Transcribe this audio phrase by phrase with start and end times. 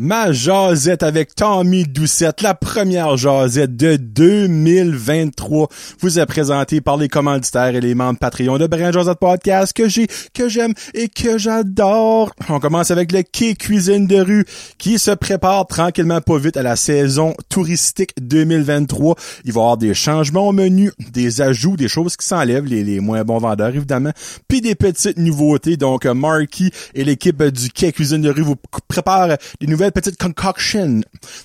[0.00, 5.66] Ma jasette avec Tommy Doucette, la première jasette de 2023,
[5.98, 9.88] vous est présentée par les commanditaires et les membres Patreon de Brand Josette Podcast que
[9.88, 12.30] j'ai, que j'aime et que j'adore.
[12.48, 14.44] On commence avec le Quai Cuisine de rue
[14.78, 19.16] qui se prépare tranquillement pas vite à la saison touristique 2023.
[19.46, 22.84] Il va y avoir des changements au menu, des ajouts, des choses qui s'enlèvent, les,
[22.84, 24.12] les moins bons vendeurs évidemment,
[24.46, 25.76] puis des petites nouveautés.
[25.76, 28.54] Donc Marky et l'équipe du Quai Cuisine de rue vous
[28.86, 31.00] préparent des nouvelles petite concoction.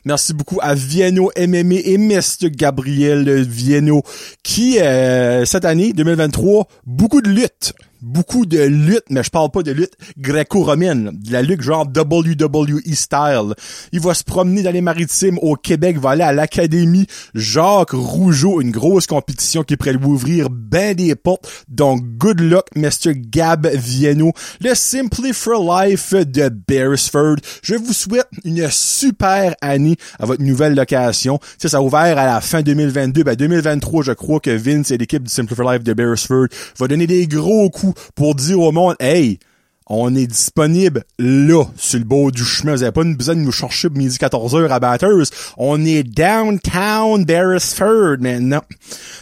[0.06, 2.50] Merci beaucoup à Vienno MMA et Mr.
[2.50, 4.04] Gabriel Vienno
[4.44, 9.64] qui, euh, cette année, 2023, beaucoup de lutte beaucoup de lutte, mais je parle pas
[9.64, 13.54] de lutte gréco-romaine, de la lutte genre WWE style.
[13.94, 18.60] Il va se promener dans les maritimes au Québec, va aller à l'Académie Jacques Rougeau,
[18.60, 21.50] une grosse compétition qui pourrait lui ouvrir ben des portes.
[21.70, 23.14] Donc, good luck, Mr.
[23.16, 24.34] Gab Vienno.
[24.60, 27.38] Le Simply for Life de Beresford.
[27.62, 31.40] Je vous souhaite une super année à votre nouvelle location.
[31.58, 33.24] Ça, ça a ouvert à la fin 2022.
[33.24, 36.88] Ben, 2023, je crois que Vince et l'équipe du Simply for Life de Beresford va
[36.88, 39.40] donner des gros coups pour dire au monde, hey,
[39.88, 42.74] on est disponible là, sur le bord du chemin.
[42.74, 45.30] Vous n'avez pas besoin de nous chercher midi 14h à Batters.
[45.58, 48.62] On est downtown Beresford maintenant.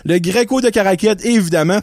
[0.06, 1.82] Le Greco de Caraquette, évidemment,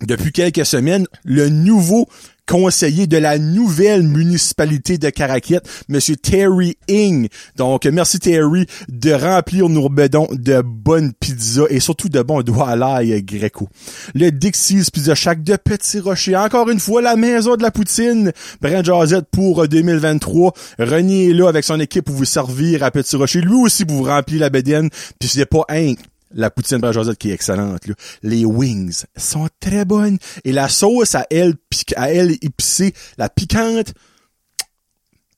[0.00, 2.08] depuis quelques semaines, le nouveau
[2.46, 7.28] conseiller de la nouvelle municipalité de Caraquette, Monsieur Terry Ing.
[7.56, 12.70] Donc, merci Terry de remplir nos bedons de bonnes pizzas et surtout de bons doigts
[12.70, 13.68] à l'ail greco.
[14.14, 16.36] Le Dixie's Pizza Shack de Petit Rocher.
[16.36, 18.32] Encore une fois, la maison de la poutine.
[18.60, 20.52] Brand Jazette pour 2023.
[20.78, 23.40] René est là avec son équipe pour vous servir à Petit Rocher.
[23.40, 24.88] Lui aussi pour vous remplir la bédaine.
[25.18, 25.94] Puis c'est pas un
[26.32, 27.86] la poutine de Josette qui est excellente.
[27.86, 27.94] Là.
[28.22, 30.18] Les wings sont très bonnes.
[30.44, 31.54] Et la sauce à elle,
[31.96, 33.94] à elle épicée, la piquante,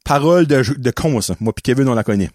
[0.05, 1.35] parole de, de con, ça.
[1.41, 2.31] Moi puis Kevin, on la connaît.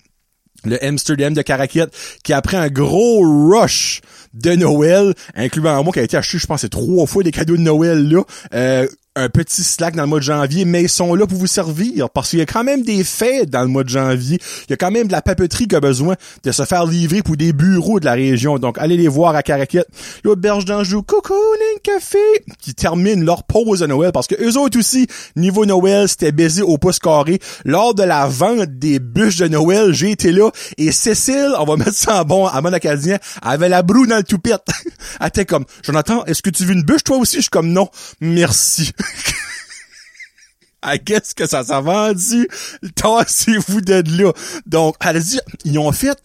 [0.66, 1.94] Le Amsterdam de Caraquette,
[2.24, 4.02] qui après un gros rush
[4.34, 7.62] de Noël, incluant moi qui a été acheté, je pense, trois fois des cadeaux de
[7.62, 11.28] Noël là, euh, un petit slack dans le mois de janvier, mais ils sont là
[11.28, 13.90] pour vous servir parce qu'il y a quand même des fêtes dans le mois de
[13.90, 14.40] janvier.
[14.68, 17.22] Il y a quand même de la papeterie qui a besoin de se faire livrer
[17.22, 18.58] pour des bureaux de la région.
[18.58, 19.88] Donc, allez les voir à Caraquette.
[20.24, 22.18] L'auberge d'Anjou, Cocooning Café,
[22.60, 26.64] qui termine leur pause de Noël parce que eux autres aussi, niveau Noël, c'était baisé
[26.64, 27.40] au pouce carré.
[27.66, 31.78] Lors de la vente des bûches de Noël, j'ai été là et Cécile, on va
[31.78, 34.66] mettre ça en bon, à mon acadien, avait la broue dans le toupette.
[35.22, 37.38] Elle était comme, Jonathan, est-ce que tu veux une bûche toi aussi?
[37.38, 38.92] Je suis comme, non, merci.
[41.06, 42.48] Qu'est-ce que ça s'est vendu?
[42.96, 44.34] Tassez-vous de là.
[44.66, 46.18] Donc, allez-y, ils ont fait,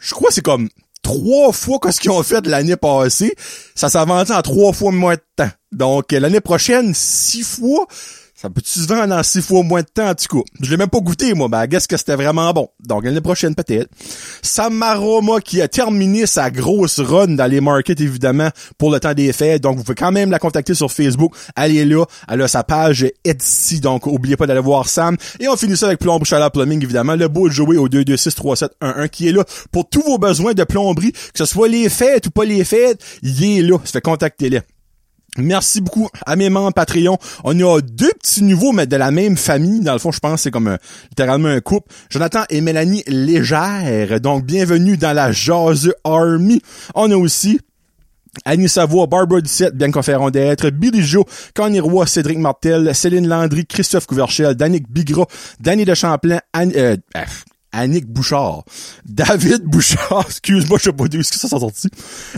[0.00, 0.68] je crois que c'est comme
[1.02, 3.34] trois fois que ce qu'ils ont fait l'année passée.
[3.74, 5.50] Ça s'est vendu en trois fois moins de temps.
[5.72, 7.86] Donc, l'année prochaine, six fois,
[8.42, 10.42] ça peut-tu se vendre en six fois moins de temps, en tout?
[10.60, 12.68] Je l'ai même pas goûté, moi, mais qu'est-ce que c'était vraiment bon.
[12.84, 13.88] Donc, l'année prochaine, peut-être.
[14.42, 18.48] Samaroma qui a terminé sa grosse run dans les markets, évidemment,
[18.78, 19.62] pour le temps des fêtes.
[19.62, 21.36] Donc, vous pouvez quand même la contacter sur Facebook.
[21.54, 22.04] Allez là.
[22.28, 23.78] Elle a sa page Etsy.
[23.78, 25.16] Donc, oubliez pas d'aller voir Sam.
[25.38, 27.14] Et on finit ça avec Plomberie Chaleur Plumbing, évidemment.
[27.14, 31.38] Le beau jouer au 2263711 qui est là pour tous vos besoins de plomberie, que
[31.38, 33.00] ce soit les fêtes ou pas les fêtes.
[33.22, 33.78] Il est là.
[33.84, 34.62] Ça fait contacter-les.
[35.38, 37.16] Merci beaucoup à mes membres Patreon.
[37.44, 39.80] On a deux petits nouveaux, mais de la même famille.
[39.80, 40.76] Dans le fond, je pense que c'est comme
[41.08, 41.90] littéralement un couple.
[42.10, 44.20] Jonathan et Mélanie Légère.
[44.20, 46.60] Donc, bienvenue dans la Jazz Army.
[46.94, 47.60] On a aussi
[48.44, 53.66] Annie Savoie, Barbara Ducette, Bianca Ferron d'être, Billy Joe, Connie Roy, Cédric Martel, Céline Landry,
[53.66, 55.26] Christophe Couverchel, Danick Bigra,
[55.60, 56.96] Danny de Champlain, Anne, euh,
[57.72, 58.64] Annick Bouchard,
[59.04, 61.88] David Bouchard, excuse-moi, je sais pas d'où ce que ça s'est sorti.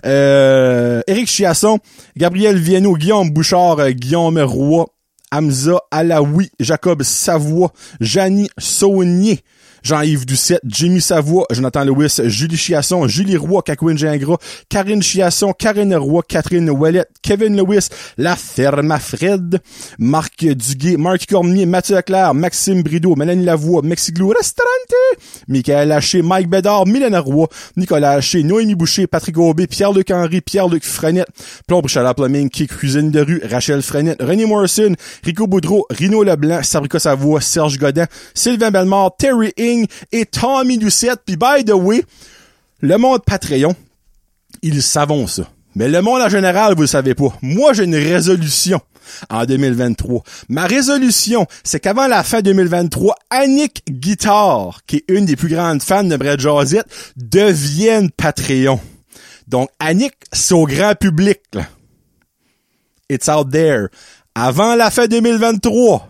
[0.07, 1.79] Euh, Éric Chiasson,
[2.17, 4.87] Gabriel Vienno, Guillaume Bouchard, euh, Guillaume Roy,
[5.33, 9.41] Hamza Alaoui, Jacob Savoie, Janie Saunier,
[9.85, 14.39] Jean-Yves Doucette, Jimmy Savoie, Jonathan Lewis, Julie Chiasson, Julie Roy, Kakwin Gingras,
[14.71, 19.61] Karine Chiasson, Karine Roy, Catherine Ouellet, Kevin Lewis, La Ferme Fred,
[19.99, 24.95] Marc Duguay, Marc Cormier, Mathieu Leclerc, Maxime Brideau, Mélanie Lavoie, Mexiglou Restaurante,
[25.49, 27.47] Michael Haché, Mike Bédard, Mylène Roy,
[27.77, 31.29] Nicolas Haché, Noémie Boucher, Patrick Aubé, Pierre-Luc Henry, Pierre-Luc Frenette,
[31.67, 36.63] Plomb Chalard Plumbing, Qui Cuisine de rue, Rachel Frenette, René Morrison, Rico Boudreau, Rino Leblanc,
[36.63, 41.21] Sabrica Savoie, Serge Godin, Sylvain Bellemare, Terry Ing, et Tommy Doucette.
[41.27, 42.03] Puis by the way,
[42.81, 43.75] le monde Patreon,
[44.63, 45.49] ils savent ça.
[45.75, 47.37] Mais le monde en général, vous le savez pas.
[47.43, 48.81] Moi, j'ai une résolution
[49.31, 50.23] en 2023.
[50.49, 55.83] Ma résolution, c'est qu'avant la fin 2023, Annick Guitar, qui est une des plus grandes
[55.83, 56.87] fans de Brad Josette,
[57.17, 58.81] devienne Patreon.
[59.47, 61.41] Donc, Annick, c'est au grand public.
[63.11, 63.89] It's out there.
[64.35, 66.09] Avant la fin 2023,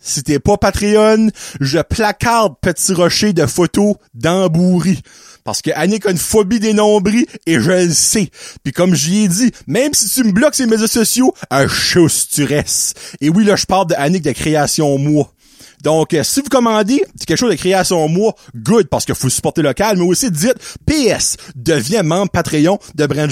[0.00, 1.30] si t'es pas Patreon,
[1.60, 5.02] je placarde Petit Rocher de photos d'Amboury.
[5.44, 8.30] Parce que Annick a une phobie des nombris et je le sais.
[8.62, 12.28] Puis comme j'y ai dit, même si tu me bloques ces médias sociaux, un chose
[12.28, 12.98] tu restes.
[13.20, 15.32] Et oui, là, je parle de Annick de Création Moi.
[15.82, 19.62] Donc, euh, si vous commandez quelque chose de création moi, good, parce qu'il faut supporter
[19.62, 20.56] local, mais aussi dites
[20.86, 23.30] PS, deviens membre Patreon de Brand.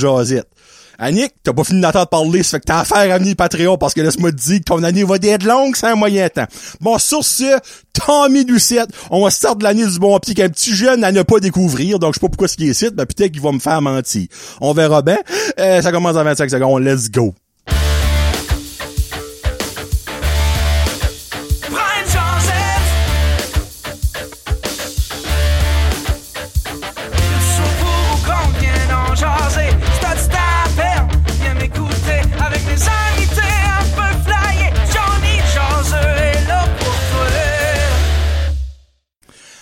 [0.98, 3.94] Annick, t'as pas fini d'attendre parler, ça fait que t'as affaire à venir Patreon parce
[3.94, 6.46] que laisse-moi te dire que ton année va être longue, c'est un moyen temps.
[6.80, 7.58] Bon, sur ce,
[7.92, 11.22] Tommy Doucette, on va sortir de l'année du bon pied qu'un petit jeune à ne
[11.22, 13.52] pas découvrir, donc je sais pas pourquoi ce qui est ici, mais peut-être qu'il va
[13.52, 14.26] me faire mentir.
[14.60, 15.18] On verra bien.
[15.58, 17.34] Euh, ça commence en 25 secondes, let's go.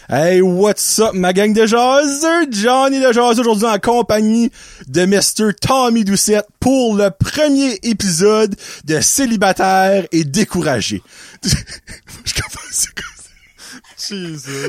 [0.06, 2.46] Hey, what's up, ma gang de jaseux?
[2.50, 4.50] Johnny de jaseux aujourd'hui en compagnie
[4.86, 5.54] de Mr.
[5.58, 8.54] Tommy Doucette pour le premier épisode
[8.84, 11.02] de Célibataire et découragé.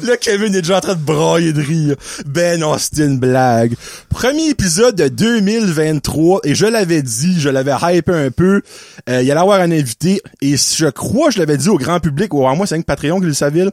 [0.03, 1.95] Là, Kevin est déjà en train de brailler de rire.
[2.25, 3.75] Ben non, c'était une blague.
[4.09, 8.61] Premier épisode de 2023, et je l'avais dit, je l'avais hypé un peu.
[9.09, 12.33] Euh, il allait avoir un invité, et je crois je l'avais dit au grand public,
[12.33, 13.65] ou à moi c'est un Patreon qui le savait,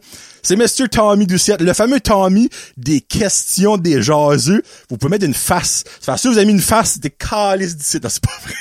[0.43, 0.89] c'est Mr.
[0.91, 4.63] Tommy Doucette, le fameux Tommy des questions des jaseux.
[4.91, 5.85] Vous pouvez mettre une face.
[6.01, 7.99] Enfin, si vous avez mis une face, c'était calice d'ici.
[8.03, 8.55] Non, c'est pas vrai.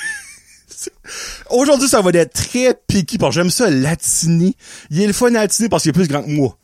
[1.50, 4.56] Aujourd'hui, ça va être très piqué j'aime ça latiner.
[4.90, 6.58] Il est le fun à latiner parce qu'il est plus grand que moi.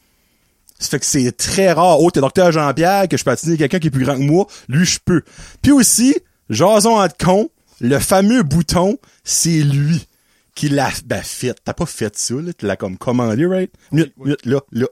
[0.79, 1.99] Ça fait que c'est très rare.
[1.99, 4.47] Oh, t'es docteur Jean-Pierre, que je peux attiner quelqu'un qui est plus grand que moi.
[4.69, 5.23] Lui, je peux.
[5.61, 6.15] Puis aussi,
[6.49, 7.49] jason en con,
[7.81, 10.07] le fameux bouton, c'est lui
[10.53, 11.55] qui l'a ben, fait.
[11.63, 12.53] T'as pas fait ça, là.
[12.53, 13.71] Tu l'as comme commandé, right?
[13.91, 14.87] Minute, minute, là, là.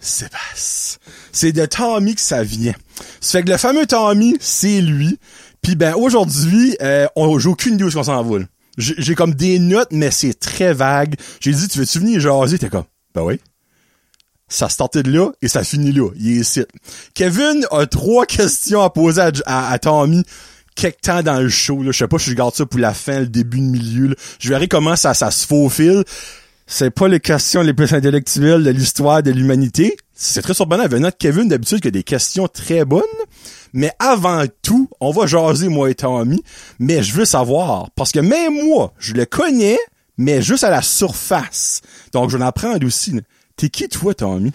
[0.00, 0.98] Sébastien.
[1.30, 2.74] C'est de Tommy que ça vient.
[3.20, 5.18] Ça fait que le fameux Tommy, c'est lui.
[5.62, 8.38] Puis ben aujourd'hui, euh, on j'ai aucune idée où qu'on s'en va.
[8.80, 11.14] J'ai comme des notes, mais c'est très vague.
[11.40, 12.58] J'ai dit, tu veux-tu venir jaser?
[12.58, 12.84] T'es comme,
[13.14, 13.40] ben oui.
[14.48, 16.10] Ça startait de là et ça finit là.
[16.16, 16.64] Il est ici.
[17.14, 20.24] Kevin a trois questions à poser à, à, à Tommy
[20.74, 21.82] quelque temps dans le show.
[21.82, 21.92] Là.
[21.92, 24.16] Je sais pas si je garde ça pour la fin, le début, le milieu.
[24.40, 26.04] Je verrai comment ça, ça se faufile.
[26.66, 29.96] C'est pas les questions les plus intellectuelles de l'histoire de l'humanité.
[30.22, 30.86] C'est très surprenant.
[30.86, 33.02] Venant de Kevin, d'habitude, qu'il y a des questions très bonnes.
[33.72, 36.42] Mais avant tout, on va jaser, moi et Tommy.
[36.78, 39.78] Mais je veux savoir, parce que même moi, je le connais,
[40.18, 41.80] mais juste à la surface.
[42.12, 43.18] Donc, je vais en apprendre aussi.
[43.56, 44.52] T'es qui, toi, Tommy?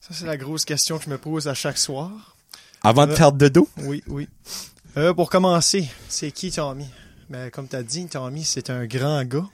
[0.00, 2.36] Ça, c'est la grosse question que je me pose à chaque soir.
[2.84, 3.16] Avant de Euh.
[3.16, 3.68] faire de dos?
[3.78, 4.28] Oui, oui.
[4.96, 6.86] Euh, pour commencer, c'est qui Tommy?
[7.28, 9.46] Ben, comme t'as dit, Tommy, c'est un grand gars.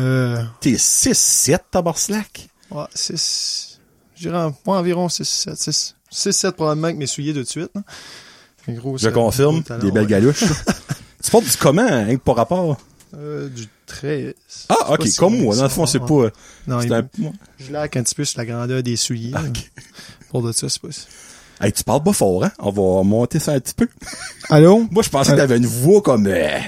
[0.00, 2.48] Euh, T'es 6-7, tabarslack?
[2.70, 3.69] ouais, 6,
[4.20, 7.44] je dirais en- ouais, environ 6, 7, 6, 6, 7 probablement avec mes souliers de
[7.44, 7.70] suite.
[8.68, 9.62] gros, Je confirme.
[9.80, 10.08] Des belles ouais.
[10.10, 10.44] galouches.
[11.24, 12.76] tu portes du comment, hein, pour rapport?
[13.16, 14.34] Euh, du 13.
[14.68, 15.56] Ah, ok, si comme moi.
[15.56, 16.28] Dans le fond, c'est pas...
[16.66, 17.08] Non, c'est il- un...
[17.58, 19.32] je laque un petit peu sur la grandeur des souliers.
[19.34, 19.70] Ok.
[20.28, 20.88] Pour de ça, c'est pas...
[21.62, 22.52] Hey, tu parles pas fort, hein?
[22.58, 23.88] On va monter ça un petit peu.
[24.50, 24.86] Allô?
[24.90, 26.26] Moi, je pensais que t'avais une voix comme...
[26.28, 26.58] euh,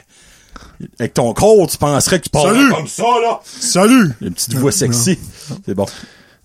[0.98, 2.70] avec ton corps, tu penserais que tu parles Salut!
[2.72, 3.40] comme ça, là.
[3.44, 4.12] Salut!
[4.20, 5.18] Une petite voix sexy.
[5.64, 5.86] C'est bon.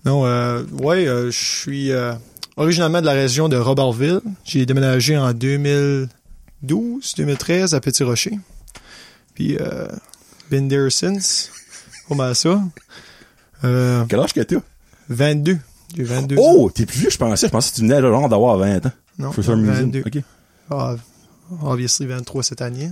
[0.08, 2.14] Non, euh, ouais, euh, je suis euh,
[2.56, 4.22] originalement de la région de Robertville.
[4.42, 8.38] J'ai déménagé en 2012, 2013 à Petit Rocher.
[9.34, 9.86] Puis, euh,
[10.50, 11.50] been there since.
[12.08, 12.58] Pas mal ça.
[13.64, 14.62] Euh, Quel âge que t'as?
[15.10, 15.58] 22.
[15.94, 16.42] J'ai 22 ans.
[16.42, 17.48] Oh, t'es plus vieux, je pensais.
[17.48, 18.92] Je pensais que tu venais genre d'avoir 20 ans.
[19.18, 19.90] Non, For some reason.
[19.90, 20.04] 22.
[20.06, 20.22] OK.
[20.70, 20.96] Ah,
[21.64, 22.90] obviously 23 cette année.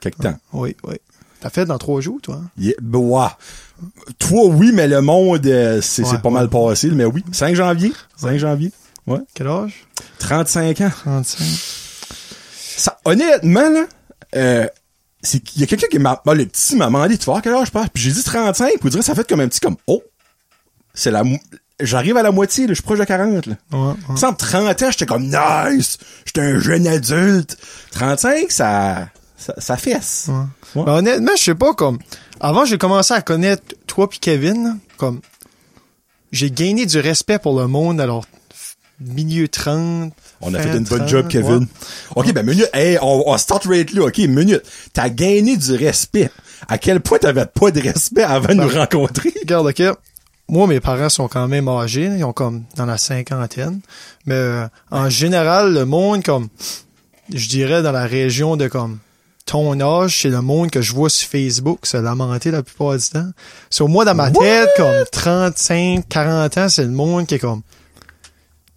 [0.00, 0.36] Quelque temps.
[0.52, 0.96] Oui, oui.
[1.44, 2.40] T'as fait dans trois jours, toi?
[2.56, 3.36] Yeah, ouah.
[4.18, 6.34] Toi, oui, mais le monde, euh, c'est Ouais, pas ouais.
[6.36, 6.88] mal passé.
[6.90, 7.92] Mais oui, 5 janvier.
[8.16, 8.72] 5 janvier.
[9.06, 9.18] Ouais.
[9.34, 9.84] Quel âge?
[10.20, 10.90] 35 ans.
[11.04, 11.44] 35.
[12.78, 13.84] Ça, honnêtement, là,
[14.36, 14.66] euh,
[15.20, 17.52] c'est qu'il y a quelqu'un qui m'a, ben, le petit m'a demandé, tu vois, quel
[17.52, 17.78] âge je?
[17.92, 20.02] Puis j'ai dit 35, puis vous direz, ça fait comme un petit comme, oh,
[20.94, 21.24] c'est la,
[21.78, 23.54] j'arrive à la moitié, là, je suis proche de 40, là.
[23.70, 23.94] Ouais, ouais.
[24.08, 27.58] Il me semble 30 ans, j'étais comme, nice, j'étais un jeune adulte.
[27.90, 30.28] 35, ça, ça, ça fesse.
[30.28, 30.80] Ouais.
[30.80, 30.86] Ouais.
[30.86, 31.98] Ben, honnêtement, je sais pas, comme,
[32.40, 35.20] avant, j'ai commencé à connaître toi puis Kevin, comme,
[36.32, 38.24] j'ai gagné du respect pour le monde, alors,
[39.00, 40.12] milieu 30.
[40.40, 41.58] On a fait une bonne 30, job, Kevin.
[41.60, 41.66] ouais.
[42.16, 44.62] OK, ben, minute, hey, on, on start rate là, OK, minute.
[44.92, 46.30] T'as gagné du respect.
[46.68, 49.32] À quel point t'avais pas de respect avant de nous rencontrer?
[49.42, 49.82] Regarde, ok.
[50.48, 53.80] Moi, mes parents sont quand même âgés, ils ont comme dans la cinquantaine.
[54.26, 56.48] Mais euh, en général, le monde, comme,
[57.32, 58.98] je dirais dans la région de comme
[59.46, 63.08] ton âge, c'est le monde que je vois sur Facebook se lamenter la plupart du
[63.08, 63.28] temps.
[63.70, 67.62] Sur moi, dans ma tête, comme 35, 40 ans, c'est le monde qui est comme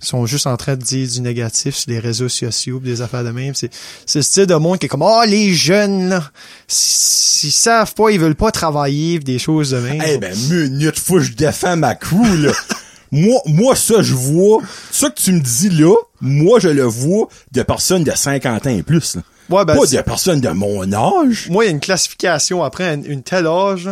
[0.01, 3.23] ils sont juste en train de dire du négatif sur les réseaux sociaux, des affaires
[3.23, 3.55] de même.
[3.55, 3.71] C'est,
[4.05, 6.31] c'est le style de monde qui est comme, oh, les jeunes, là,
[6.67, 10.03] s'ils savent pas, ils veulent pas travailler, des choses de même.
[10.05, 12.51] Eh ben, minute, faut que je défends ma crew, là.
[13.11, 17.27] moi, moi, ça, je vois, ça que tu me dis là, moi, je le vois
[17.51, 19.23] de personnes de 50 ans et plus, là.
[19.49, 21.47] Ouais, ben, Pas c'est- de personnes de mon âge.
[21.49, 23.89] moi, il y a une classification après une, une telle âge.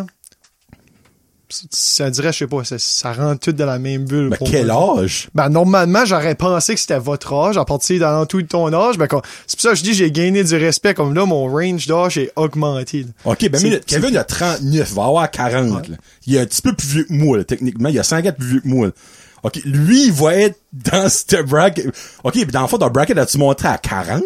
[1.69, 4.29] Ça- dirait, je sais pas, ça, ça rentre tout dans la même bulle.
[4.31, 4.99] Mais pour quel moi.
[5.01, 5.29] âge?
[5.35, 8.97] Ben, normalement, j'aurais pensé que c'était votre âge, à partir dans tout de ton âge.
[8.97, 9.07] Ben,
[9.45, 12.17] c'est pour ça que je dis, j'ai gagné du respect, comme là, mon range d'âge
[12.17, 13.03] est augmenté.
[13.03, 13.31] là.
[13.31, 15.97] OK, ben minute, Kevin, a 39, il va avoir 40, là.
[16.25, 17.89] Il est un petit peu plus vieux que moi, là, techniquement.
[17.89, 18.93] Il a 5 ans plus vieux que moi, là.
[19.45, 21.85] OK, lui, il va être dans ce bracket.
[22.23, 24.23] OK, puis dans le fond, ton bracket, as-tu montré à 40?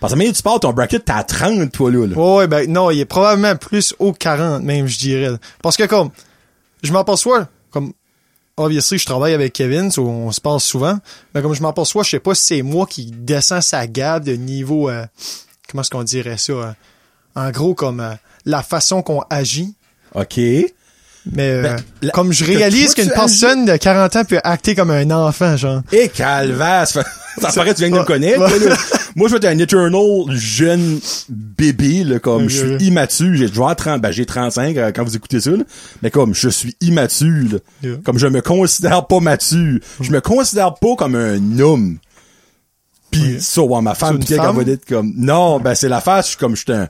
[0.00, 2.06] Parce que même tu parles, ton bracket, t'es à 30, toi, là.
[2.06, 2.16] là.
[2.16, 5.28] Ouais, ouais, ben non, il est probablement plus haut que 40 même, je dirais.
[5.32, 5.36] là.
[5.62, 6.08] Parce que comme,
[6.82, 7.92] je m'aperçois, comme,
[8.56, 10.98] obviously, je travaille avec Kevin, so on se parle souvent,
[11.34, 14.32] mais comme je m'aperçois, je sais pas si c'est moi qui descends sa gamme de
[14.32, 15.04] niveau, euh,
[15.68, 16.72] comment est-ce qu'on dirait ça, euh,
[17.36, 18.14] en gros, comme euh,
[18.46, 19.74] la façon qu'on agit.
[20.14, 20.40] OK.
[21.32, 21.62] Mais euh,
[22.02, 25.80] Ben, comme je réalise qu'une personne de 40 ans peut acter comme un enfant, genre.
[25.92, 26.10] Et
[26.86, 28.38] ça, fait- ça paraît que tu viens de me connaître.
[29.16, 33.34] Moi, je vais être un eternal jeune bébé, là, comme je suis immature.
[33.34, 35.62] J'ai, je avoir 30, ben, j'ai 35 euh, quand vous écoutez ça, là.
[36.02, 37.58] Mais comme je suis immature, là.
[37.82, 37.96] Yeah.
[38.04, 39.78] Comme je me considère pas mature.
[40.00, 41.98] Je me considère pas comme un homme.
[43.10, 43.40] Pis Ok.
[43.40, 44.56] ça, ouais, ma femme, pis femme?
[44.56, 46.88] va être comme, non, ben, c'est la face, je suis comme, j'étais un,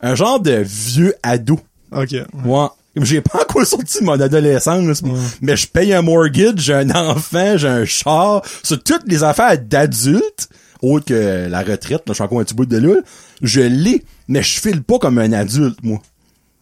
[0.00, 1.58] un genre de vieux ado.
[1.92, 2.12] Ok.
[2.44, 2.66] Ouais.
[2.96, 5.02] J'ai pas encore sorti de mon adolescence,
[5.40, 9.58] mais je paye un mortgage, j'ai un enfant, j'ai un char, sur toutes les affaires
[9.58, 10.48] d'adultes,
[10.82, 12.96] autre que la retraite, là, je suis encore un petit bout de là,
[13.42, 16.00] je l'ai, mais je file pas comme un adulte, moi.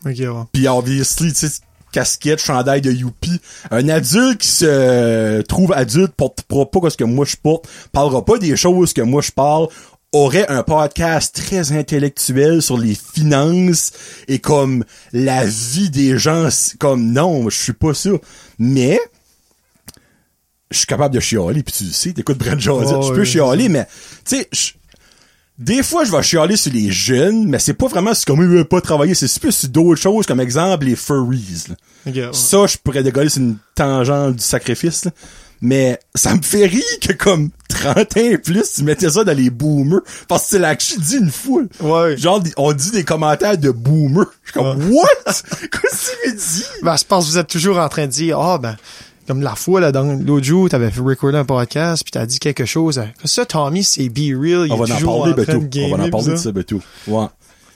[0.05, 0.29] Ok, ouais.
[0.53, 1.61] Puis obviously, tu sais,
[1.93, 3.41] casquette, chandail de Youpi.
[3.71, 8.39] Un adulte qui se trouve adulte portera pas ce que moi je porte, parlera pas
[8.39, 9.69] des choses que moi je parle,
[10.13, 13.93] aurait un podcast très intellectuel sur les finances
[14.27, 16.49] et comme la vie des gens,
[16.79, 18.11] comme non, je suis pas ça.
[18.59, 18.99] Mais
[20.71, 23.21] je suis capable de chialer, puis tu le sais, t'écoutes Brent Josette, Oh, je peux
[23.21, 23.87] oui, chialer, mais
[24.25, 24.49] tu sais,
[25.59, 28.49] des fois, je vais chialer sur les jeunes, mais c'est pas vraiment sur comment ils
[28.49, 31.65] veulent pas travailler, c'est plus sur d'autres choses, comme exemple, les furries.
[31.69, 31.75] là.
[32.07, 32.33] Ouais.
[32.33, 35.11] Ça, je pourrais décoller sur une tangente du sacrifice, là.
[35.61, 39.37] Mais ça me fait rire que comme 30 ans et plus, tu mettais ça dans
[39.37, 40.01] les boomers.
[40.29, 41.69] Parce que c'est là que je dis une foule.
[41.81, 42.17] Ouais.
[42.17, 44.27] Genre, on dit des commentaires de boomers.
[44.45, 45.05] Je suis comme, what?
[45.27, 46.65] Qu'est-ce que tu me dis?
[46.83, 48.77] Ben, c'est parce que vous êtes toujours en train de dire, ah, ben,
[49.27, 52.39] comme la fois, là, dans l'autre jour, t'avais fait recorder un podcast, puis t'as dit
[52.39, 52.99] quelque chose.
[52.99, 53.09] hein.
[53.25, 54.67] Ça, Tommy, c'est be real.
[54.67, 55.59] Il On va en en train Beto.
[55.59, 56.81] de gamer, On va en parler de ça, Beto.
[57.07, 57.27] Ouais.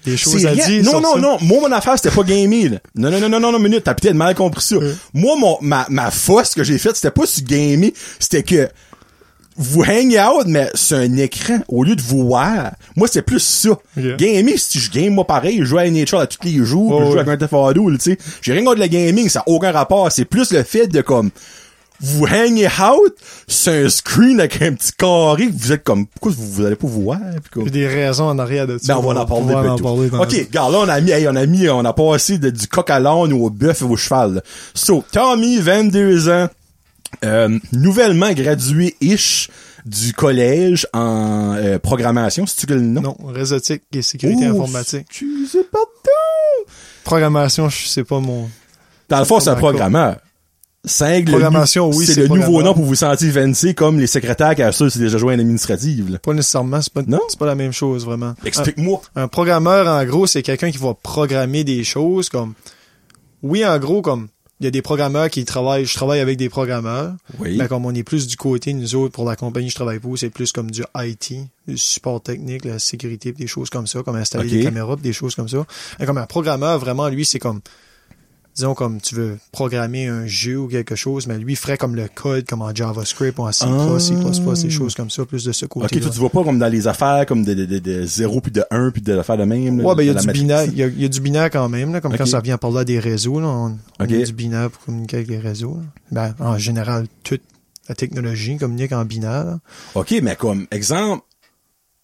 [0.04, 0.82] Des choses à rien- dire.
[0.84, 1.20] Non, non, ça.
[1.20, 1.38] non.
[1.40, 2.78] Moi, mon affaire, c'était pas gamer, là.
[2.96, 3.84] Non, non, non, non, non, non, minute.
[3.84, 4.76] T'as peut-être mal compris ça.
[5.14, 7.90] Moi, mon, ma, ma fosse que j'ai faite, c'était pas sur gamer.
[8.18, 8.68] C'était que
[9.56, 12.72] vous hang out, mais c'est un écran au lieu de vous voir.
[12.96, 13.70] Moi, c'est plus ça.
[13.70, 14.16] Ok.
[14.16, 17.00] Gamer, si je game, moi, pareil, je joue à NHL à tous les jours, Oh,
[17.00, 17.20] je joue ouais.
[17.20, 18.18] avec un Theft Auto, tu sais.
[18.40, 20.10] J'ai rien contre le gaming, ça a aucun rapport.
[20.10, 21.30] C'est plus le fait de, comme,
[22.02, 23.14] vous hangez out,
[23.46, 26.86] c'est un screen avec un petit carré, vous êtes comme, pourquoi vous, vous allez pas
[26.88, 27.18] vous voir?
[27.42, 28.94] Puis comme- des raisons en arrière de ça.
[28.94, 31.36] ben, on va en parler, en parler OK, regarde, là, on a mis, hey, on
[31.36, 34.34] a mis, on a passé de, du coq à l'âne au bœuf et au cheval.
[34.34, 34.40] là.
[34.74, 36.48] So, Tommy, 22 ans,
[37.24, 39.48] euh, nouvellement gradué-ish
[39.84, 43.00] du collège en euh, programmation, c'est-tu que le nom?
[43.00, 45.06] Non, réseautique et sécurité Oh, informatique.
[45.10, 46.70] Excusez, pardon!
[47.04, 48.48] Programmation, je sais pas mon...
[49.08, 50.16] Dans le fond, C'est un pas programmeur.
[50.84, 54.90] Programmation, oui, c'est le nouveau nom pour vous sentir fancy comme les secrétaires qui assurent
[54.90, 56.10] c'est déjà joint administrative.
[56.10, 56.18] là.
[56.18, 57.20] Pas nécessairement, c'est pas, Non?
[57.28, 58.34] c'est pas la même chose, vraiment.
[58.44, 59.00] Explique-moi.
[59.14, 62.54] Un programmeur, en gros, c'est quelqu'un qui va programmer des choses comme...
[63.42, 64.28] Oui, en gros, comme...
[64.58, 65.86] Il y a des programmeurs qui travaillent...
[65.86, 67.14] Je travaille avec des programmeurs.
[67.38, 67.56] Oui.
[67.58, 69.98] Mais comme on est plus du côté, nous autres, pour la compagnie que je travaille
[70.00, 71.34] pour, c'est plus comme du IT,
[71.68, 75.36] du support technique, la sécurité, des choses comme ça, comme installer des caméras, des choses
[75.36, 75.64] comme ça.
[76.00, 77.60] Et comme un programmeur, vraiment, lui, c'est comme...
[78.54, 82.06] Disons, comme tu veux programmer un jeu ou quelque chose, mais lui ferait comme le
[82.14, 83.98] code, comme en JavaScript ou en C++, Ah.
[83.98, 84.14] C++,
[84.64, 86.68] des choses comme ça, plus de ce Ok, côté toi, tu vois pas comme dans
[86.68, 89.44] les affaires, comme de, de, de, de 0 puis de 1 puis de l'affaire de
[89.44, 89.78] même.
[89.80, 91.20] là, Ouais, ben, il y a du binaire, il y a, il y a du
[91.22, 92.18] binaire quand même, là, comme Ok.
[92.18, 94.12] quand ça vient parler à des réseaux, là, on, on Ok.
[94.12, 95.84] a du binaire pour communiquer avec les réseaux, là.
[96.10, 97.40] Ben, en général, toute
[97.88, 99.58] la technologie communique en binaire, là.
[99.94, 101.24] OK, mais comme exemple,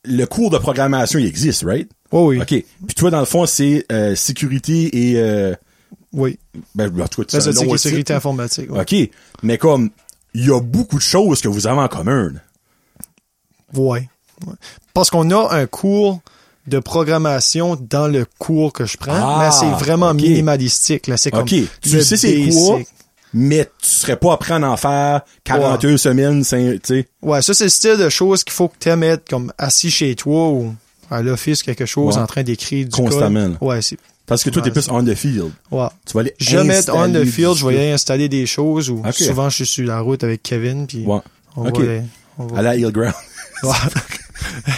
[0.07, 1.90] le cours de programmation, il existe, right?
[2.11, 2.47] Oh oui, OK.
[2.87, 5.19] Puis toi, dans le fond, c'est euh, sécurité et...
[5.19, 5.55] Euh,
[6.12, 6.38] oui.
[6.75, 8.71] ben, en tout cas, c'est sécurité informatique.
[8.71, 8.81] ouais.
[8.81, 9.11] OK.
[9.43, 9.91] Mais comme,
[10.35, 12.33] il y a beaucoup de choses que vous avez en commun.
[13.75, 14.09] Ouais.
[14.47, 14.55] ouais.
[14.95, 16.21] Parce qu'on a un cours
[16.67, 21.07] de programmation dans le cours que je prends, Ah, mais c'est vraiment minimalistique.
[21.07, 21.49] Là, c'est comme OK.
[21.49, 22.81] Tu le sais c'est quoi,
[23.33, 27.09] mais tu serais pas prêt à en faire 42 semaines, tu sais.
[27.23, 29.91] Ouais, ça c'est le style de choses qu'il faut que tu aimes être comme assis
[29.91, 30.75] chez toi ou
[31.11, 32.23] à l'office quelque chose Ouais.
[32.23, 33.59] en train d'écrire du Constamment, code.
[33.62, 35.50] Ouais, c'est Parce que toi, t'es plus on the field.
[35.73, 35.87] ouais.
[36.06, 39.02] Tu vas aller Je vais mettre on the field, je vais installer des choses ou
[39.12, 41.18] souvent je suis sur la route avec Kevin puis Ouais.
[41.56, 41.80] on Ok.
[41.80, 41.92] va,
[42.38, 43.14] on va- À la Hillground.
[43.64, 43.70] Ouais.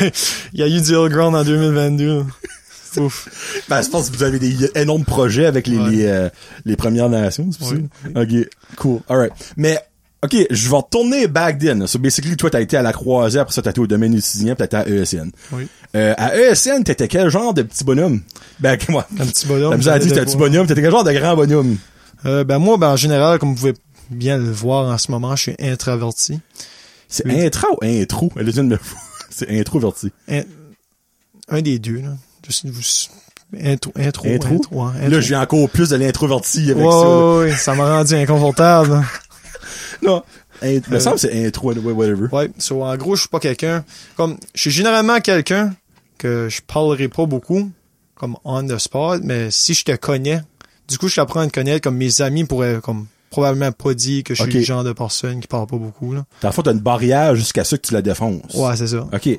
[0.54, 2.24] Il y a eu du Hill Ground en 2022.
[2.96, 3.62] Ouf.
[3.68, 5.90] Ben, je pense que vous avez des énormes projets avec les, Ouais.
[5.90, 6.28] les, euh,
[6.64, 7.74] les Premières Nations, c'est ça?
[8.16, 8.28] Ok,
[8.76, 9.00] cool.
[9.08, 9.32] Alright.
[9.56, 9.78] Mais,
[10.22, 11.86] ok, je vais retourner back then.
[11.86, 14.54] So, basically, toi, t'as été à la croisière, après ça, t'as été au domaine étudiant,
[14.54, 15.30] puis t'as été à ESN.
[15.52, 15.66] Oui.
[15.96, 18.20] Euh, à ESN, t'étais quel genre de petit bonhomme?
[18.60, 19.06] Ben, moi.
[19.18, 19.70] Un petit bonhomme.
[19.72, 21.76] La misère à dire, t'étais un petit bonhomme, t'étais quel genre de grand bonhomme?
[22.26, 23.74] Euh, ben moi, ben en général, comme vous pouvez
[24.10, 26.38] bien le voir en ce moment, je suis introverti.
[27.08, 27.44] C'est Oui.
[27.44, 28.30] intra ou intro?
[28.36, 28.78] Elle est une de.
[29.30, 30.12] C'est introverti.
[30.28, 30.42] In-
[31.48, 32.10] Un des deux, là.
[32.46, 32.82] Je sais, vous-
[33.60, 34.54] Intro, intro, Intro?
[34.54, 35.20] intro, ouais, Là, intro.
[35.20, 36.98] j'ai encore plus de l'introverti avec Ouais, ça.
[37.04, 37.36] là.
[37.38, 39.02] ouais, ça m'a rendu inconfortable.
[40.02, 40.22] Non.
[40.62, 42.26] Int- me semble c'est intro, whatever.
[42.32, 43.84] Ouais, so, en gros, je suis pas quelqu'un,
[44.16, 45.74] comme, je suis généralement quelqu'un
[46.18, 47.70] que je parlerai pas beaucoup,
[48.14, 50.42] comme on the spot, mais si je te connais,
[50.88, 54.24] du coup, je t'apprends à te connaître, comme mes amis pourraient, comme, probablement pas dire
[54.24, 56.24] que je suis le genre de personne qui parle pas beaucoup, là.
[56.42, 58.54] Dans le fond, t'as une barrière jusqu'à ce que tu la défonces.
[58.54, 59.06] Ouais, c'est ça.
[59.12, 59.24] OK.
[59.24, 59.36] Ouais.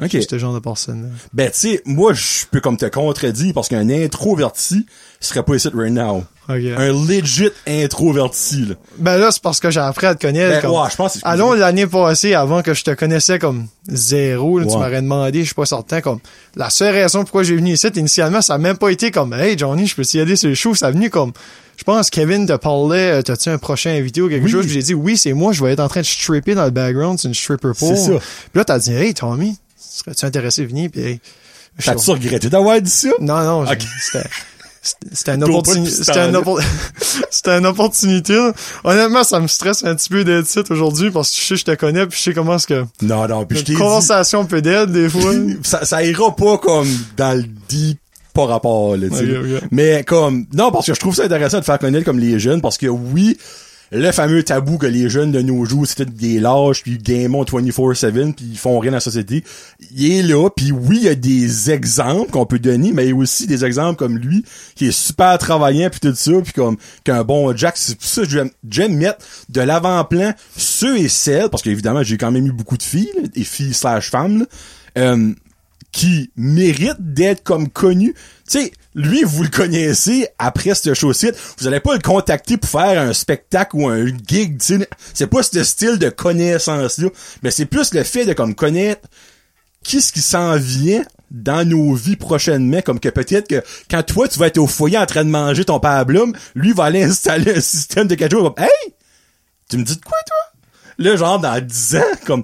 [0.00, 0.08] OK.
[0.12, 1.08] Je suis ce genre de personne, là.
[1.32, 4.86] Ben, tu sais, moi, je peux comme te contredire parce qu'un introverti
[5.20, 6.24] serait pas ici right now.
[6.48, 8.74] Un legit introverti, là.
[8.98, 10.54] Ben là, c'est parce que j'ai appris à te connaître.
[10.54, 14.58] Ben, comme- ouais, je pense Allons l'année passée, avant que je te connaissais comme zéro,
[14.58, 16.20] là, tu m'aurais demandé, je suis pas certain, comme,
[16.56, 19.58] la seule raison pourquoi j'ai venu ici, initialement, ça a même pas été comme, hey,
[19.58, 21.32] Johnny, je peux t'y aller sur le show, ça a venu comme,
[21.76, 24.50] je pense, Kevin te parlait, euh, t'as-tu un prochain invité ou quelque Oui.
[24.50, 26.70] chose, j'ai dit, oui, c'est moi, je vais être en train de stripper dans le
[26.70, 27.96] background, c'est une stripper pole.
[27.96, 28.12] C'est ça.
[28.18, 28.20] Puis
[28.54, 31.20] là, t'as dit, hey, Tommy, serais-tu intéressé de venir, puis hey,
[31.84, 33.10] T'as-tu regretté d'avoir dit ça?
[33.20, 33.82] non, non, j'ai- Ok.
[34.00, 34.28] c'était,
[35.12, 38.52] c'était- une pas de c'était une, oppor- opportunité, là.
[38.84, 41.64] Honnêtement, ça me stresse un petit peu d'être ici aujourd'hui parce que je sais, je
[41.64, 44.62] te connais puis je sais comment est-ce que Non, non, puis je dit, conversation peut
[44.62, 45.32] d'être des fois.
[45.62, 47.98] ça, ça ira pas comme dans le deep
[48.34, 49.08] par rapport, là.
[49.70, 52.60] Mais comme, non, parce que je trouve ça intéressant de faire connaître comme les jeunes,
[52.60, 53.36] parce que oui,
[53.90, 57.44] le fameux tabou que les jeunes de nos jours, c'était des lâches, puis game on
[57.44, 59.44] 24-7, puis ils font rien dans la société,
[59.94, 63.10] il est là, puis oui, il y a des exemples qu'on peut donner, mais il
[63.10, 66.52] y a aussi des exemples comme lui, qui est super travaillant, puis tout ça, puis
[66.52, 72.02] comme qu'un bon Jack, c'est ça j'aime mettre de l'avant-plan ceux et celles, parce qu'évidemment,
[72.02, 74.46] j'ai quand même eu beaucoup de filles, là, des filles slash femmes, là,
[74.98, 75.32] euh,
[75.92, 78.14] qui mérite d'être comme connu.
[78.48, 81.36] Tu sais, lui, vous le connaissez après ce show-site.
[81.58, 84.60] Vous allez pas le contacter pour faire un spectacle ou un gig.
[85.14, 87.08] C'est pas ce style de connaissance-là.
[87.44, 89.08] Mais c'est plus le fait de comme connaître
[89.84, 94.38] qu'est-ce qui s'en vient dans nos vies prochainement, comme que peut-être que quand toi, tu
[94.40, 97.60] vas être au foyer en train de manger ton pablum, lui va aller installer un
[97.60, 98.94] système de quelque chose comme, hey!
[99.70, 100.60] Tu me dis de quoi, toi?
[100.98, 102.42] Là, genre, dans 10 ans, comme,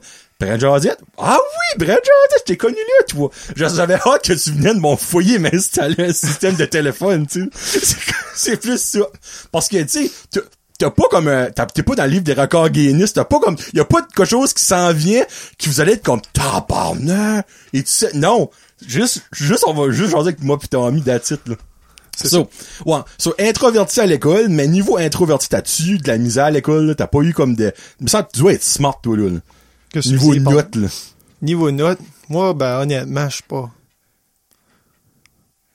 [0.58, 0.98] Josette?
[1.18, 1.38] Ah
[1.78, 2.02] oui, Josette,
[2.38, 3.30] je t'ai connu là, toi.
[3.56, 7.80] J'avais hâte que tu venais de mon foyer m'installer un système de téléphone, tu sais.
[7.82, 7.96] C'est-
[8.36, 9.00] C'est plus ça.
[9.52, 10.40] Parce que, tu sais, t'as-
[10.78, 13.38] t'as pas comme un, t'as- t'es pas dans le livre des records Guinness, t'as pas
[13.38, 15.24] comme, y a pas de quelque chose qui s'en vient,
[15.56, 18.50] qui vous allez être comme, tabarnak, et tu sais, non.
[18.86, 21.54] Juste, juste, on va juste jaser avec moi pis Tommy d'attitude, là.
[22.16, 22.38] C'est ça.
[22.86, 22.98] Ouais.
[23.18, 26.94] So, introverti à l'école, mais niveau introverti, t'as-tu eu de la misère à l'école, là?
[26.94, 29.28] T'as pas eu comme de, il me semble que tu dois être smart, toi, là.
[29.30, 29.38] là.
[30.02, 30.88] Que Niveau note, là.
[31.42, 33.70] Niveau note, moi, ben, honnêtement, je suis pas.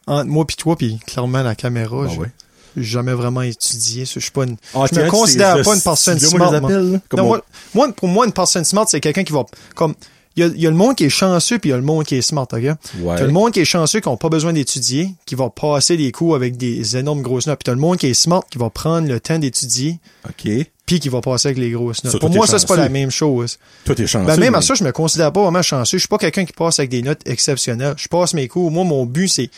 [0.08, 2.32] Entre moi pis toi pis clairement la caméra, Ah j'ai ouais.
[2.78, 4.06] jamais vraiment étudié.
[4.06, 6.38] Je suis pas une, Ah, je me considère pas une personne smart.
[6.38, 6.70] moi, je les moi.
[6.72, 7.42] appelle, là, comme Non, on- moi,
[7.76, 9.94] moi, pour moi, une personne smart, c'est quelqu'un qui va, comme,
[10.36, 11.78] il y a, il y a le monde qui est chanceux puis il y a
[11.78, 12.60] le monde qui est smart, ok?
[12.62, 12.76] Ouais.
[13.18, 16.12] T'as le monde qui est chanceux, qui n'a pas besoin d'étudier, qui va passer des
[16.12, 17.60] cours avec des énormes grosses notes.
[17.60, 20.50] Puis t'as le monde qui est smart, qui va prendre le temps d'étudier, OK.
[20.90, 22.14] Puis qui va passer avec les grosses notes.
[22.14, 23.60] Ça, Pour moi, ça, c'est pas la même chose.
[23.86, 24.26] Toi, t'es chanceux.
[24.26, 25.98] Ben, même à ça, je me considère pas vraiment chanceux.
[25.98, 27.94] Je suis pas quelqu'un qui passe avec des notes exceptionnelles.
[27.96, 28.72] Je passe mes cours.
[28.72, 29.52] Moi, mon but, c'est,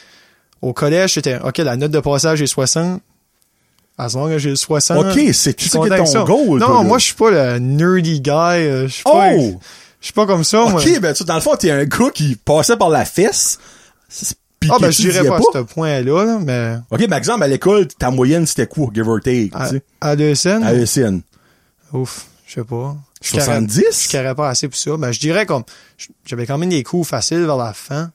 [0.61, 3.01] au collège, c'était, OK, la note de passage est 60.
[3.97, 4.97] As long as j'ai le 60.
[4.97, 6.23] OK, c'est suis ça qui est ton ça.
[6.23, 8.29] goal, Non, toi, moi, je suis pas le nerdy guy.
[8.31, 9.59] euh, Je suis pas, Oh!
[10.01, 10.81] je suis pas comme ça, moi.
[10.81, 13.57] OK, ben, tu, dans le fond, t'es un gars qui passait par la fesse.
[14.61, 17.47] Pis Ah, ben, je dirais pas à ce point-là, là, mais OK, par exemple, à
[17.47, 19.83] l'école, ta moyenne, c'était quoi, give or take, à, tu sais?
[19.99, 21.21] à l'ESN, À ESN.
[21.91, 22.95] ouf, je sais pas.
[23.21, 23.75] Je 70?
[23.75, 24.95] carrais- Je carrais pas assez pour ça.
[24.97, 25.63] Ben, je dirais comme,
[26.25, 28.11] j'avais quand même des cours faciles vers la fin.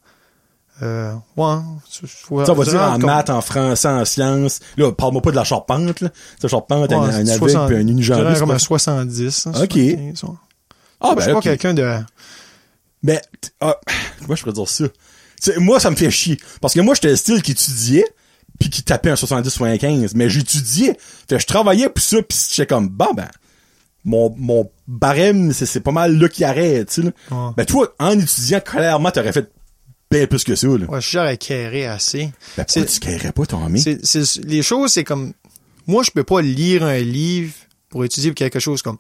[0.83, 1.57] Euh, ouais.
[1.91, 4.61] je- je- Ça, on va dire en comme- maths, en français, en sciences.
[4.77, 6.11] Là, parle-moi pas de la charpente, là.
[6.43, 8.59] La charpente, un, Ouais, un c'est avec 60 puis un je c'est comme pas- un
[8.59, 9.47] 70.
[9.47, 9.73] hein, Ok.
[9.73, 10.29] 75, ouais.
[11.01, 11.99] Ah, je ben, suis pas quelqu'un de...
[13.03, 13.77] Mais, t- ah,
[14.21, 14.85] comment je pourrais dire ça?
[15.59, 16.39] Moi, ça me fait chier.
[16.61, 18.07] Parce que moi, j'étais le style qui étudiait,
[18.59, 20.13] puis qui tapait un 70.15.
[20.15, 20.97] Mais j'étudiais.
[21.29, 23.29] Fait que je travaillais pour ça, puis j'étais comme, bon, ben,
[24.05, 27.09] mon, mon barème, c'est, c'est pas mal là qui arrête, tu sais.
[27.31, 27.51] Ouais.
[27.57, 29.51] Ben, toi, en étudiant, clairement, t'aurais fait
[30.11, 30.87] bien plus que ça, là.
[30.87, 32.31] Ouais, je suis genre à carrer assez.
[32.57, 33.43] Ben, pourquoi tu carrais pas?
[33.81, 35.33] C'est, c'est- les choses, c'est comme,
[35.87, 37.53] moi, je peux pas lire un livre
[37.89, 38.99] pour étudier quelque chose comme,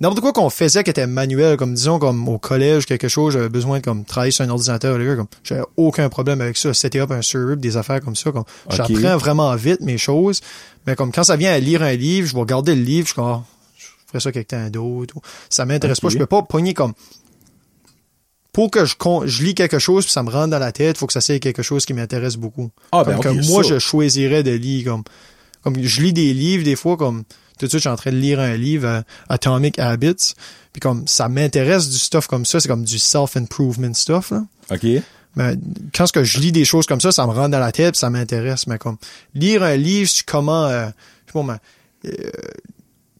[0.00, 3.48] n'importe quoi qu'on faisait qui était manuel, comme disons, comme au collège, quelque chose, j'avais
[3.48, 7.00] besoin de, comme, travailler sur un ordinateur, là, comme, j'avais aucun problème avec ça, c'était
[7.00, 10.40] up un serveur, des affaires comme ça, comme, j'apprends vraiment vite mes choses,
[10.86, 13.12] mais comme, quand ça vient à lire un livre, je vais regarder le livre, je
[13.12, 13.42] suis comme, Ah,
[13.76, 15.14] je ferais ça avec quelqu'un d'autre,
[15.48, 16.92] ça m'intéresse pas, je peux pas pogner comme,
[18.54, 21.06] pour que je, je lis quelque chose puis ça me rentre dans la tête, faut
[21.06, 22.70] que ça soit quelque chose qui m'intéresse beaucoup.
[22.92, 23.70] Ah, Comme ben, que moi, ça.
[23.70, 25.02] je choisirais de lire comme,
[25.62, 27.24] comme je lis des livres des fois comme
[27.58, 30.34] tout de suite je suis en train de lire un livre euh, Atomic Habits
[30.72, 34.44] puis comme ça m'intéresse du stuff comme ça c'est comme du self improvement stuff là
[34.70, 34.86] OK.
[35.36, 35.54] mais
[35.94, 37.92] quand ce que je lis des choses comme ça ça me rentre dans la tête
[37.92, 38.96] puis ça m'intéresse mais comme
[39.34, 40.86] lire un livre sur comment euh,
[41.26, 41.58] je sais pas moi,
[42.06, 42.10] euh,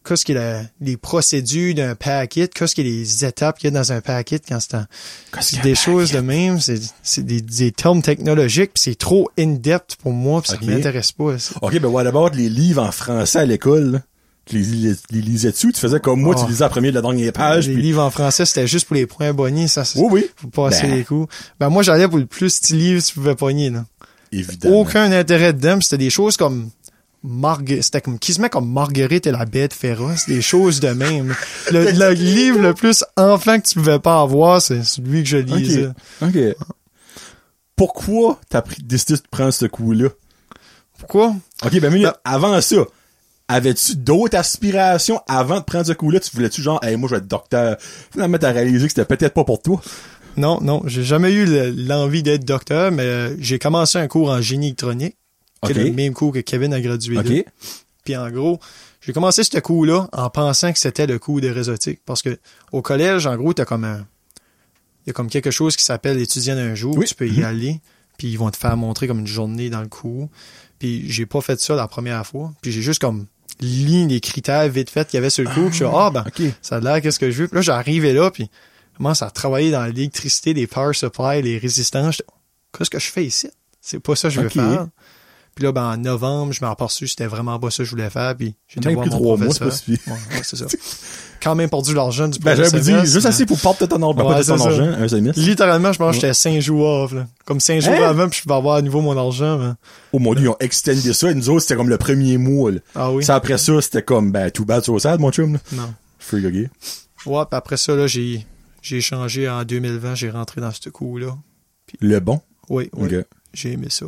[0.07, 3.73] qu'est-ce qu'il y a les procédures d'un packet qu'est-ce qu'il y a les étapes qu'il
[3.73, 4.87] y a dans un packet quand c'est un-
[5.33, 9.95] a des choses de même, c'est c'est des, des termes technologiques, puis c'est trop in-depth
[9.97, 10.63] pour moi, puis ça Ok.
[10.67, 11.37] m'intéresse pas.
[11.39, 11.55] ça.
[11.61, 14.01] OK, ben, what about les livres en français à l'école, là?
[14.45, 15.71] Tu les, les, les lisais-tu?
[15.73, 16.43] Tu faisais comme moi, Oh.
[16.43, 17.81] tu lisais la première de la dernière page, les puis...
[17.83, 20.25] livres en français, c'était juste pour les points bonniers, ça, c'est Oui, oui.
[20.35, 20.95] faut passer Ben.
[20.95, 21.33] les coups.
[21.59, 23.85] Ben moi, j'allais pour le plus petit livre tu pouvais pogner, là.
[24.31, 24.81] Évidemment.
[24.81, 26.69] Aucun intérêt dedans, c'était des choses comme
[27.23, 27.79] Margue...
[27.81, 31.33] c'était comme quasiment comme Marguerite et la bête féroce, des choses de même.
[31.71, 35.37] Le, le livre le plus enfant que tu pouvais pas avoir, c'est celui que je
[35.37, 35.89] lisais.
[36.21, 36.35] OK.
[37.75, 40.09] Pourquoi t'as pris, décidé de prendre ce coup-là?
[40.99, 41.35] Pourquoi?
[41.65, 42.77] OK, ben, mais Ben- avant ça,
[43.47, 46.19] avais-tu d'autres aspirations avant de prendre ce coup-là?
[46.19, 47.77] Tu voulais-tu genre, hey, moi, je vais être docteur.
[48.11, 49.81] Finalement, t'as réalisé que c'était peut-être pas pour toi.
[50.37, 54.29] Non, non, j'ai jamais eu le- l'envie d'être docteur, mais euh, j'ai commencé un cours
[54.31, 55.15] en génie électronique,
[55.63, 55.77] qui OK.
[55.77, 57.39] est le même cours que Kevin a gradué de.
[57.39, 57.45] OK.
[58.03, 58.59] Puis en gros,
[59.01, 62.01] j'ai commencé ce cours-là en pensant que c'était le cours des réseautiques.
[62.05, 62.37] Parce que
[62.71, 64.05] au collège, en gros, t'as comme un.
[65.05, 66.97] Il y a comme quelque chose qui s'appelle étudiant d'un jour.
[66.97, 67.05] Oui.
[67.05, 67.79] Tu peux y aller.
[68.17, 70.27] Puis ils vont te faire montrer comme une journée dans le cours.
[70.79, 72.53] Puis j'ai pas fait ça la première fois.
[72.61, 73.25] Puis j'ai juste comme
[73.61, 75.69] lu les critères vite fait qu'il y avait sur le cours.
[75.69, 76.25] Puis je suis ah ben
[76.61, 77.47] ça a l'air qu'est-ce que je veux?
[77.47, 78.49] Puis là, j'arrivais là, puis
[78.93, 82.11] je commence à travailler dans l'électricité, les power supply, les résistants.
[82.11, 82.25] J'étais,
[82.77, 83.49] Qu'est-ce que je fais ici?
[83.79, 84.87] C'est pas ça que je veux faire.
[85.55, 88.09] Puis là, ben, en novembre, je m'en aperçu, c'était vraiment pas ça que je voulais
[88.09, 89.83] faire, puis voir mon trois mois, professeur.
[89.87, 90.65] Ouais, ouais, c'est ça.
[91.41, 94.15] Quand même perdu l'argent du Ben, j'avais dit, juste assez pour porter ton argent.
[94.15, 95.39] Ben, Ouais, ton argent, un semestre.
[95.41, 97.27] Littéralement, je pense que j'étais cinq jours off, là.
[97.45, 98.09] Comme cinq jours Hein?
[98.09, 99.71] avant, puis je vais avoir à nouveau mon argent, mais...
[100.11, 101.29] Au moins, ils ont extendé ça.
[101.31, 102.79] Et nous autres, c'était comme le premier mois, là.
[102.95, 103.23] Ah oui?
[103.23, 105.59] Ça, après ça, c'était comme, ben, too bad, so sad, mon chum, là.
[105.73, 105.93] Non.
[106.19, 106.53] Free OK.
[106.53, 106.69] Ouais,
[107.45, 108.45] puis après ça, là, j'ai,
[108.81, 111.37] j'ai changé en 2020, j'ai rentré dans ce coup-là.
[112.01, 112.41] Le bon?
[112.69, 113.09] Oui, oui.
[113.53, 114.07] J'ai aimé ça.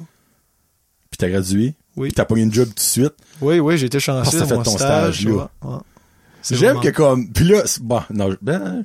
[1.18, 1.74] Puis t'as gradué.
[1.96, 2.10] Oui.
[2.10, 3.14] Puis t'as pas eu une job tout de suite.
[3.42, 5.16] Oui, oui, j'ai été chanceux Parce que t'as fait ton stage.
[5.16, 5.32] stage, là.
[5.64, 5.78] ouais, ouais.
[6.44, 8.84] C'est J'aime vraiment- que comme, puis là, bon, non, je- ben,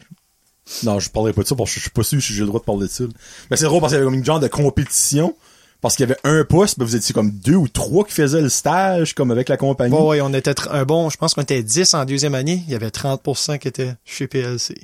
[0.84, 2.46] non, je parlerai pas de ça parce que je suis pas sûr si j'ai le
[2.46, 3.04] droit de parler de ça.
[3.50, 5.36] Mais c'est drôle parce qu'il y avait comme une genre de compétition.
[5.80, 8.48] Parce qu'il y avait un poste, vous étiez comme deux ou trois qui faisaient le
[8.48, 9.90] stage, comme avec la compagnie.
[9.90, 12.62] Bon, ouais, on était un bon, je pense qu'on était 10 en deuxième année.
[12.68, 14.76] Il y avait 30% qui étaient chez PLC.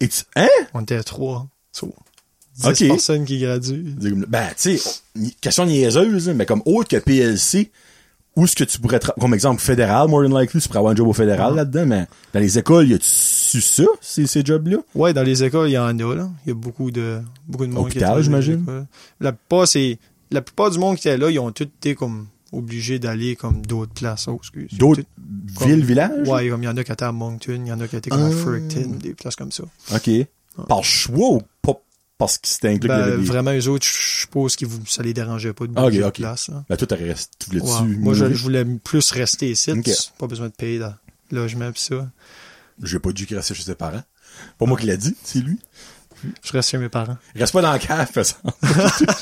[0.00, 0.48] Et tu, hein?
[0.74, 1.46] On était trois.
[1.70, 1.94] So,
[2.62, 2.88] 10 Ok.
[2.88, 3.94] personnes qui graduent.
[4.28, 5.00] Ben, tu sais,
[5.40, 7.70] question niaiseuse, mais comme autre que PLC,
[8.36, 10.96] où est-ce que tu pourrais, comme exemple fédéral, more than likely, tu pourrais avoir un
[10.96, 14.78] job au fédéral là-dedans, mais dans les écoles, y a-tu su ça, ces, ces jobs-là?
[14.94, 16.30] Ouais, dans les écoles, il y en a, là.
[16.46, 18.86] Il y a beaucoup de, beaucoup de monde Hôpital, j'imagine?
[19.20, 19.98] La plupart, c'est,
[20.30, 23.64] la plupart du monde qui était là, ils ont tous été comme obligés d'aller comme
[23.64, 24.26] d'autres places.
[24.28, 24.40] Oh,
[24.72, 25.02] D'autres
[25.64, 26.28] villes, villages?
[26.28, 27.96] Ouais, comme il y en a qui étaient à Moncton, il y en a qui
[27.96, 28.30] étaient comme à Ah.
[28.30, 29.64] Fredericton, des places comme ça.
[29.94, 30.10] OK.
[30.68, 31.80] Par choix ou pas
[32.20, 33.24] parce que c'était inclus Ben, des...
[33.24, 36.14] vraiment, eux autres, je suppose que ça les dérangeait pas de Ah, bouger de ok.
[36.14, 36.62] place, là.
[36.68, 37.96] Ben, toi, resté, tu voulais Ouais.
[37.98, 39.72] Moi, je, je voulais plus rester ici.
[40.18, 40.92] Pas besoin de payer le
[41.32, 42.08] logement pis ça.
[42.82, 44.02] J'ai pas dû qu'il restait chez ses parents.
[44.58, 45.58] Pas moi qui l'a dit, c'est lui.
[46.44, 47.16] Je reste chez mes parents.
[47.34, 48.36] Il reste pas dans la cave, faisant.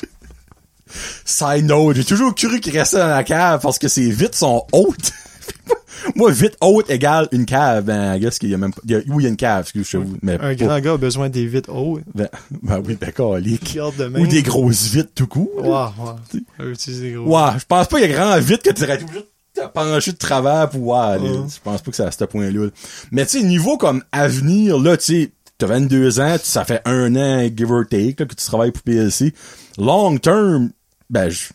[1.25, 4.65] Side note, j'ai toujours cru qu'il restait dans la cave parce que ses vitres sont
[4.73, 5.13] hautes.
[6.15, 7.85] Moi, vite haute égale une cave.
[7.85, 9.87] Ben, I guess qu'il y a même pas, oui, il y a une cave, excuse
[9.89, 11.99] je vous mais Un pas- grand gars a besoin des vitres hauts.
[12.13, 12.27] ben,
[12.63, 14.21] ben oui, ben, de même.
[14.21, 15.49] Ou des grosses vitres tout court.
[15.63, 17.37] On va utiliser gros.
[17.57, 19.19] Je pense pas qu'il y a grand vite que tu serais obligé
[19.57, 21.29] de pencher de travers pour ouais, aller.
[21.29, 21.45] Ouais.
[21.53, 22.67] Je pense pas que c'est à ce point-là.
[23.11, 26.81] Mais tu sais, niveau comme avenir, là, tu sais, t'as 22 ans, tu- ça fait
[26.85, 29.33] un an, give or take, là, que tu travailles pour PLC.
[29.77, 30.69] Long term,
[31.09, 31.49] ben, je-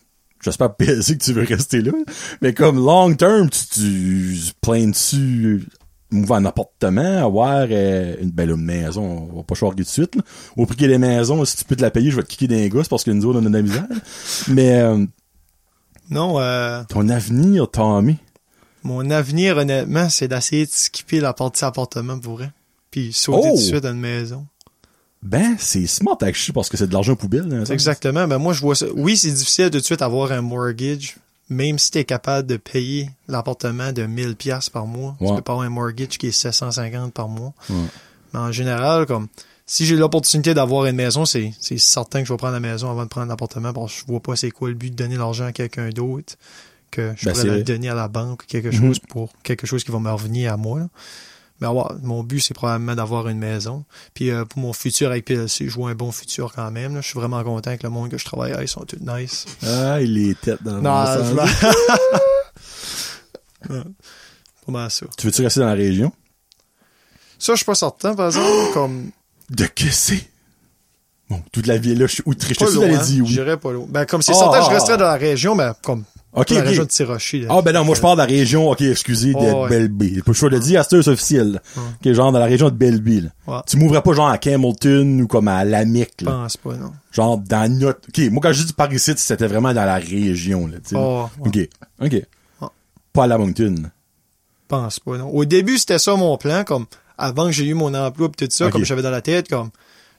[0.45, 1.91] j'espère que tu veux rester là.
[2.41, 5.65] Mais comme long term, tu, tu plains dessus
[6.11, 10.15] move en appartement, avoir euh, une belle maison, on va pas choisir tout de suite.
[10.15, 10.21] Là.
[10.55, 12.67] Au prix les maisons, si tu peux te la payer, je vais te kicker d'un
[12.67, 13.87] gosse parce que nous autres, on a de la misère.
[14.47, 15.05] Mais euh,
[16.09, 18.17] Non, euh, ton avenir, Tommy.
[18.83, 22.51] mon avenir, honnêtement, c'est d'essayer de skipper la partie appartement pour vrai.
[22.91, 23.55] Puis sauter Oh!
[23.55, 24.45] tout de suite à une maison.
[25.25, 27.51] Ben, c'est smart à chier parce que c'est de l'argent poubelle.
[27.51, 27.63] hein.
[27.71, 28.27] Exactement.
[28.27, 28.85] Ben moi, je vois ça.
[28.95, 31.15] Oui, c'est difficile de tout de suite avoir un mortgage.
[31.49, 35.27] Même si t'es capable de payer l'appartement de 1000 pièces par mois, Ouais.
[35.29, 37.53] tu peux pas avoir un mortgage qui est 750 par mois.
[37.69, 37.75] Ouais.
[38.33, 39.27] Mais en général, comme
[39.67, 42.89] si j'ai l'opportunité d'avoir une maison, c'est c'est certain que je vais prendre la maison
[42.89, 45.17] avant de prendre l'appartement parce que je vois pas c'est quoi le but de donner
[45.17, 46.35] l'argent à quelqu'un d'autre
[46.89, 48.87] que je Ben, pourrais le donner à la banque ou quelque Mhm.
[48.87, 50.79] chose pour quelque chose qui va me revenir à moi.
[50.79, 50.87] là.
[51.61, 53.85] Mais ouais, mon but, c'est probablement d'avoir une maison.
[54.13, 56.95] Puis euh, pour mon futur avec PLC, je vois un bon futur quand même.
[56.95, 57.01] là.
[57.01, 59.45] Je suis vraiment content que le monde que je travaille avec, ils sont tous nice.
[59.65, 61.49] Ah, il est tête dans Non, le sens.
[63.67, 63.81] Ouais.
[64.65, 65.07] Pas mal ça.
[65.17, 66.11] Tu veux-tu rester dans la région?
[67.39, 69.09] Ça, je suis pas certain, par exemple, comme
[69.49, 70.29] De que c'est?
[71.29, 72.53] Bon, toute la vie là, je suis outré.
[72.53, 73.31] Je suis dire oui?
[73.31, 73.87] J'irais pas loin.
[73.89, 74.97] Ben, comme c'est certain, je ah, resterais ah.
[74.97, 76.03] dans la région, mais comme
[76.35, 76.65] Ok, la ok.
[76.67, 77.45] région de Tirochi.
[77.49, 79.69] Ah ben non, moi je parle de la région, ok, excusez, de ouais.
[79.69, 80.21] Belleville.
[80.33, 81.61] Choix de le dire, c'est officiel.
[82.03, 83.31] genre dans la région de Belleville.
[83.47, 83.59] Ouais.
[83.67, 86.31] Tu m'ouvrais pas genre à Camelton ou comme à Lamic, Je là.
[86.31, 86.91] pense pas, non.
[87.11, 87.99] Genre dans notre...
[88.09, 90.95] Ok, moi quand je dis Paris City, c'était vraiment dans la région, là, tu sais.
[90.97, 91.69] Oh, ouais.
[92.01, 92.69] Ok, ok.
[93.13, 93.75] Pas à la Moncton.
[93.83, 93.87] Je
[94.67, 95.29] pense pas, non.
[95.29, 96.85] Au début, c'était ça mon plan, comme
[97.17, 99.69] avant que j'ai eu mon emploi pis tout ça, comme j'avais dans la tête, comme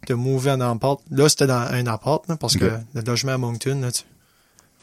[0.08, 1.00] de mouver en appart.
[1.10, 4.02] Là, c'était dans un appart, là, parce que le logement à Moncton, là, tu,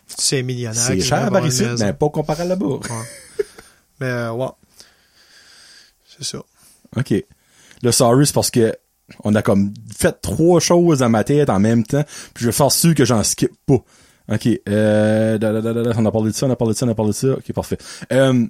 [0.07, 0.81] sais, millionnaire.
[0.81, 1.85] C'est cher City, maison.
[1.85, 2.65] mais pas comparé à là-bas.
[2.65, 3.45] Ouais.
[3.99, 4.47] Mais, euh, ouais.
[6.17, 6.43] C'est ça.
[6.95, 7.13] OK.
[7.81, 8.75] Le sorry, c'est parce que
[9.23, 12.53] on a comme fait trois choses dans ma tête en même temps, puis je vais
[12.53, 13.83] faire sûr que j'en skip pas.
[14.31, 14.47] OK.
[14.69, 16.77] Euh, da, da, da, da, da, on a parlé de ça, on a parlé de
[16.77, 17.27] ça, on a parlé de ça.
[17.33, 17.77] OK, parfait.
[18.11, 18.45] Euh,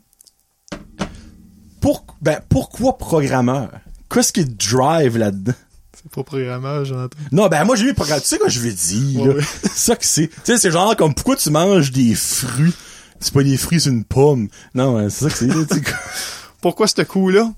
[1.82, 3.72] pour, ben, pourquoi programmeur?
[4.10, 5.54] Qu'est-ce qui drive là-dedans?
[5.96, 7.18] C'est pas programmeur, Jonathan.
[7.32, 8.20] Non, ben moi j'ai mis programme.
[8.22, 9.34] Tu sais quoi je vais dire, là?
[9.36, 9.44] ouais.
[9.74, 10.28] Ça que c'est.
[10.28, 12.74] Tu sais, c'est genre comme pourquoi tu manges des fruits?
[13.20, 14.50] C'est pas des fruits, c'est une pomme.
[14.76, 15.84] Non, c'est ça que c'est.
[16.62, 17.54] Pourquoi ce coup-là?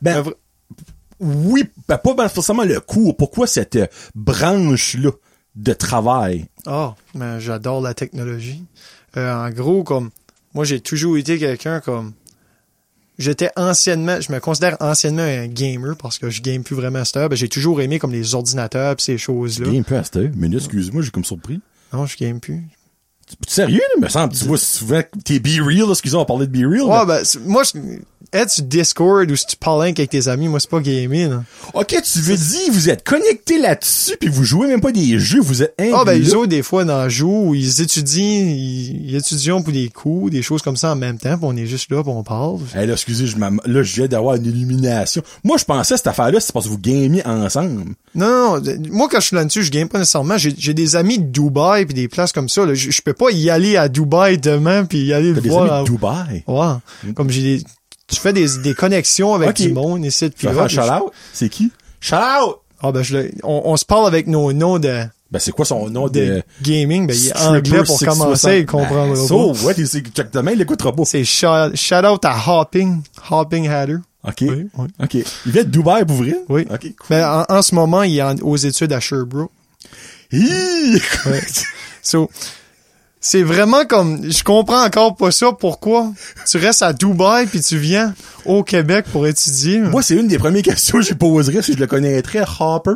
[0.00, 0.22] Ben,
[1.20, 3.16] Oui, ben pas forcément le cours.
[3.16, 5.10] Pourquoi cette euh, branche-là
[5.54, 6.46] de travail?
[6.66, 8.64] Ah, mais j'adore la technologie.
[9.16, 10.10] Euh, en gros, comme
[10.54, 12.12] moi, j'ai toujours été quelqu'un comme
[13.22, 17.04] j'étais anciennement, je me considère anciennement un gamer parce que je game plus vraiment à
[17.04, 17.28] cette heure.
[17.28, 19.70] Ben, j'ai toujours aimé comme les ordinateurs pis ces choses-là.
[19.70, 20.30] Game peu à cette heure.
[20.36, 21.60] Mais là, excuse-moi, j'ai comme surpris.
[21.92, 22.62] Non, je game plus.
[23.46, 24.02] Sérieux, là?
[24.02, 26.82] Me semble, tu vois souvent, t'es Be Real, excusez, on parlait de Be Real.
[26.82, 27.72] Ouais, ben, moi, je,
[28.32, 31.42] être sur Discord ou si tu parles avec tes amis, moi, c'est pas là.
[31.74, 35.40] Ok, tu veux dire, vous êtes connectés là-dessus, puis vous jouez même pas des jeux,
[35.40, 39.10] vous êtes Ah, ben, ils ont des fois dans le jeu où ils étudient, ils,
[39.10, 41.66] ils étudient pour des cours, des choses comme ça en même temps, pis on est
[41.66, 42.60] juste là, pis on parle.
[42.74, 45.22] Hey, là, excusez, je là, je viens d'avoir une illumination.
[45.44, 47.94] Moi, je pensais, cette affaire-là, c'est parce que vous gamiez ensemble.
[48.14, 48.74] Non, non, non.
[48.90, 50.36] Moi, quand je suis là-dessus, je game pas nécessairement.
[50.38, 52.64] J'ai des amis de Dubaï puis des places comme ça.
[52.64, 52.74] Là.
[52.74, 55.62] Je peux pas y aller à Dubaï demain puis y aller le des voir.
[55.64, 56.44] amis à- de Dubaï?
[56.46, 57.12] Ouais.
[57.14, 57.64] Comme j'ai des...
[58.08, 59.56] Tu fais des, des connexions avec Ok.
[59.62, 60.66] du monde ici puis là.
[60.68, 61.12] je- shout-out?
[61.32, 61.70] C'est qui?
[62.00, 62.58] Shout-out!
[62.82, 65.64] Ah, ben, je le- on, on se parle avec nos noms de, Ben, c'est quoi
[65.64, 66.42] son nom de de...
[66.62, 67.06] gaming?
[67.06, 68.18] Ben, il est anglais pour 660.
[68.18, 69.26] commencer, il comprendra Ben, pas.
[69.28, 69.52] So,
[70.32, 71.04] demain, il l'écoutera pas.
[71.04, 73.96] C'est shout, shout out à Hopping, Hopping Hatter.
[74.24, 74.34] OK.
[74.42, 74.86] Oui, oui.
[75.02, 75.14] OK.
[75.46, 76.34] Il vient de Dubaï pour vrai?
[76.48, 76.66] Oui.
[76.70, 76.90] OK, cool.
[77.08, 79.50] Ben, en, en ce moment, il est en- aux études à Sherbrooke.
[80.32, 81.00] Hi!
[81.26, 81.40] Ouais.
[82.04, 82.28] So,
[83.24, 86.10] c'est vraiment comme, je comprends encore pas ça, pourquoi
[86.44, 89.78] tu restes à Dubaï puis tu viens au Québec pour étudier.
[89.78, 92.94] Moi, c'est une des premières questions que je poserais si je le connaîtrais, Hopper.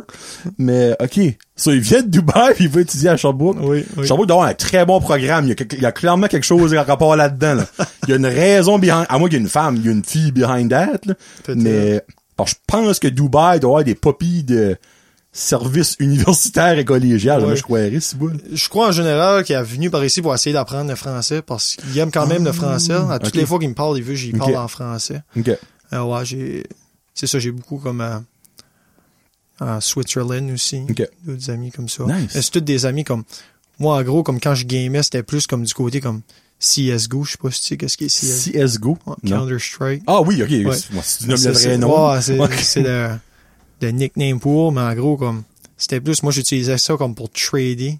[0.57, 1.17] Mais, OK.
[1.55, 3.55] So, il vient de Dubaï puis il va étudier à Sherbrooke.
[3.61, 4.05] Oui, oui.
[4.05, 5.45] Sherbrooke doit avoir un très bon programme.
[5.45, 7.65] Il y a, quelque- il y a clairement quelque chose à rapport là-dedans, là.
[8.03, 9.87] Il y a une raison behind, à moins qu'il y ait une femme, il y
[9.87, 11.13] a une fille behind that, là.
[11.55, 12.01] Mais,
[12.45, 14.77] je pense que Dubaï doit avoir des poppies de
[15.39, 17.45] services universitaires et collégial.
[17.45, 17.55] Ouais.
[17.55, 18.31] Je croirais, c'est bon.
[18.51, 21.75] Je crois en général qu'il est venu par ici pour essayer d'apprendre le français parce
[21.75, 22.93] qu'il aime quand même le français.
[22.93, 25.21] À toutes les fois qu'il me parle, il veut que j'y parle en français.
[25.37, 25.51] OK.
[25.93, 26.63] Euh, ouais, j'ai,
[27.13, 28.17] c'est ça, j'ai beaucoup comme, euh,
[29.59, 30.81] en Switzerland aussi.
[30.89, 31.03] Ok.
[31.23, 32.03] D'autres amis comme ça.
[32.05, 32.31] Nice.
[32.35, 33.23] Mais c'est tous des amis comme,
[33.79, 36.21] moi, en gros, comme quand je gamais, c'était plus comme du côté comme
[36.59, 37.23] CSGO.
[37.23, 38.65] Je sais pas si tu sais qu'est-ce qu'est CSGO.
[38.67, 38.97] CSGO?
[39.05, 39.37] Ouais, Non.
[39.39, 40.03] Counter-Strike.
[40.07, 40.49] Ah oui, ok.
[40.49, 40.75] Ouais.
[41.03, 42.11] C'est- vrai c'est- nom.
[42.11, 42.53] ouais, c'est, Ok.
[42.61, 43.09] c'est le,
[43.81, 45.43] le nickname pour, mais en gros, comme,
[45.77, 47.99] c'était plus, moi, j'utilisais ça comme pour trader.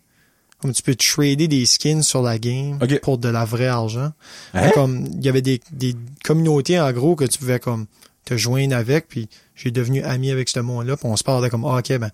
[0.59, 2.99] Comme tu peux trader des skins sur la game Ok.
[3.01, 4.11] pour de la vraie argent.
[4.55, 4.71] Hein?
[4.73, 7.85] Comme, il y avait des, des communautés, en gros, que tu pouvais, comme,
[8.25, 11.63] te joindre avec, puis j'ai devenu ami avec ce monde-là, puis on se parlait comme,
[11.65, 12.09] ah, ok, ben,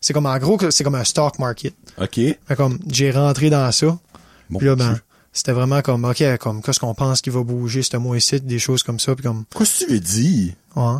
[0.00, 1.74] c'est comme, en gros, c'est comme un stock market.
[2.00, 2.14] OK.
[2.14, 3.98] Fait comme, j'ai rentré dans ça,
[4.48, 4.98] Bon, puis là, ben,
[5.32, 8.84] c'était vraiment comme, OK, comme, qu'est-ce qu'on pense qu'il va bouger ce mois-ci, des choses
[8.84, 10.52] comme ça, puis comme, Qu'est-ce que tu veux dire?
[10.76, 10.96] ouais.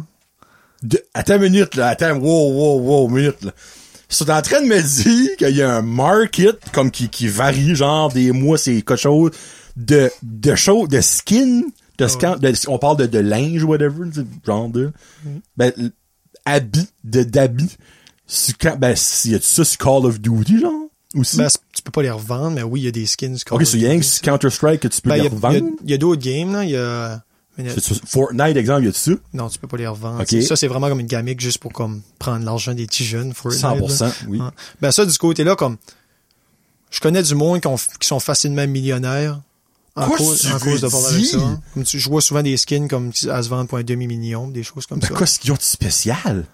[0.83, 1.03] De...
[1.15, 1.89] Attends une minute, là.
[1.89, 3.53] Attends, wow, wow, wow, minute, là.
[4.11, 7.29] Ils sont en train de me dire qu'il y a un market, comme qui, qui
[7.29, 9.31] varie, genre, des mois, c'est quelque chose,
[9.77, 11.63] de, de choses, de skin,
[11.99, 14.91] de scan, de- on parle de, de linge, whatever, tu genre de,
[15.57, 15.93] ben, l-
[16.45, 17.23] habits, de,
[18.59, 20.73] quand- Ben, y a-tu ça sur Call of Duty, genre?
[21.15, 21.37] Aussi?
[21.37, 23.37] Ben, c'est- tu peux pas les revendre, mais oui, il y a des skins.
[23.51, 25.71] ok, sur Yang, Counter-Strike, que tu peux Ben, les y a- il y a- revendre?
[25.85, 26.65] il y a, d'autres games, là.
[26.65, 27.23] Il y a,
[27.69, 29.11] a- Fortnite, exemple, y a-tu ça?
[29.35, 30.25] non, tu peux pas les revendre.
[30.43, 33.33] Ça, c'est vraiment comme une gamique juste pour, comme, prendre l'argent des petits jeunes.
[33.35, 33.75] Fortnite, là.
[33.77, 34.39] 100%, oui.
[34.41, 34.47] Ouais.
[34.81, 35.77] Ben, ça, du côté-là, comme,
[36.91, 39.41] je connais du monde qui, ont- qui sont facilement millionnaires.
[39.97, 41.39] En Quoi cause, tu en cause de parler avec ça.
[41.75, 44.63] Comme tu, je vois souvent des skins comme à se vendre pour un demi-million, des
[44.63, 45.15] choses comme Ben, ça.
[45.19, 46.47] qu'est-ce qu'ils ont de spécial?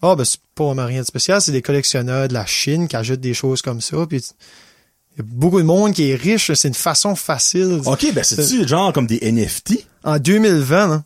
[0.00, 1.40] Ah, ben, c'est pas vraiment rien de spécial.
[1.42, 4.06] C'est des collectionneurs de la Chine qui achètent des choses comme ça.
[4.08, 6.52] Puis, il y a beaucoup de monde qui est riche.
[6.54, 7.80] C'est une façon facile.
[7.84, 9.84] Ok, ben, c'est-tu genre comme des NFT?
[10.08, 11.02] En 2020, là,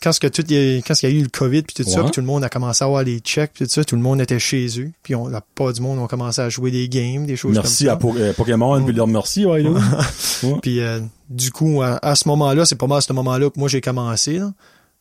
[0.00, 2.12] quand ce que tout, quand il y a eu le COVID puis tout ça, puis
[2.12, 4.20] tout le monde a commencé à avoir les checks puis tout ça, tout le monde
[4.20, 4.90] était chez eux.
[5.02, 7.86] Puis on, la plupart du monde ont commencé à jouer des games, des choses Merci
[7.86, 7.92] comme ça.
[7.94, 9.70] à Po- euh, Pokémon, puis leur merci, ouais, là.
[10.44, 10.54] Ouais.
[10.62, 13.58] Puis euh, du coup, à, à ce moment-là, c'est pas mal à ce moment-là que
[13.58, 14.38] moi j'ai commencé.
[14.38, 14.52] Là.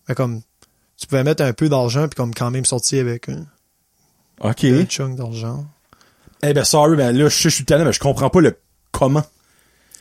[0.09, 0.41] Mais comme
[0.97, 3.45] tu pouvais mettre un peu d'argent puis comme quand même sortir avec un,
[4.41, 4.63] Ok.
[4.63, 5.63] un chunk d'argent.
[6.41, 8.57] Eh ben, sorry, ben là, je je suis talent, mais je comprends pas le
[8.91, 9.23] comment.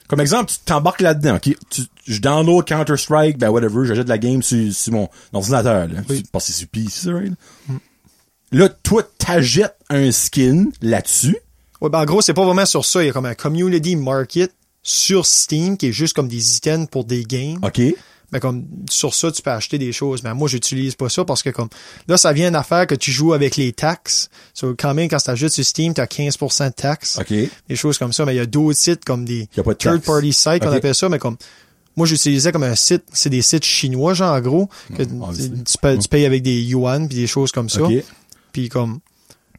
[0.08, 1.56] Comme exemple, tu t'embarques là-dedans, ok?
[1.70, 6.00] Tu, je download Counter-Strike, ben whatever, j'achète la game sur, sur mon ordinateur, là.
[6.08, 6.22] Oui.
[6.30, 7.32] Parce que c'est sur PC, right?
[8.52, 11.36] Là, toi, t'achètes un skin là-dessus.
[11.80, 13.02] Ouais, ben en gros, c'est pas vraiment sur ça.
[13.02, 16.88] Il y a comme un community market sur Steam qui est juste comme des items
[16.88, 17.58] pour des games.
[17.62, 17.80] OK?
[18.32, 20.22] Mais comme sur ça, tu peux acheter des choses.
[20.22, 21.68] Mais moi, j'utilise pas ça parce que comme
[22.08, 24.30] là, ça vient d'affaire que tu joues avec les taxes.
[24.52, 27.18] So, quand même, quand tu ajoutes sur Steam, tu as 15% de taxes.
[27.20, 27.30] OK.
[27.30, 28.24] Il Des choses comme ça.
[28.24, 29.96] Mais il y a d'autres sites comme des y a pas de taxe.
[29.96, 31.36] third-party sites qu'on appelle ça, mais comme
[31.96, 35.78] moi, j'utilisais comme un site, c'est des sites chinois, genre, en gros, que Mm, tu,
[35.78, 37.82] payes, tu payes avec des yuan puis des choses comme ça.
[37.82, 38.04] OK.
[38.52, 39.00] Puis comme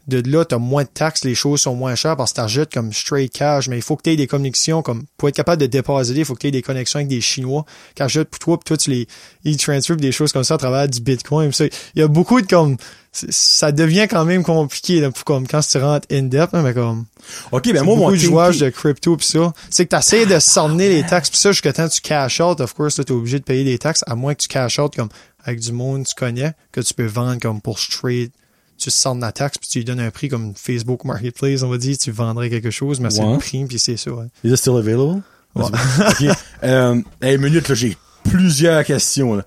[0.08, 2.94] de là, t'as moins de taxes, les choses sont moins chères parce que t'achètes comme
[2.94, 5.68] straight cash, mais il faut que tu aies des connexions comme pour être capable de
[5.68, 7.66] déposer, il faut que tu aies des connexions avec des Chinois
[7.96, 9.08] qui achètent pour toi, puis toi tu les
[9.46, 11.52] e-transfer des choses comme ça à travers du Bitcoin.
[11.52, 12.78] Ça, Il y a beaucoup de comme
[13.12, 16.74] ça devient quand même compliqué là, pour comme quand tu rentres in depth, hein, mais
[16.74, 17.06] comme
[17.52, 19.54] OK, ben moi, mon beaucoup de jouage de crypto pis ça.
[19.70, 22.62] C'est que t'essayes de cerner les taxes pis ça jusqu'à temps que tu cash out,
[22.62, 24.96] of course, là, t'es obligé de payer des taxes, à moins que tu cash out
[24.96, 25.10] comme
[25.44, 28.32] avec du monde que tu connais, que tu peux vendre comme pour straight.
[28.78, 31.78] Tu cernes la taxe puis tu lui donnes un prix comme Facebook Marketplace, on va
[31.78, 34.12] dire, tu vendrais quelque chose, mais c'est le prix puis c'est ça.
[34.12, 34.26] ouais.
[34.44, 35.22] Is it still available?
[35.56, 35.64] Ouais.
[35.66, 36.38] OK.
[36.64, 39.44] Euh, hey, minute, là, j'ai plusieurs questions, là.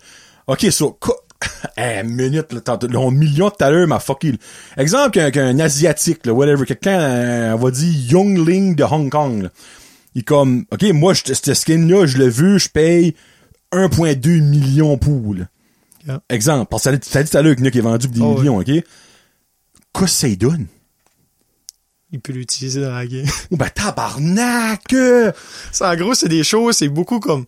[0.49, 0.99] OK, so,
[1.77, 4.37] hey, minute, là, t'as un million tout à l'heure, ma fucking.
[4.77, 9.09] Exemple qu'un, qu'un Asiatique, là, whatever, quelqu'un, euh, on va dire Young Ling de Hong
[9.11, 9.49] Kong, là.
[10.17, 13.15] Il est comme, OK, moi, je- cette skin-là, je l'ai vu, je paye
[13.73, 15.45] 1,2 million pour, là.
[16.07, 16.21] Yeah.
[16.31, 18.09] Exemple, parce que t'as dit- tout à l'heure qu'il y en a qui est vendu
[18.09, 18.71] pour des Oh, millions, OK?
[19.93, 20.67] Qu'est-ce que ça lui donne?
[22.13, 23.27] Il peut l'utiliser dans la game.
[23.53, 24.93] Oh, ben, tabarnak!
[24.93, 25.33] euh!
[25.81, 27.47] En gros, c'est des choses, c'est beaucoup comme.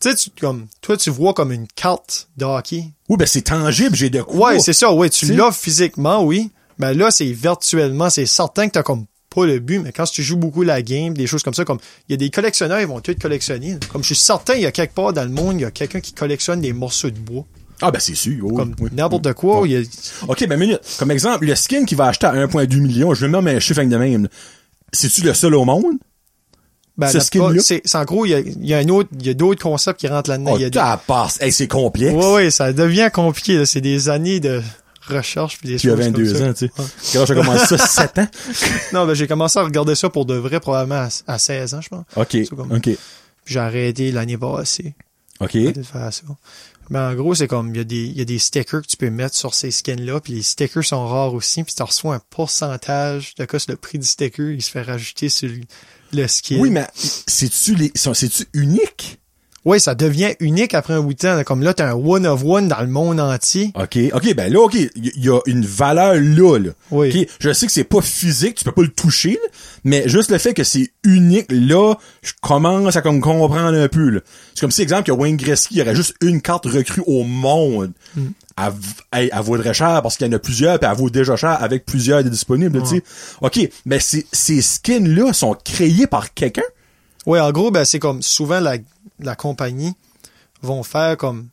[0.00, 2.84] Tu sais, tu, comme, toi, tu vois comme une carte de hockey.
[3.08, 4.52] Oui, ben, c'est tangible, j'ai de quoi.
[4.52, 6.50] Ouais, c'est ça, ouais, tu l'as physiquement, oui.
[6.78, 10.22] Mais là, c'est virtuellement, c'est certain que t'as comme pas le but, mais quand tu
[10.22, 12.86] joues beaucoup la game, des choses comme ça, comme il y a des collectionneurs, ils
[12.86, 13.78] vont tout collectionner.
[13.90, 15.70] Comme je suis certain, il y a quelque part dans le monde, il y a
[15.70, 17.44] quelqu'un qui collectionne des morceaux de bois.
[17.82, 18.44] Ah, ben, c'est sûr.
[18.46, 18.90] oui, Comme oui.
[18.92, 19.82] n'importe quoi, a.
[20.28, 20.80] OK, ben, minute.
[20.98, 23.78] Comme exemple, le skin qui va acheter à 1,2 million, je vais mettre un chiffre
[23.80, 24.28] avec de même.
[24.92, 25.96] C'est-tu le seul au monde?
[26.98, 27.48] Ben, Ce skin-là?
[27.48, 29.34] plupart- c'est, en gros, il y a, il y a un autre, il y a
[29.34, 30.52] d'autres concepts qui rentrent là-dedans.
[30.54, 31.40] Oh, y a des- ta passe.
[31.40, 32.14] Hey, c'est complexe.
[32.14, 33.64] Ouais, ouais, ça devient compliqué, là.
[33.66, 34.60] C'est des années de
[35.08, 36.44] recherche puis des Tu as choses comme 22 ça.
[36.48, 36.70] ans, tu
[37.08, 37.18] sais.
[37.18, 37.78] Âge j'ai commencé ça?
[37.86, 38.28] 7 ans?
[38.92, 41.80] Non, ben, j'ai commencé à regarder ça pour de vrai, probablement à, à 16 ans,
[41.80, 42.04] je pense.
[42.14, 42.98] OK, comme- OK, Puis
[43.46, 44.94] j'ai arrêté l'année passée.
[45.40, 45.56] OK.
[45.56, 46.22] de faire ça.
[46.92, 48.86] Mais en gros, c'est comme, il y, a des, il y a des stickers que
[48.86, 52.16] tu peux mettre sur ces skins-là, puis les stickers sont rares aussi, puis tu reçois
[52.16, 55.48] un pourcentage de c'est le prix du sticker, il se fait rajouter sur
[56.12, 56.58] le, skin.
[56.60, 59.21] Oui, mais c'est-tu les, c'est-tu unique?
[59.64, 61.42] Oui, ça devient unique après un bout de temps.
[61.44, 63.70] Comme là, t'as un one of one dans le monde entier.
[63.76, 66.70] OK, OK, ben là, OK, il y, a une valeur là, là.
[66.90, 67.10] Oui.
[67.22, 69.48] OK, je sais que c'est pas physique, tu peux pas le toucher, là,
[69.84, 74.20] mais juste le fait que c'est unique, là, je commence à comme comprendre un peu.
[74.54, 77.92] C'est comme si, exemple, que Wayne Gretzky aurait juste une carte recrue au monde.
[78.16, 78.30] Hmm.
[78.58, 78.76] Elle, v-
[79.12, 81.62] elle, elle vaudrait cher parce qu'il y en a plusieurs, puis elle vaut déjà cher
[81.62, 83.02] avec plusieurs disponibles, tu sais.
[83.40, 86.62] OK, mais ces, ces skins-là sont créés par quelqu'un?
[87.26, 88.76] Oui, en gros, ben, c'est comme souvent la,
[89.26, 89.94] la compagnie
[90.62, 91.48] vont faire comme.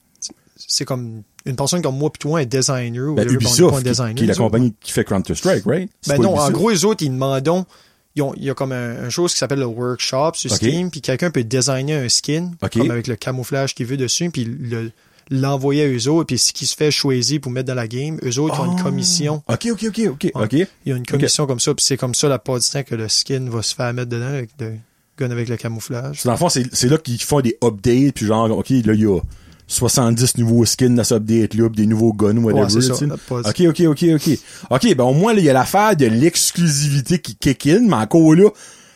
[0.67, 3.11] C'est comme une personne comme moi, puis toi, un designer.
[3.11, 5.89] ou Ben, est Ubisoft, un designer, qui est la compagnie qui fait Counter-Strike, right?
[6.07, 7.65] Ben non, en gros, les autres, ils demandent,
[8.15, 10.57] ils ont- il y a comme un, un chose qui s'appelle le workshop sur Ok.
[10.57, 14.43] Steam, puis quelqu'un peut designer un skin, comme avec le camouflage qu'il veut dessus, puis
[14.43, 14.91] le-
[15.31, 18.19] l'envoyer à eux autres, puis ce qui se fait choisir pour mettre dans la game,
[18.23, 18.83] eux autres ont une Ah.
[18.83, 19.43] commission.
[19.47, 20.53] OK, OK, OK, OK, OK.
[20.53, 22.83] Il y a une commission comme ça, puis c'est comme ça la part du temps
[22.83, 24.73] que le skin va se faire mettre dedans avec le
[25.19, 26.23] gun avec le camouflage.
[26.23, 29.05] Dans le fond, c'est là qu'ils font des updates, puis genre, OK, là, il y
[29.05, 29.19] a
[29.67, 32.73] 70 nouveaux skins dans ce update-là, des nouveaux guns, whatever.
[32.73, 32.93] Ouais, ça,
[33.49, 34.39] OK, OK, OK, OK.
[34.71, 37.95] OK, ben au moins, là, il y a l'affaire de l'exclusivité qui kick in, mais
[37.95, 38.49] encore là,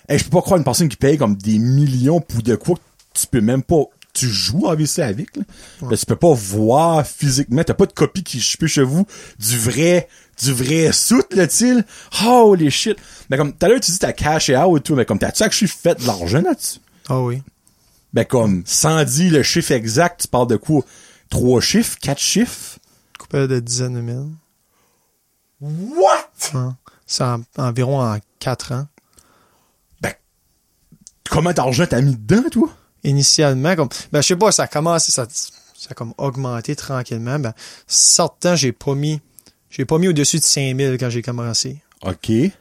[0.09, 2.75] hey, je peux pas croire une personne qui paye comme des millions pour de quoi
[3.13, 3.83] tu peux même pas...
[4.13, 5.43] Tu joues en VC avec, là.
[5.81, 7.63] Ben, tu peux pas voir physiquement.
[7.63, 9.07] T'as pas de copie qui chipée chez vous
[9.39, 10.07] du vrai
[10.41, 11.83] du vrai soute, tu sais.
[12.25, 12.97] Holy shit.
[13.29, 15.43] Mais comme, tout à l'heure, tu dis t'as caché out et tout, mais comme, t'as-tu
[15.43, 16.79] actually fait de l'argent là-dessus?
[17.09, 17.41] Ah oui.
[18.13, 20.81] Ben comme, sans dire le chiffre exact, tu parles de quoi?
[21.29, 21.97] Trois chiffres?
[21.99, 22.77] Quatre chiffres?
[23.19, 24.29] Coupé de dizaines de mille.
[25.61, 26.29] What?
[26.53, 26.75] Hein?
[27.05, 28.87] C'est en- environ en quatre ans.
[31.29, 32.69] Comment d'argent t'as mis dedans, toi?
[33.03, 37.39] Initialement, comme, ben, je sais pas, ça a commencé, ça, ça a comme augmenté tranquillement.
[37.39, 37.53] Ben,
[37.87, 39.19] certains, j'ai pas mis,
[39.75, 41.77] j'ai pas mis au-dessus de 5000 quand j'ai commencé.
[42.05, 42.27] OK.
[42.27, 42.51] Puis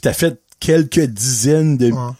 [0.00, 1.90] t'as fait quelques dizaines de...
[1.90, 2.12] Ouais.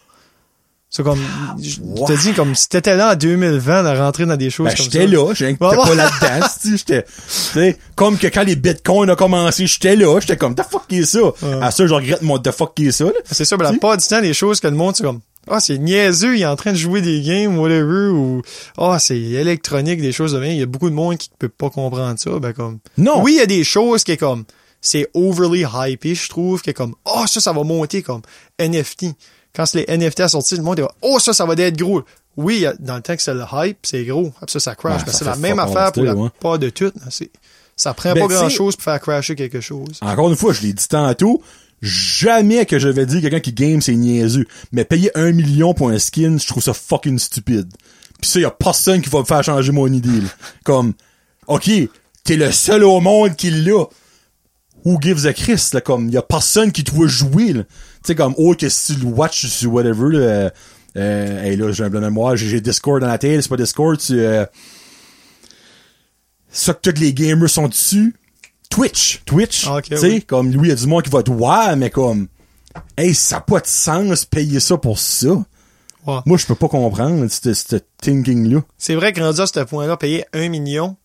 [0.88, 1.20] C'est comme,
[1.60, 2.06] je wow.
[2.06, 4.84] te dis, comme, si t'étais là en 2020 à rentrer dans des choses Ben, comme
[4.84, 5.12] j'étais ça.
[5.12, 5.94] là, j'étais Ouais, pas ouais.
[5.94, 10.54] là-dedans, j'étais, tu sais, comme que quand les bitcoins ont commencé, j'étais là, j'étais comme,
[10.54, 11.18] the fuck qui est ça?
[11.60, 13.10] À ça, je regrette mon the fuck qui est ça, là.
[13.30, 15.60] C'est ça, ben, la plupart du temps, les choses que le monde, c'est comme, ah,
[15.60, 18.42] c'est niaiseux, il est en train de jouer des games, whatever, ou,
[18.78, 20.52] ah, c'est électronique, des choses de même.
[20.52, 22.78] Il y a beaucoup de monde qui peut pas comprendre ça, ben, comme.
[22.98, 23.22] Non.
[23.22, 24.44] Oui, il y a des choses qui est comme,
[24.80, 28.22] c'est overly hypé, je trouve, qui est comme, oh, ça, ça va monter comme
[28.60, 29.06] NFT.
[29.54, 31.76] Quand c'est les NFT à sortir, le monde est comme, oh, ça, ça va être
[31.78, 32.02] gros.
[32.36, 34.30] Oui, dans le temps que c'est le hype, c'est gros.
[34.42, 35.02] Après ça, ça crash.
[35.06, 36.28] Mais ça c'est la même affaire pour la ouais.
[36.28, 36.92] plupart de tout.
[37.08, 37.30] C'est-
[37.76, 39.98] Ça prend Ben, pas grand chose pour faire crasher quelque chose.
[40.02, 41.42] Encore une fois, je l'ai dit tantôt,
[41.86, 44.46] jamais que je vais dire quelqu'un qui game c'est niaiseux.
[44.72, 47.68] Mais payer un million pour un skin, je trouve ça fucking stupide.
[48.20, 50.28] Pis ça, y a personne qui va me faire changer mon idée, là.
[50.64, 50.94] Comme,
[51.46, 51.70] ok,
[52.24, 53.84] t'es le seul au monde qui l'a.
[54.84, 57.62] Who gives a Christ, là, comme, y a personne qui te voit jouer, là.
[57.64, 57.68] Tu
[58.04, 60.52] sais, comme, oh, que si tu le watch sur whatever, là,
[60.96, 63.56] euh, hey, là, j'ai un blanc de mémoire, j'ai Discord dans la tête, c'est pas
[63.56, 64.46] Discord, tu, euh,
[66.50, 68.14] ça que tous les gamers sont dessus.
[68.70, 70.22] Twitch, Twitch, Ah, tu sais, oui.
[70.22, 72.28] comme, lui, il y a du monde qui va te voir, mais comme,
[72.98, 75.28] hey, ça n'a pas de sens payer ça pour ça.
[76.06, 76.18] Ouais.
[76.24, 78.60] Moi, je peux pas comprendre, ce thinking-là.
[78.78, 80.96] C'est vrai que rendu à ce point-là, payer un million,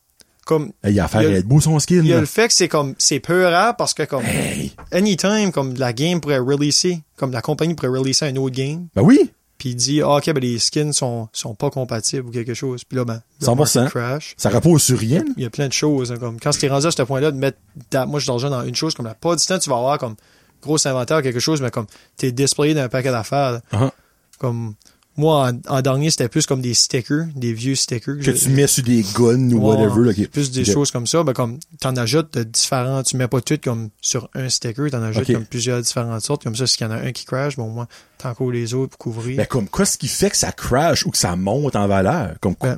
[0.45, 2.13] comme, Hey, il a à faire Il y a- être beau son skin, il y
[2.13, 4.73] a le fait que c'est comme, c'est peurant parce que comme, Hey.
[4.91, 9.01] anytime, comme la game pourrait releaser, comme la compagnie pourrait releaser un autre game, Ben
[9.01, 9.31] oui.
[9.61, 12.83] Puis il dit, ah, ok, ben les skins sont, sont pas compatibles ou quelque chose.
[12.83, 13.55] Puis là, ben, le 100%.
[13.55, 14.33] market crash.
[14.35, 15.23] Ça repose sur rien.
[15.37, 16.11] Il y a plein de choses.
[16.11, 17.59] hein, comme quand tu es rendu à ce point-là, de mettre
[17.91, 19.99] ta- moi je d'argent dans une chose, comme la pas du temps, tu vas avoir
[19.99, 20.15] comme
[20.63, 21.85] gros inventaire quelque chose, mais comme
[22.17, 23.61] t'es displayé dans un paquet d'affaires.
[23.71, 23.91] Uh-huh.
[24.39, 24.73] Comme
[25.17, 28.17] moi, en, en dernier, c'était plus comme des stickers, des vieux stickers.
[28.19, 30.27] Que tu mets sur des guns ou Ouais, whatever, là.
[30.31, 33.57] Plus des choses comme ça, ben comme t'en ajoutes de différents, tu mets pas tout
[33.63, 36.91] comme sur un sticker, t'en ajoutes comme plusieurs différentes sortes, comme ça, s'il y en
[36.91, 37.87] a un qui crash, bon, moi,
[38.17, 39.37] t'en cours les autres pour couvrir.
[39.37, 42.35] Ben, comme, qu'est-ce qui fait que ça crash ou que ça monte en valeur?
[42.39, 42.77] Comme, Ben,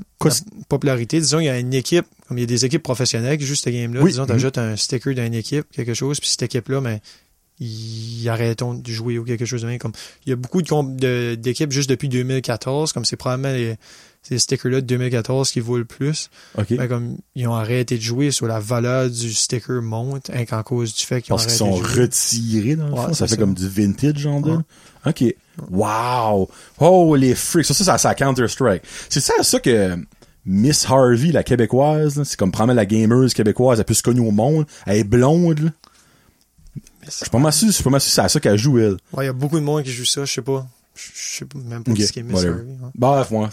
[0.69, 3.45] popularité, disons, il y a une équipe, comme il y a des équipes professionnelles qui
[3.45, 4.11] jouent cette game-là, Oui.
[4.11, 6.99] disons, t'ajoutes un sticker d'une équipe, quelque chose, puis cette équipe-là, ben,
[7.63, 9.79] ils arrêtent de jouer ou quelque chose de même.
[9.79, 9.93] Comme,
[10.25, 13.75] il y a beaucoup de- d'équipes juste depuis 2014, comme c'est probablement les,
[14.21, 16.29] ces stickers-là de 2014 qui vaut le plus.
[16.69, 20.63] Ben, comme, ils ont arrêté de jouer sur la valeur du sticker monte, hein, qu'en
[20.63, 22.01] cause du fait qu'ils ont Parce qu'ils sont de jouer.
[22.03, 23.13] retirés, dans le Ouais, fond.
[23.13, 23.37] Ça fait ça.
[23.37, 24.51] comme du vintage, genre de.
[24.51, 24.57] Ouais.
[25.05, 25.35] OK.
[25.69, 26.49] Wow.
[26.79, 27.65] Oh, les freaks.
[27.65, 28.83] Ça, ça, ça, c'est à Counter-Strike.
[29.09, 29.97] C'est ça, ça que
[30.45, 34.65] Miss Harvey, la québécoise, c'est comme probablement la gameuse québécoise la plus connue au monde.
[34.85, 35.69] Elle est blonde, là.
[37.05, 38.57] Je suis pas mal sûr, je suis pas mal sûr que c'est à ça qu'elle
[38.57, 38.97] joue, elle.
[39.13, 40.65] Ouais, il y a beaucoup de monde qui joue ça, je sais pas.
[40.95, 42.37] Je sais même pas ce qui est Miss.
[42.37, 42.89] Harvey, ouais.
[42.95, 43.49] Bref, moi.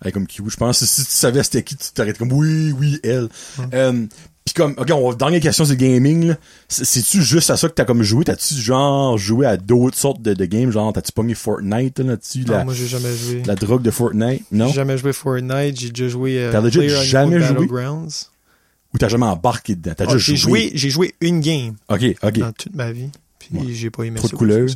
[0.00, 2.32] Elle est comme qui, je pense que si tu savais c'était qui, tu été comme
[2.32, 3.28] oui, oui, elle.
[3.74, 4.06] Euh,
[4.48, 6.34] Pis comme, ok, on, dernière question sur le gaming,
[6.68, 8.24] C'est-tu juste à ça que t'as comme joué?
[8.24, 10.70] T'as-tu genre joué à d'autres sortes de, de games?
[10.70, 12.44] Genre, t'as-tu pogné Fortnite là, là-dessus?
[12.46, 13.42] Non, la, moi, j'ai jamais joué.
[13.44, 14.44] la drogue de Fortnite?
[14.50, 14.68] Non?
[14.68, 16.66] J'ai jamais joué Fortnite, j'ai déjà joué euh, T'as
[17.02, 17.66] jamais joué?
[17.66, 18.30] Battlegrounds.
[18.94, 19.92] Ou t'as jamais embarqué dedans?
[19.96, 20.70] T'as Ah, juste j'ai joué?
[20.74, 22.38] j'ai joué une game Ok, ok.
[22.38, 23.10] dans toute ma vie.
[23.38, 23.72] Puis Ouais.
[23.72, 24.32] j'ai pas aimé Trop ça.
[24.32, 24.66] de couleurs.
[24.66, 24.70] Ben,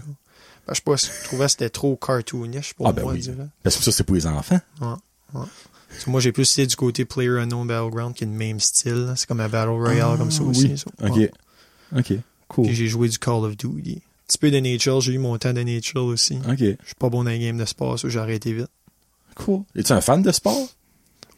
[0.71, 3.21] je sais pas, je trouvais que c'était trop cartoonish pour Ah, ben moi, oui.
[3.21, 3.49] dirais.
[3.63, 4.61] Parce que ça, c'est pour les enfants.
[6.07, 9.13] Moi, j'ai plus été du côté PlayerUnknown Battleground qui est le même style.
[9.17, 10.67] C'est comme un Battle Royale comme ça Ah, aussi.
[10.69, 10.79] oui.
[10.79, 10.87] ça.
[11.07, 11.17] Ok.
[11.17, 11.31] Ouais.
[11.97, 12.13] Ok.
[12.49, 12.67] Cool.
[12.67, 14.03] Puis j'ai joué du Call of Duty.
[14.03, 16.37] Un petit peu de NHL, j'ai eu mon temps de NHL aussi.
[16.49, 16.59] Ok.
[16.59, 18.69] Je suis pas bon dans les games de sport, ça j'ai arrêté vite.
[19.35, 19.63] Cool.
[19.75, 20.69] Es-tu un fan de sport?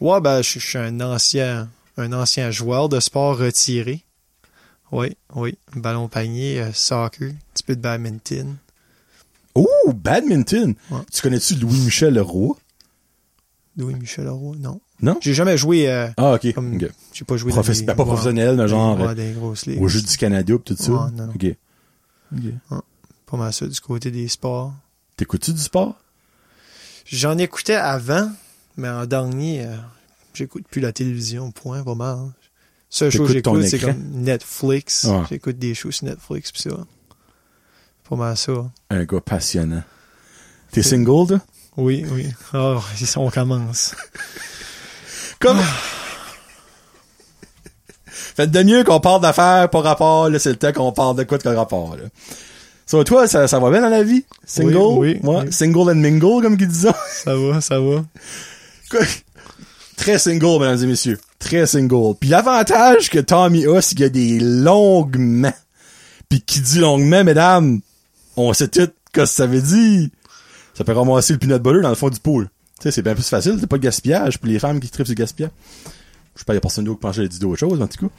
[0.01, 4.05] Ouais, ben, je suis un ancien, un ancien joueur de sport retiré.
[4.93, 5.57] Oui, oui.
[5.75, 8.57] Ballon panier, euh, soccer, un petit peu de badminton.
[9.55, 10.75] Oh, badminton.
[10.91, 10.99] Ouais.
[11.13, 12.57] Tu connais-tu Louis-Michel Leroy?
[13.77, 14.81] Louis Michel Leroy, non.
[15.01, 15.19] Non?
[15.21, 16.53] J'ai jamais joué, euh, Ah, ok.
[16.55, 16.79] comme,
[17.13, 19.79] j'ai pas joué Professe- dans des- ben, pas ouais, professionnel, mais genre, ouais, euh.
[19.81, 20.93] Au Jeu du Canada tout ça?
[20.93, 21.33] Ouais, non, non.
[21.35, 21.47] Ok.
[22.33, 22.81] Ok.
[23.27, 24.73] Pas mal ça du côté des sports.
[25.17, 25.97] T'écoutes-tu du sport?
[27.07, 28.31] J'en écoutais avant,
[28.77, 29.77] mais en dernier, euh,
[30.35, 32.33] j'écoute plus la télévision, point, mal.
[32.91, 35.07] Seule chose que j'écoute, c'est comme Netflix.
[35.29, 36.71] J'écoute des shows sur Netflix pis ça.
[38.09, 38.53] Pas mal ça.
[38.91, 39.83] Un gars passionnant.
[40.71, 41.41] T'es single, toi?
[41.77, 42.27] Oui, oui.
[42.53, 42.79] Oh,
[43.17, 43.97] on commence.
[45.41, 45.61] Comme...
[48.07, 51.25] Faites de mieux qu'on parle d'affaires par rapport, là, c'est le temps qu'on parle de
[51.25, 52.05] quoi de rapport, là.
[52.87, 54.25] So, toi, ça, ça va bien dans la vie?
[54.45, 54.77] Single?
[54.77, 55.45] Oui, oui, Ouais.
[55.47, 55.53] oui.
[55.53, 56.93] Single and mingle, comme qu'ils disent.
[57.25, 58.05] Ça va, ça va.
[60.05, 61.19] Très single, mesdames et messieurs.
[61.39, 62.15] Très single.
[62.21, 65.55] Puis l'avantage que Tommy a, c'est qu'il y a des longues mains.
[66.29, 67.81] Puis qui dit longuement, mesdames,
[68.37, 70.11] on sait tout ce que ça veut dire.
[70.75, 72.51] Ça peut ramasser le peanut butter dans le fond du pool.
[72.79, 75.07] Tu sais, c'est bien plus facile, c'est pas de gaspillage pour les femmes qui trippent
[75.07, 75.53] sur le gaspillage.
[76.35, 78.13] Je sais pas, y a personne d'autre qui j'ai dit d'autres choses, en tout cas.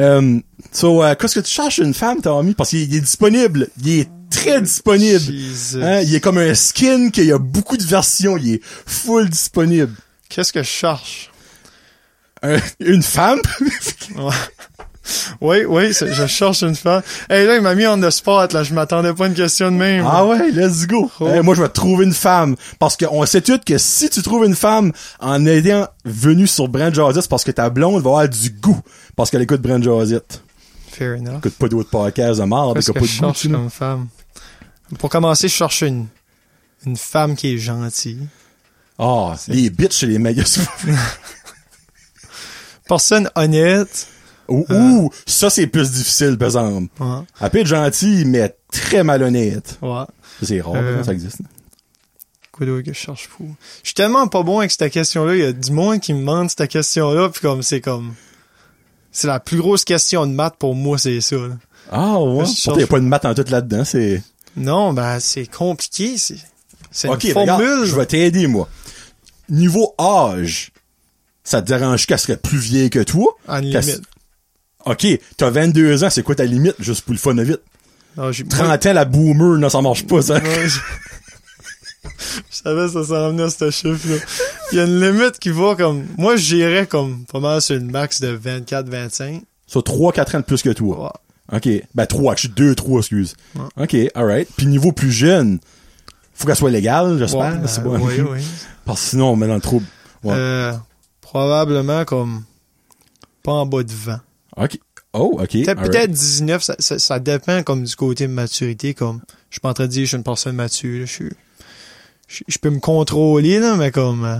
[0.00, 0.38] Euh,
[0.70, 2.54] so, euh, qu'est-ce que tu cherches une femme, Tommy?
[2.54, 3.66] Parce qu'il est disponible.
[3.82, 5.18] Il est très disponible.
[5.18, 5.82] Jesus.
[5.82, 8.36] Hein, il est comme un skin qu'il y a beaucoup de versions.
[8.36, 9.96] Il est full disponible.
[10.28, 11.31] Qu'est-ce que je cherche?
[12.42, 13.38] Un- une femme?
[14.16, 14.34] Ouais.
[15.40, 17.02] Oui, oui, je cherche une femme.
[17.28, 18.62] Hey, là, il m'a mis en the spot, là.
[18.62, 20.06] Je m'attendais pas à une question de même.
[20.08, 21.10] ah ouais, let's go.
[21.18, 21.26] Oh.
[21.28, 22.54] Hey, moi, je vais trouver une femme.
[22.78, 26.94] Parce qu'on sait tout que si tu trouves une femme en ayant venu sur Brand
[26.94, 28.80] Josette, c'est parce que ta blonde va avoir du goût.
[29.16, 30.40] Parce qu'elle écoute Brand Josette.
[30.88, 31.38] Fair enough.
[31.38, 33.26] écoute pas d'autres podcasts de marde, Qu'est-ce que pas je de goût.
[33.26, 33.48] cherche sais.
[33.48, 34.06] comme femme?
[34.98, 36.06] Pour commencer, je cherche une,
[36.86, 38.28] une femme qui est gentille.
[38.98, 40.46] Ah, les bitches, les meilleurs.
[42.88, 44.06] Personne honnête.
[44.48, 45.08] ouh, Euh.
[45.26, 46.88] ça, c'est plus difficile, par exemple.
[47.00, 47.50] Ouais.
[47.50, 49.78] Peut être gentille, mais très malhonnête.
[49.80, 50.04] Ouais.
[50.42, 51.02] C'est rare, Euh.
[51.04, 51.38] ça existe.
[52.50, 53.54] Quoi d'autre que je cherche fou?
[53.82, 55.34] Je suis tellement pas bon avec cette question-là.
[55.34, 58.14] Il y a du monde qui me demande cette question-là, puis comme, c'est comme...
[59.10, 61.36] C'est la plus grosse question de maths pour moi, c'est ça.
[61.36, 61.56] là.
[61.90, 62.44] Ah, ouais?
[62.44, 64.22] Pourtant, il y a pas de maths en tout là-dedans, c'est...
[64.56, 66.18] Non, ben, c'est compliqué.
[66.18, 66.36] C'est,
[66.90, 67.84] c'est une regarde, formule.
[67.86, 68.68] je vais t'aider, moi.
[69.48, 70.72] Niveau âge,
[71.44, 73.26] ça te dérange qu'elle serait plus vieille que toi?
[73.48, 74.02] En limite.
[74.84, 76.74] Ok, t'as 22 ans, c'est quoi ta limite?
[76.80, 77.60] Juste pour le fun de vite?
[78.16, 80.34] Non, j'ai- 30 ans, la boomer, non, ça marche pas, ça.
[80.34, 80.78] Ouais, je...
[82.50, 84.16] je savais que ça s'en venait à ce chiffre-là.
[84.72, 86.04] Il y a une limite qui va comme...
[86.18, 89.42] Moi, j'irais comme pas mal sur une max de 24-25.
[89.66, 91.12] Sur 3-4 ans de plus que toi.
[91.52, 91.56] Ouais.
[91.58, 91.86] OK.
[91.94, 92.34] Ben, 3.
[92.34, 93.34] Je suis 2, 3, excuse.
[93.54, 93.62] Ouais.
[93.84, 94.48] OK, alright.
[94.56, 95.58] Puis niveau plus jeune,
[96.34, 97.54] faut qu'elle soit légale, j'espère.
[97.54, 98.44] Ouais, ben, oui, oui.
[98.84, 99.86] Parce que sinon, on met dans le trouble.
[100.24, 100.34] Ouais.
[100.36, 100.72] Euh,
[101.32, 102.44] probablement comme
[103.42, 104.20] pas en bas de 20.
[104.58, 104.78] OK.
[105.14, 105.48] Oh, OK.
[105.48, 105.90] Peut-être alright.
[105.90, 108.92] peut-être 19, ça, ça, ça dépend comme du côté de maturité.
[108.92, 111.00] Comme, je suis pas en train de dire que je suis une personne mature.
[111.00, 111.30] là, Je, suis,
[112.28, 114.36] je, je peux me contrôler, là, mais comme euh,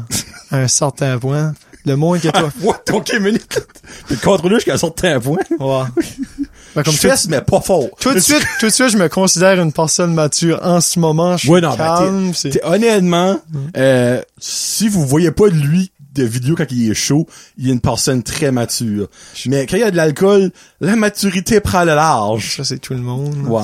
[0.51, 1.55] à un certain point.
[1.87, 2.51] Le monde que toi...
[2.63, 2.83] What?
[2.93, 3.67] OK, minute.
[4.07, 5.39] Puis le contrôler jusqu'à un certain point.
[5.59, 5.85] Ouais.
[6.75, 7.85] Ben, Comme je fesse, mais pas fort.
[8.01, 10.59] tout de suite, tout de suite, je me considère une personne mature.
[10.63, 12.33] En ce moment, je suis Ouais, non, ben, calme.
[12.33, 13.39] T'sais, honnêtement,
[13.77, 17.73] euh, si vous voyez pas de lui de vidéo quand il est chaud, il est
[17.73, 19.09] une personne très mature.
[19.47, 20.51] Mais quand il y a de l'alcool,
[20.81, 22.57] la maturité prend le large.
[22.57, 23.37] Ça, c'est tout le monde.
[23.47, 23.63] Ouais.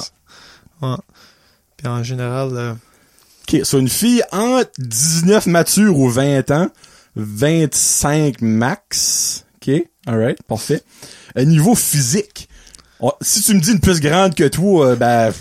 [0.83, 0.97] Ouais.
[1.77, 2.75] Puis en général, euh,
[3.49, 6.69] OK, sur une fille entre 19 mature ou 20 ans,
[7.17, 9.45] 25 max.
[9.57, 9.75] OK,
[10.07, 10.83] alright, parfait.
[11.37, 12.49] Euh, niveau physique,
[13.21, 15.33] si tu me dis une plus grande que toi, euh, ben,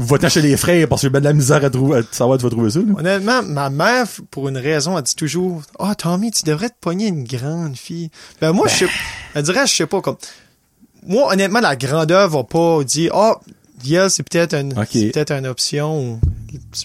[0.00, 2.38] va-t'en chez les frères parce que j'ai ben de la misère à, trouver, à savoir
[2.38, 2.78] tu vas trouver ça.
[2.80, 2.84] là.
[2.98, 7.08] honnêtement, ma mère, pour une raison, elle dit toujours, ah, Tommy, tu devrais te pogner
[7.08, 8.10] une grande fille.
[8.40, 8.90] Ben, moi, je sais,
[9.34, 10.16] elle dirait, je sais pas, comme,
[11.06, 13.38] moi, honnêtement, la grandeur va pas dire, ah,
[13.84, 16.20] Yel, c'est peut-être une, peut-être une option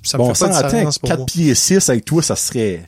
[0.01, 1.25] ça me Bon, fait pas de pour 4 moi.
[1.25, 2.85] pieds 6 avec toi, ça serait...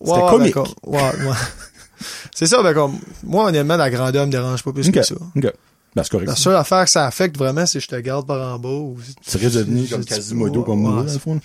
[0.00, 0.54] Ouais, C'était ouais, comique.
[0.54, 1.36] ben, comme- ouais, ouais.
[2.34, 5.14] c'est ça, ben, comme, moi, honnêtement, la grandeur me dérange pas plus que ça.
[5.94, 6.26] Ben, correct.
[6.26, 8.68] La seule affaire que ça affecte vraiment, c'est que je te garde par en bas
[8.68, 8.96] ou,
[9.28, 11.40] Tu risques de devenir je- comme Quasimodo comme moi, ouais, dans le fond.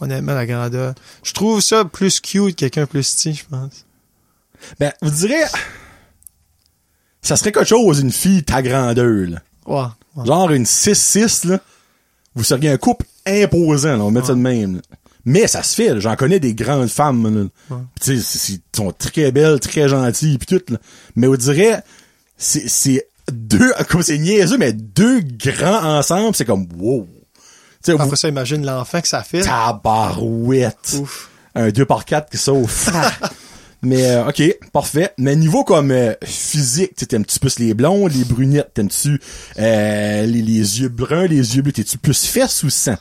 [0.00, 0.94] Honnêtement, la grandeur.
[1.22, 3.84] Je trouve ça plus cute que quelqu'un plus petit, je pense.
[4.80, 5.42] Ben, vous direz...
[7.20, 9.38] Ça serait quelque chose, une fille ta grandeur, là.
[9.66, 9.86] Ouais.
[10.16, 10.26] ouais.
[10.26, 11.60] Genre une 6-6, là.
[12.34, 14.02] Vous seriez un couple imposant, là.
[14.02, 14.80] On va mettre ça de même, là.
[15.24, 16.00] Mais ça se fait.
[16.00, 17.76] J'en connais des grandes femmes, là.
[18.00, 20.78] Tu sais, sont très belles, très gentilles, pis tout, là.
[21.14, 21.84] Mais on dirait,
[22.36, 27.06] c'est, c'est deux, comme c'est niaiseux, mais deux grands ensemble, c'est comme, wow.
[27.84, 29.42] Tu sais, vous, Après ça, imagine l'enfant que ça fait.
[29.42, 30.96] tabarouette.
[31.00, 31.30] Ouf.
[31.54, 32.72] Un 2 par 4 qui sauve.
[33.84, 34.42] Mais euh, ok,
[34.72, 35.12] parfait.
[35.18, 39.20] Mais niveau comme euh, physique, tu t'aimes-tu plus les blondes, les brunettes, t'aimes-tu
[39.58, 42.94] euh, les, les yeux bruns, les yeux bleus, t'es-tu plus fesses ou sang?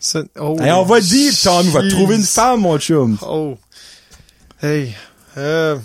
[0.00, 3.16] Ça- oh, Hey, on va dire, Tommy, va te trouver une femme, mon chum.
[3.22, 3.56] Oh.
[4.60, 4.92] Hey.
[5.38, 5.78] Euh,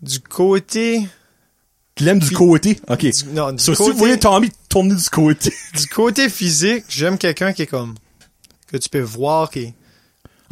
[0.00, 1.08] du côté.
[2.00, 2.80] Tu l'aimes du côté.
[2.88, 3.00] OK.
[3.00, 5.52] Du, non, du So, si côté, vous voulez Tommy tourner du côté.
[5.74, 7.94] du côté physique, j'aime quelqu'un qui est comme.
[8.72, 9.74] Que tu peux voir qui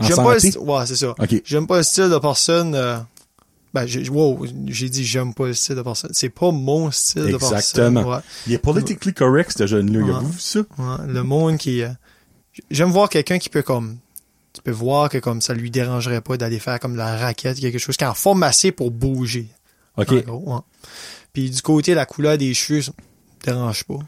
[0.00, 1.14] J'aime pas le Ouais, c'est ça.
[1.46, 2.74] J'aime pas le style de personne.
[2.74, 2.98] euh,
[3.72, 6.10] Ben, j'ai, wow, j'ai dit j'aime pas le style de personne.
[6.12, 7.56] C'est pas mon style de personne.
[7.56, 8.02] Exactement.
[8.16, 8.18] Ouais.
[8.46, 10.00] Il est politically correct, ce jeune-là.
[10.00, 10.10] Ouais.
[10.16, 10.58] Avez-vous vu ça?
[10.60, 11.82] Ouais, le monde qui.
[11.82, 11.88] euh,
[12.70, 13.96] J'aime voir quelqu'un qui peut comme.
[14.52, 17.58] Tu peux voir que comme ça lui dérangerait pas d'aller faire comme de la raquette,
[17.58, 19.46] quelque chose qui est en forme assez pour bouger.
[19.96, 20.12] OK.
[20.12, 20.60] en gros, ouais.
[21.38, 24.00] Puis du côté la couleur des cheveux, ça me dérange pas.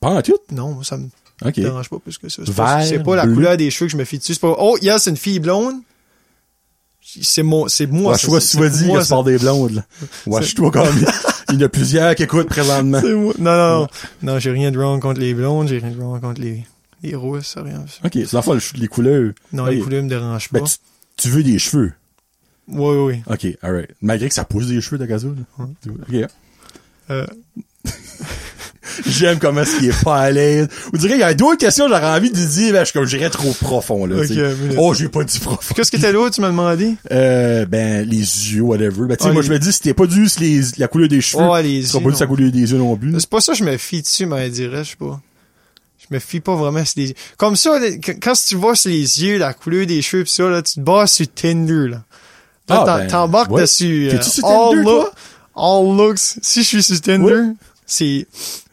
[0.00, 0.36] Pas en tout?
[0.50, 1.08] Non, moi, ça me
[1.52, 2.42] dérange pas plus que ça.
[2.44, 3.34] C'est pas, Vert, pas la bleu.
[3.34, 4.34] couleur des cheveux que je me fie dessus.
[4.34, 5.76] C'est pas oh yes, c'est une fille blonde?
[7.00, 8.18] C'est mon, c'est moi.
[8.18, 9.86] C'est- si tu vas dire moi, des blondes, là.
[10.26, 10.88] Ouais, je toi comme,
[11.50, 13.00] il y en a plusieurs qui écoutent présentement.
[13.00, 13.34] C'est moi.
[13.38, 13.88] Non, non, non.
[14.24, 16.64] Non, j'ai rien de wrong contre les blondes, j'ai rien de wrong contre les,
[17.04, 17.84] les rousses, rien.
[18.04, 19.34] OK, c'est la fois, les couleurs.
[19.52, 20.58] Non, les couleurs me dérangent pas.
[20.58, 20.78] Ben, tu,
[21.16, 21.92] tu veux des cheveux.
[22.68, 23.22] Oui, oui.
[23.30, 23.90] OK, alright.
[24.00, 25.66] Malgré que ça pousse des cheveux de gazo, là.
[25.88, 26.30] OK.
[27.10, 27.26] Euh,
[29.06, 30.68] J'aime comment est-ce qu'il est pas à l'aise.
[30.92, 33.30] Vous direz, il y a d'autres questions, j'aurais envie de dire, ben, je comme, j'irais
[33.30, 34.54] trop profond, là, Ok, tu sais.
[34.54, 34.76] minute.
[34.78, 35.74] Oh, j'ai pas dit profond.
[35.74, 36.94] Qu'est-ce que t'as l'autre, tu m'as demandé?
[37.10, 39.06] Euh, ben, les yeux, whatever.
[39.06, 40.88] Ben, tu sais, Ah, moi, les- je me dis, si t'es pas dû les, la
[40.88, 42.26] couleur des cheveux, Oh, les tu yeux, pas dû non.
[42.28, 43.12] couleur des yeux non plus.
[43.20, 45.20] C'est pas ça que je me fie dessus, mais dirait, je sais pas.
[45.98, 47.14] Je me fie pas vraiment sur les yeux.
[47.36, 47.78] Comme ça,
[48.22, 50.80] quand tu vois sur les yeux, la couleur des cheveux pis ça, là, tu te
[50.80, 52.04] bases sur Tinder, là.
[52.68, 53.62] Ah, ben, t'embarques ouais.
[53.62, 54.08] dessus.
[54.08, 55.12] euh, T'es-tu sur all Tinder, toi?
[55.56, 56.18] All looks.
[56.42, 57.42] Si je suis sur Tinder,
[57.86, 58.26] c'est,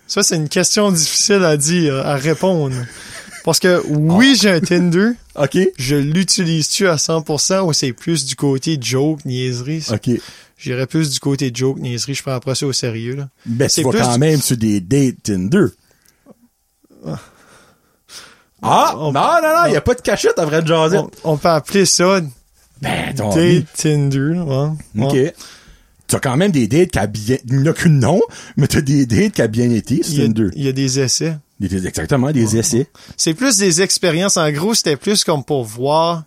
[0.08, 2.76] ça, c'est une question difficile à dire, à répondre.
[3.46, 5.12] Parce que, oui, j'ai un Tinder.
[5.36, 5.58] OK?
[5.78, 9.86] Je l'utilise-tu à 100% ou c'est plus du côté joke, niaiserie?
[9.92, 10.10] OK.
[10.58, 12.14] J'irais plus du côté joke, niaiserie.
[12.16, 13.28] Je prends après ça au sérieux, là.
[13.46, 15.66] Ben, C'est tu vas plus quand du- même sur des dates Tinder.
[18.62, 18.96] Ah!
[18.98, 20.98] On- non, non, non, il y a pas de cachette à vrai jaser.
[20.98, 22.22] On, on peut appeler ça
[22.84, 25.04] Ben, ton date Tinder, ouais.
[25.06, 25.14] OK.
[25.14, 25.34] Ouais.
[26.08, 28.22] Tu as quand même des dates qui a bien, il n'y a qu'une nom,
[28.58, 30.48] mais t'as des dates qui a bien été sur Il y, a, Tinder.
[30.56, 31.38] il y a des essais.
[31.60, 32.88] Des- exactement, des essais.
[33.16, 34.36] C'est plus des expériences.
[34.38, 36.24] En gros, c'était plus comme pour voir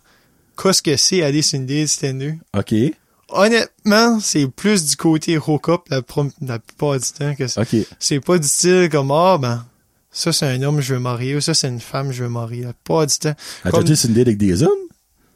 [0.61, 2.35] qu'est-ce que c'est aller sur une date Tinder.
[2.57, 2.73] OK.
[3.29, 6.01] Honnêtement, c'est plus du côté hook-up la,
[6.41, 7.59] la plupart du temps que.
[7.61, 7.85] OK.
[7.99, 9.65] C'est pas du style comme, ah, ben,
[10.11, 12.63] ça c'est un homme, je veux marier, ou ça c'est une femme, je veux marier.
[12.63, 13.35] La plupart du temps.
[13.63, 14.71] As-tu Comme- sur une date avec des hommes?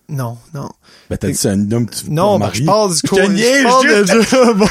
[0.10, 0.70] Non, non.
[1.10, 3.24] Ben, t'as dit c'est un homme que tu Non, ben, je parle du côté.
[3.38, 4.70] Je parle de deux bons.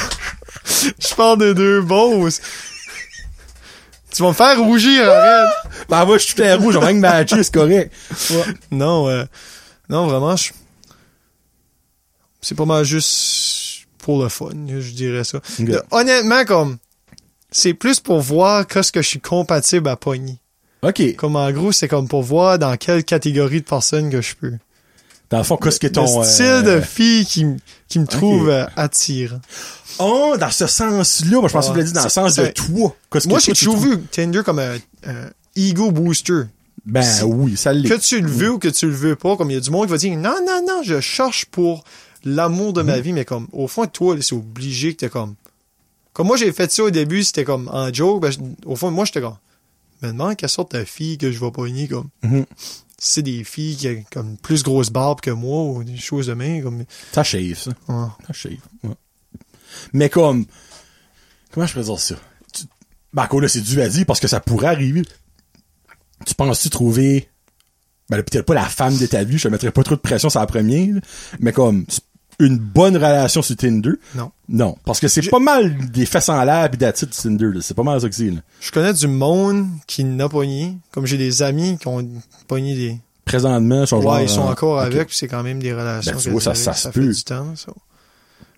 [0.99, 2.29] Je parle de deux bons.
[4.11, 5.49] Tu vas me faire rougir, arrête.
[5.89, 7.93] Ben, moi, je suis tout à rouge, on rien matcher, c'est correct.
[8.69, 9.23] Non, euh,
[9.89, 10.51] non, vraiment, je...
[12.41, 15.39] c'est pas mal juste pour le fun, je dirais ça.
[15.91, 16.77] Honnêtement, comme,
[17.51, 20.39] c'est plus pour voir qu'est-ce que je suis compatible à pogner.
[20.81, 21.15] OK.
[21.15, 24.53] Comme en gros, c'est comme pour voir dans quelle catégorie de personnes que je peux.
[25.31, 26.19] Dans le fond, qu'est-ce que ton...
[26.19, 27.45] le style euh, de fille qui,
[27.87, 29.39] qui me trouve euh, attirant.
[29.99, 32.47] Oh, dans ce sens-là, moi, je pensais que tu l'as dit dans le sens de
[32.47, 32.95] toi.
[33.11, 34.75] Qu'est-ce Moi, j'ai toujours vu Tinder comme un,
[35.05, 36.43] un ego booster.
[36.85, 37.87] Ben oui, ça l'est.
[37.87, 39.69] Que tu le veux ou que tu le veux pas, comme il y a du
[39.69, 41.83] monde qui va dire non, non, non, je cherche pour
[42.25, 43.01] l'amour de ma Mhm.
[43.01, 45.35] vie, mais comme au fond, toi, c'est obligé que t'es comme.
[46.13, 48.31] Comme moi, j'ai fait ça au début, c'était comme en joke, ben,
[48.65, 49.37] au fond, moi, j'étais comme.
[50.01, 52.07] Me demande quelle sorte de fille que je vais pogner, comme.
[52.23, 52.45] Mhm.
[52.47, 56.27] Si c'est des filles qui ont comme plus grosse barbe que moi ou des choses
[56.27, 56.83] de même, comme.
[57.11, 57.71] Ça shave, ça.
[57.87, 58.07] Ouais.
[58.27, 58.57] Ça shave.
[58.83, 58.95] ouais.
[59.91, 60.45] Mais comme...
[61.51, 62.15] Comment je pourrais dire ça?
[62.53, 62.65] Tu-
[63.11, 65.01] Ben, encore là, c'est dû à dire parce que ça pourrait arriver.
[66.25, 67.27] Tu penses-tu trouver...
[68.09, 70.29] Ben, peut-être pas la femme de ta vie, je te mettrais pas trop de pression
[70.29, 70.95] sur la première,
[71.39, 71.85] mais comme
[72.45, 73.91] une bonne relation sur Tinder?
[74.15, 74.31] Non.
[74.49, 74.77] Non.
[74.85, 77.49] Parce que c'est pas mal des fesses en l'air pis d'attitude sur Tinder.
[77.61, 78.31] C'est pas mal ça que c'est.
[78.59, 80.77] Je connais du monde qui n'a pogné.
[80.91, 82.05] Comme j'ai des amis qui ont
[82.47, 82.97] pogné des.
[83.25, 85.73] Présentement, ils sont genre, Ouais, ils sont euh, encore avec, puis c'est quand même des
[85.73, 86.11] relations.
[86.13, 87.13] Ben, tu vois, ça- ça se fait peut.
[87.13, 87.71] du temps, ça.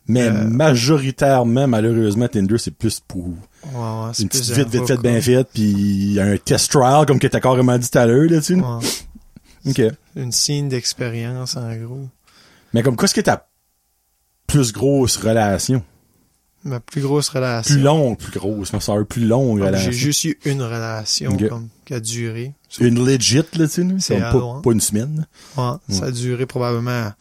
[0.07, 5.21] Mais Euh, majoritairement, malheureusement, Tinder, c'est plus pour Ouais, une petite vite, vite fait, bien
[5.21, 8.43] faite, puis un test trial, comme que t'as carrément dit tout à l'heure, là, tu
[8.43, 8.53] sais.
[8.55, 8.86] Ouais.
[9.69, 9.81] OK.
[10.17, 12.09] Une signe d'expérience, en gros.
[12.73, 13.47] Mais comme, qu'est-ce que ta
[14.53, 15.83] plus grosse relation?
[16.63, 17.73] Ma plus grosse relation.
[17.73, 19.91] Plus longue, plus grosse, ma soeur, plus longue Comme relation.
[19.91, 22.53] J'ai juste eu une relation comme, qui a duré.
[22.79, 23.85] Une legit, là, tu sais.
[23.99, 25.27] C'est pas, une semaine.
[25.57, 27.11] Ouais, Ça a duré probablement.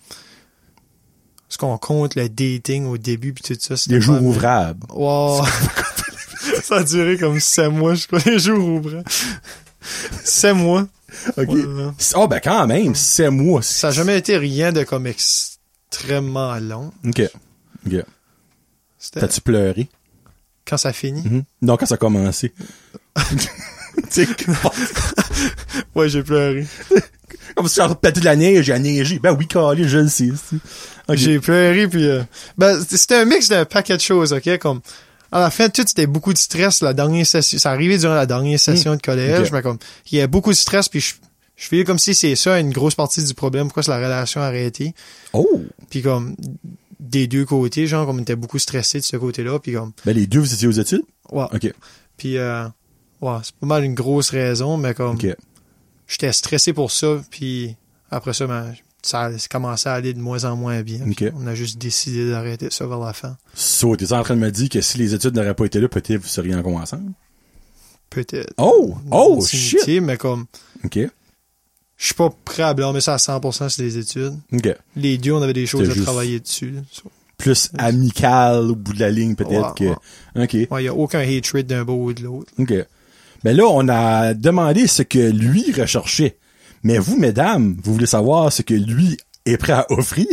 [1.48, 3.74] Ce qu'on compte le dating au début puis tout ça.
[3.88, 4.86] Des jours ouvrables.
[4.90, 5.44] Wow.
[6.62, 9.04] ça a duré comme sept mois, je crois, les jours ouvrants.
[10.24, 10.86] sept mois.
[11.36, 11.48] OK.
[11.48, 11.90] Ouais.
[12.14, 13.62] Oh, ben, quand même, c'est mois.
[13.62, 15.06] Ça n'a jamais été rien de comme
[15.92, 16.92] extrêmement long.
[17.06, 17.22] OK.
[17.86, 18.04] OK.
[19.12, 19.88] T'as-tu pleuré?
[20.64, 21.22] quand ça finit.
[21.22, 21.42] Mhm.
[21.62, 22.52] Non, quand ça a commencé.
[25.94, 26.66] Ouais, j'ai pleuré.
[27.56, 29.18] comme si on pété de la neige, j'ai neigé.
[29.18, 30.30] Ben oui, calé, je le sais.
[30.34, 30.56] c'est-
[31.08, 31.16] Ok.
[31.16, 32.06] J'ai pleuré, puis...
[32.06, 32.22] euh,
[32.56, 34.56] ben, c'était un mix d'un paquet de choses, OK?
[34.58, 34.80] Comme...
[35.30, 37.58] À la fin, tout, c'était beaucoup de stress, la dernière session.
[37.58, 39.78] Ça arrivait durant la dernière session de collège, mais comme...
[40.10, 41.14] Il y a beaucoup de stress, puis je...
[41.62, 44.40] Je fais comme si c'est ça une grosse partie du problème, pourquoi c'est la relation
[44.40, 44.94] arrêtée.
[45.32, 45.46] Oh!
[45.90, 46.34] Puis comme
[46.98, 50.12] des deux côtés, genre comme on était beaucoup stressé de ce côté-là, puis comme Ben
[50.16, 51.02] les deux, vous étiez aux études?
[51.30, 51.46] ouais.
[51.52, 51.72] Ok.
[52.16, 52.64] Puis euh,
[53.20, 55.26] ouais, c'est pas mal une grosse raison, mais comme Ok.
[56.08, 57.76] j'étais stressé pour ça, puis
[58.10, 61.00] après ça, ben, ça a commencé à aller de moins en moins bien.
[61.36, 63.36] On a juste décidé d'arrêter ça vers la fin.
[63.54, 65.88] So, t'es en train de me dire que si les études n'auraient pas été là,
[65.88, 67.12] peut-être vous seriez encore ensemble?
[68.10, 68.52] Peut-être.
[68.58, 68.96] Oh!
[69.12, 70.00] Oh, shit!
[70.02, 70.46] Mais comme
[70.84, 70.98] Ok.
[72.02, 74.34] Je suis pas prêt à blâmer ça à 100% sur les études.
[74.96, 76.72] Les deux, on avait des choses à travailler dessus.
[76.72, 76.80] là.
[77.38, 79.94] Plus amical au bout de la ligne, peut-être Ouais,
[80.34, 80.42] que.
[80.42, 80.68] Ok.
[80.72, 82.52] Ouais, il y a aucun hatred d'un bord ou de l'autre.
[82.58, 82.72] OK.
[83.44, 86.38] Ben là, on a demandé ce que lui recherchait.
[86.82, 90.26] Mais vous, mesdames, vous voulez savoir ce que lui est prêt à offrir?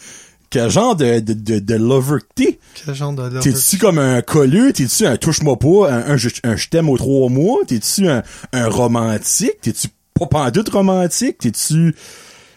[0.50, 2.58] Quel genre de, de, de, de lover que t'es?
[2.84, 3.40] Quel genre de lover?
[3.40, 4.72] T'es-tu comme un colleux?
[4.72, 5.90] T'es-tu un touche-moi pas?
[5.92, 7.58] Un, un, je, un je t'aime aux trois mois?
[7.66, 8.22] T'es-tu un,
[8.52, 9.60] un romantique?
[9.60, 9.88] T'es-tu
[10.18, 11.38] pas pantoute romantique?
[11.38, 11.94] T'es-tu...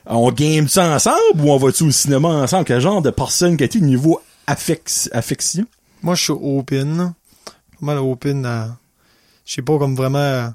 [0.05, 2.66] On game-tu ensemble ou on va-tu au cinéma ensemble?
[2.66, 5.66] Quel genre de personne que t'es niveau affec- affection?
[6.01, 7.14] Moi, je suis open.
[7.45, 8.78] Pas mal open à...
[9.45, 10.53] Je sais pas, comme vraiment...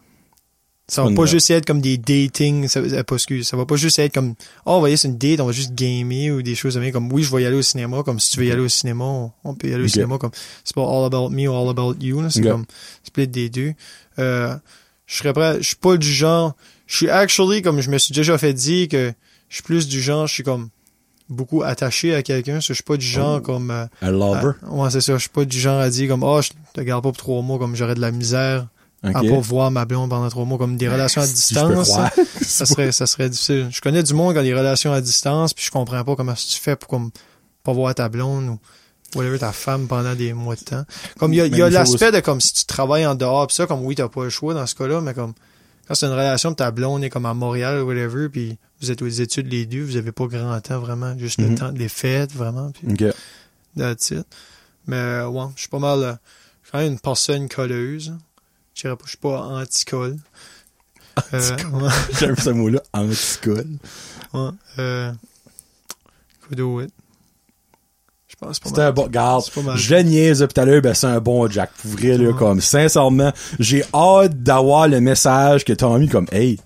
[0.87, 3.77] Ça va pas juste être comme des dating, ça, euh, pas, excuse, ça va pas
[3.77, 4.35] juste être comme,
[4.67, 7.35] oh, aller sur une date, on va juste gamer ou des choses comme, oui, je
[7.35, 9.55] vais y aller au cinéma, comme, si tu veux y aller au cinéma, on, on
[9.55, 10.33] peut y aller au cinéma, comme,
[10.63, 12.67] c'est pas all about me ou all about you, c'est comme,
[13.03, 13.73] split des deux.
[14.19, 14.55] Euh,
[15.07, 16.55] je serais prêt, je suis pas du genre,
[16.87, 19.12] je suis actually, comme je me suis déjà fait dire que
[19.49, 20.68] je suis plus du genre, je suis comme,
[21.28, 23.41] beaucoup attaché à quelqu'un, je suis pas du genre Oh.
[23.41, 24.53] comme, euh, Un lover?
[24.68, 25.14] ouais, c'est ça.
[25.14, 27.41] Je suis pas du genre à dire comme, oh, je te garde pas pour trois
[27.43, 28.66] mois, comme j'aurais de la misère
[29.03, 29.16] Ok.
[29.16, 31.91] à pas voir ma blonde pendant trois mois, comme des relations à distance.
[32.43, 33.68] ça serait, ça serait difficile.
[33.70, 36.35] Je connais du monde qui a des relations à distance, puis je comprends pas comment
[36.35, 37.11] tu fais pour comme,
[37.62, 38.59] pas voir ta blonde ou
[39.18, 40.85] whatever ta femme pendant des mois de temps.
[41.18, 41.72] Comme il y a, y a chose.
[41.74, 44.30] l'aspect de comme si tu travailles en dehors pis ça, comme oui, t'as pas le
[44.30, 45.32] choix dans ce cas-là, mais comme
[45.87, 48.91] quand c'est une relation pis ta blonde est comme à Montréal ou whatever, puis vous
[48.91, 51.51] êtes aux études les deux, vous avez pas grand temps vraiment, juste Mhm.
[51.51, 52.70] le temps des fêtes vraiment.
[52.72, 53.14] Puis Ok.
[53.76, 54.26] That's it.
[54.87, 55.99] Mais euh, ouais, je suis pas mal.
[56.03, 56.12] euh,
[56.62, 58.14] je suis quand même une personne colleuse.
[58.74, 60.16] Je dirais pas, je suis pas anti-colle.
[61.32, 63.66] Euh, ouais, J'aime ce mot-là, anti-col.
[64.35, 65.12] ouais, euh,
[66.43, 66.93] could do it.
[68.47, 69.45] Pas C'était un bon, garde.
[69.76, 71.70] Je niaise tout à l'heure, ben c'est un bon Jack.
[71.82, 76.59] Pour vrai, là, comme, sincèrement, j'ai hâte d'avoir le message que t'as mis comme, hey,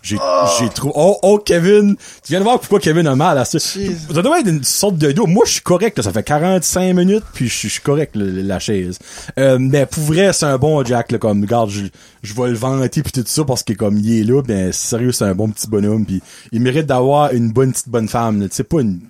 [0.00, 0.16] j'ai,
[0.58, 3.58] j'ai trouvé, oh, oh, Kevin, tu viens de voir pourquoi Kevin a mal à ça.
[3.58, 5.26] Ça doit être une sorte de dos.
[5.26, 6.04] Moi, je suis correct, là.
[6.04, 8.98] Ça fait 45 minutes, puis je suis- correct, là, la chaise.
[9.38, 11.82] Euh, mais pour vrai, c'est un bon Jack, là, comme, regarde, je,
[12.22, 15.10] je vais le vanter puis tout ça parce que comme il est là, ben, sérieux,
[15.12, 16.22] c'est un bon petit bonhomme puis
[16.52, 18.48] il mérite d'avoir une bonne petite bonne femme, là.
[18.48, 19.00] Tu sais, pas une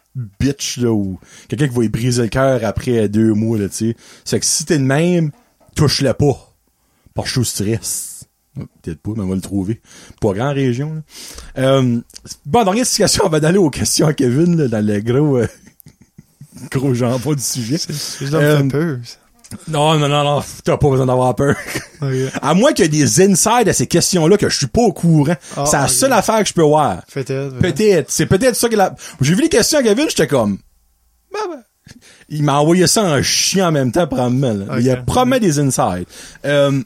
[0.40, 3.74] bitch, là, ou quelqu'un qui va lui briser le cœur après deux mois, là, tu
[3.74, 3.96] sais.
[4.24, 5.30] C'est que si t'es de même,
[5.76, 6.54] touche-le pas.
[7.14, 8.24] Pas chaud stress.
[8.82, 9.80] Peut-être pas, mais on va le trouver.
[10.20, 11.00] Pas grande région, là.
[11.58, 12.00] Euh,
[12.44, 15.46] bon, dernière situation, on va aller aux questions à Kevin, là, dans le gros, euh,
[16.70, 17.78] gros jambon du sujet.
[17.78, 18.98] Je me Euh, fait peur.
[19.04, 19.16] ça.
[19.66, 21.56] Non, non, non, non, t'as pas besoin d'avoir peur.
[22.42, 24.92] À moins qu'il y ait des insides à ces questions-là que je suis pas au
[24.92, 25.34] courant.
[25.56, 27.02] Ah, c'est la seule affaire que je peux voir.
[27.12, 27.54] Peut-être.
[27.54, 27.60] ouais.
[27.72, 28.10] Peut-être.
[28.10, 28.94] C'est peut-être ça que la...
[29.20, 30.58] J'ai vu les questions à Kevin, j'étais comme...
[31.32, 31.56] Bah, bah.
[32.28, 34.52] Il m'a envoyé ça en chien en même temps, probablement.
[34.52, 34.64] là.
[34.74, 34.80] Ok.
[34.80, 36.06] Il y a probablement des insides.
[36.44, 36.82] Euh,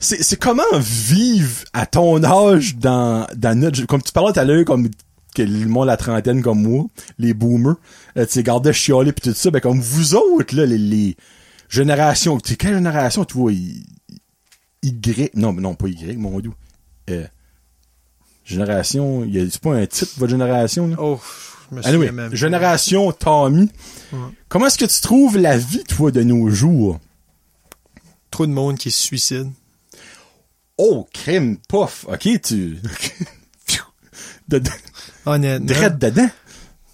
[0.00, 3.86] c'est, comment vivre à ton âge dans, dans notre...
[3.86, 4.88] Comme tu parlais tout à l'heure, comme
[5.36, 6.86] que le monde la trentaine comme moi,
[7.18, 7.76] les boomers,
[8.16, 11.16] euh, tu sais, gardaient chialer pis tout ça, ben comme vous autres, là, les, les
[11.68, 12.38] générations...
[12.40, 13.84] Tu sais, quelle génération, tu vois, Y...
[14.82, 15.30] Y...
[15.34, 16.52] Non, non, pas Y, mon dieu.
[17.10, 17.26] Euh,
[18.44, 19.24] génération...
[19.24, 20.96] y a- C'est pas un titre, votre génération, là?
[20.98, 21.20] Oh,
[21.70, 22.34] je me Anyway, même.
[22.34, 23.70] génération Tommy.
[24.12, 24.18] Ouais.
[24.48, 27.00] Comment est-ce que tu trouves la vie, toi, de nos jours?
[28.30, 29.50] Trop de monde qui se suicide.
[30.78, 32.04] Oh, crème, pof.
[32.08, 32.78] OK, tu...
[34.48, 34.70] de, de,
[35.24, 35.66] Honnêtement.
[35.66, 36.28] drette dedans.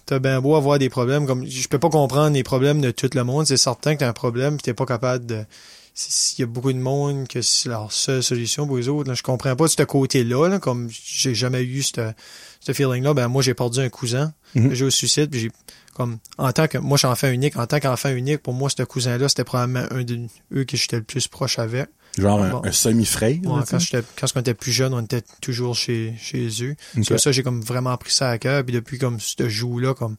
[0.05, 3.09] T'as bien beau avoir des problèmes, comme je peux pas comprendre les problèmes de tout
[3.13, 3.45] le monde.
[3.47, 5.45] C'est certain que t'as un problème, pis t'es pas capable de.
[5.93, 9.07] si- S'il y a beaucoup de monde que c'est leur seule solution pour les autres,
[9.09, 12.11] là, je comprends pas de ce côté-là, là, comme j'ai jamais eu ce
[12.59, 13.13] ce feeling-là.
[13.13, 14.73] Ben moi j'ai perdu un cousin, Mhm.
[14.73, 15.51] j'ai au suicide, puis j'ai
[15.93, 18.69] comme en tant que moi je suis enfant unique, en tant qu'enfant unique, pour moi
[18.69, 20.19] ce cousin-là c'était probablement un de
[20.55, 21.87] eux que j'étais le plus proche avec.
[22.17, 22.61] Genre un, Bon.
[22.63, 23.37] un semi-frère.
[23.43, 23.77] Ouais, quand
[24.19, 26.75] quand on était plus jeune, on était toujours chez chez eux.
[26.97, 27.05] Ok.
[27.05, 28.63] Sur ça, j'ai comme vraiment pris ça à cœur.
[28.63, 30.17] Puis depuis comme ce jour-là, comme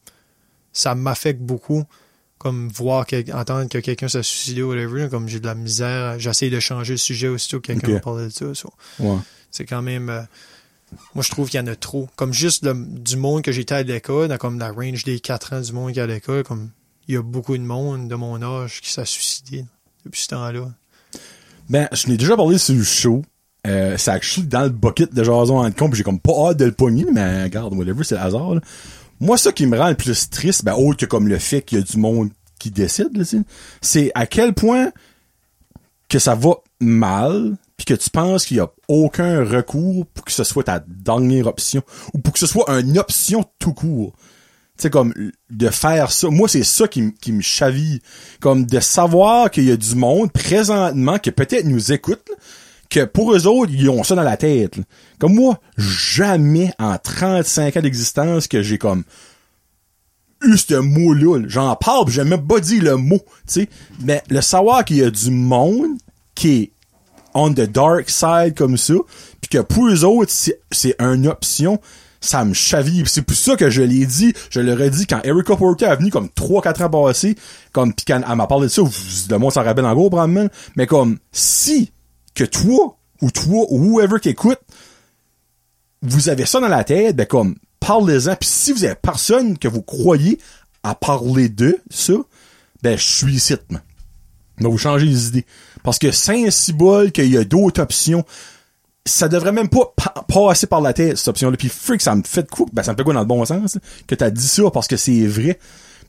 [0.72, 1.84] ça m'affecte beaucoup.
[2.36, 6.50] comme voir, entendre que quelqu'un s'est suicidé ou whatever, comme j'ai de la misère, j'essaie
[6.50, 7.94] de changer le sujet aussitôt que quelqu'un Ok.
[7.94, 8.54] me parle de ça.
[8.54, 9.16] so, Ouais.
[9.50, 10.20] c'est quand même, euh,
[11.14, 12.06] moi je trouve qu'il y en a trop.
[12.16, 15.54] Comme juste le- du monde que j'étais à l'école, dans comme la range des 4
[15.54, 16.68] ans du monde qui est à l'école, comme
[17.08, 19.64] il y a beaucoup de monde de mon âge qui s'est suicidé
[20.04, 20.70] depuis ce temps-là.
[21.68, 23.22] Ben, je n'ai déjà parlé sur le show.
[23.66, 26.66] Euh, c'est actually dans le bucket de Jason con, pis j'ai comme pas hâte de
[26.66, 28.54] le pogner, mais regarde, whatever, c'est le hasard.
[28.54, 28.60] là.
[29.20, 31.78] Moi, ça qui me rend le plus triste, ben, autre que comme le fait qu'il
[31.78, 33.10] y a du monde qui décide,
[33.80, 34.90] c'est à quel point
[36.08, 40.32] que ça va mal, puis que tu penses qu'il y a aucun recours pour que
[40.32, 44.12] ce soit ta dernière option, ou pour que ce soit une option tout court.
[44.76, 45.14] Sais, comme,
[45.50, 46.28] de faire ça.
[46.30, 48.00] Moi, c'est ça qui, qui me chaville.
[48.40, 52.28] Comme, de savoir qu'il y a du monde, présentement, qui peut-être nous écoute,
[52.90, 54.78] que pour eux autres, ils ont ça dans la tête.
[55.18, 59.04] Comme moi, jamais en 35 ans d'existence que j'ai comme
[60.42, 61.38] eu ce mot-là.
[61.38, 61.46] là.
[61.48, 63.20] J'en parle, j'ai même pas dit le mot.
[64.00, 65.98] Mais le savoir qu'il y a du monde
[66.34, 66.70] qui est
[67.34, 68.94] on the dark side comme ça,
[69.40, 70.32] puis que pour eux autres,
[70.70, 71.80] c'est une option,
[72.24, 73.08] ça me chaville.
[73.08, 76.10] C'est pour ça que je l'ai dit, je l'aurais dit quand Erika Porter est venue
[76.10, 77.36] comme 3-4 ans passés,
[77.72, 80.48] comme pis quand elle m'a parlé de ça, le monde s'en rappelle en gros, probablement,
[80.76, 81.92] mais comme si
[82.34, 84.60] que toi, ou toi, ou whoever qui écoute,
[86.02, 88.36] vous avez ça dans la tête, ben comme, parlez-en.
[88.36, 90.38] Puis si vous avez personne que vous croyez
[90.82, 92.14] à parler de ça,
[92.82, 93.54] ben je suis ici,
[94.58, 95.46] vous changez les idées.
[95.82, 98.24] Parce que Saint-Cybole, qu'il y a d'autres options,
[99.06, 101.56] ça devrait même pas pa- passer par la tête, cette option-là.
[101.56, 102.66] Puis freak, ça me fait de quoi?
[102.72, 104.96] Ben, ça me fait quoi dans le bon sens, que t'as dit ça parce que
[104.96, 105.58] c'est vrai.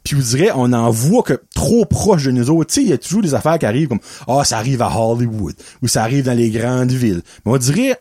[0.03, 2.69] Puis vous direz, on en voit que trop proche de nous autres.
[2.69, 4.95] Tu sais, il y a toujours des affaires qui arrivent comme, ah, ça arrive à
[4.95, 7.21] Hollywood, ou ça arrive dans les grandes villes.
[7.45, 7.99] Mais on dirait,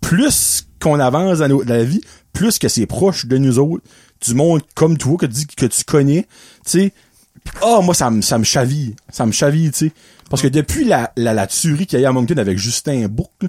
[0.00, 2.00] plus qu'on avance dans, la vie,
[2.32, 3.84] plus que c'est proche de nous autres,
[4.26, 6.26] du monde comme toi, que, tu que tu connais,
[6.64, 6.92] tu sais,
[7.60, 8.94] ah, moi, ça me, ça me chaville.
[9.10, 9.92] Ça me chaville, tu sais.
[10.30, 13.06] Parce que depuis la, la, la tuerie qu'il y a eu à Moncton avec Justin
[13.08, 13.44] Bourque,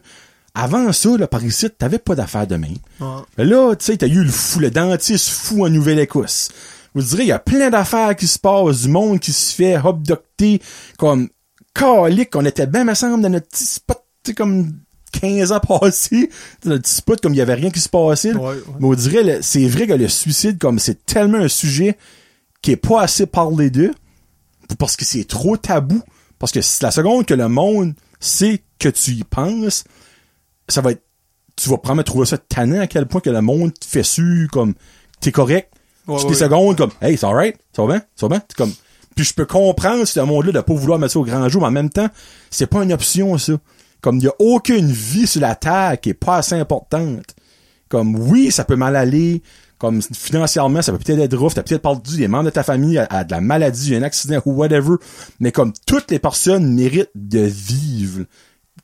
[0.56, 2.78] avant ça, là, par ici, t'avais pas d'affaires de même.
[3.00, 3.22] Ouais.
[3.38, 6.50] Mais là, tu sais, t'as eu le fou, le dentiste fou en Nouvelle-Écosse.
[6.94, 9.76] Vous direz, il y a plein d'affaires qui se passent, du monde qui se fait
[9.76, 10.62] abducter,
[10.98, 11.30] comme,
[11.74, 14.04] calique, on était bien, me semble, dans notre petit spot,
[14.38, 14.72] comme
[15.20, 16.30] 15 ans passés,
[16.64, 18.34] dans notre petit spot, comme il y avait rien qui se passait.
[18.34, 18.40] là.
[18.40, 18.62] Ouais, ouais.
[18.80, 21.98] Mais on dirait, c'est vrai que le suicide, comme c'est tellement un sujet
[22.62, 23.94] qui est pas assez parlé d'eux,
[24.78, 26.02] parce que c'est trop tabou.
[26.40, 29.86] Parce que c'est la seconde que le monde sait que tu y penses,
[30.68, 31.04] ça va être,
[31.56, 34.48] tu vas probablement trouver ça tannant à quel point que le monde te fait su,
[34.52, 34.74] comme,
[35.20, 35.72] t'es correct.
[36.08, 36.30] Ouais, ouais.
[36.30, 38.44] des secondes, comme, hey, c'est alright, ça va bien, ça va bien.
[38.48, 38.74] C'est comme,
[39.16, 41.68] puis je peux comprendre ce monde-là de pas vouloir mettre ça au grand jour, mais
[41.68, 42.10] en même temps,
[42.50, 43.54] c'est pas une option, ça.
[44.02, 47.36] Comme, il y a aucune vie sur la Terre qui est pas assez importante.
[47.88, 49.42] Comme, oui, ça peut mal aller.
[49.78, 51.54] Comme, financièrement, ça peut peut-être être rough.
[51.54, 54.42] T'as peut-être perdu des membres de ta famille à, à de la maladie, un accident
[54.46, 54.96] ou whatever.
[55.40, 58.26] Mais comme, toutes les personnes méritent de vivre.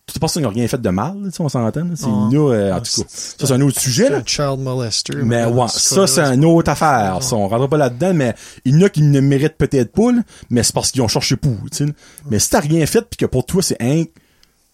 [0.10, 1.88] Toutes les personnes n'ont rien fait de mal, tu sais, on s'entend.
[1.96, 2.28] C'est Ah.
[2.32, 3.08] nous, euh, en Ah, tout cas.
[3.08, 4.24] Ça, c'est un autre sujet, là.
[4.26, 5.16] child molester.
[5.18, 7.22] Mais ouais, ça c'est une autre affaire.
[7.22, 8.34] Ça, on rentrera pas là-dedans, mais
[8.66, 11.08] il y en a qui ne méritent peut-être pas, là, mais c'est parce qu'ils ont
[11.08, 11.94] cherché pour, tu sais.
[12.32, 14.04] Mais si t'as rien fait puis que pour toi c'est un,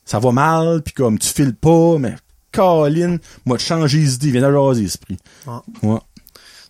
[0.05, 2.15] ça va mal puis comme tu files pas, mais
[2.53, 5.17] Colin, moi changer les idées, viens de jaser l'esprit.
[5.45, 5.89] Ouais.
[5.89, 5.99] Ouais.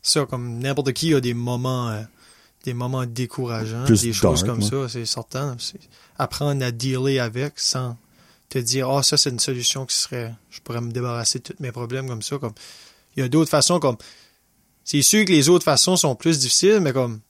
[0.01, 2.01] ça, comme n'importe qui a des moments, euh,
[2.63, 4.70] des moments décourageants, Plus des choses comme ouais.
[4.70, 5.55] ça, c'est certain.
[6.18, 7.97] Apprendre à dealer avec sans
[8.49, 11.55] te dire, ah, ça, c'est une solution qui serait, je pourrais me débarrasser de tous
[11.59, 12.37] mes problèmes comme ça.
[12.37, 12.53] Comme,
[13.15, 13.97] il y a d'autres façons, comme,
[14.83, 17.21] c'est sûr que les autres façons sont plus difficiles, mais comme,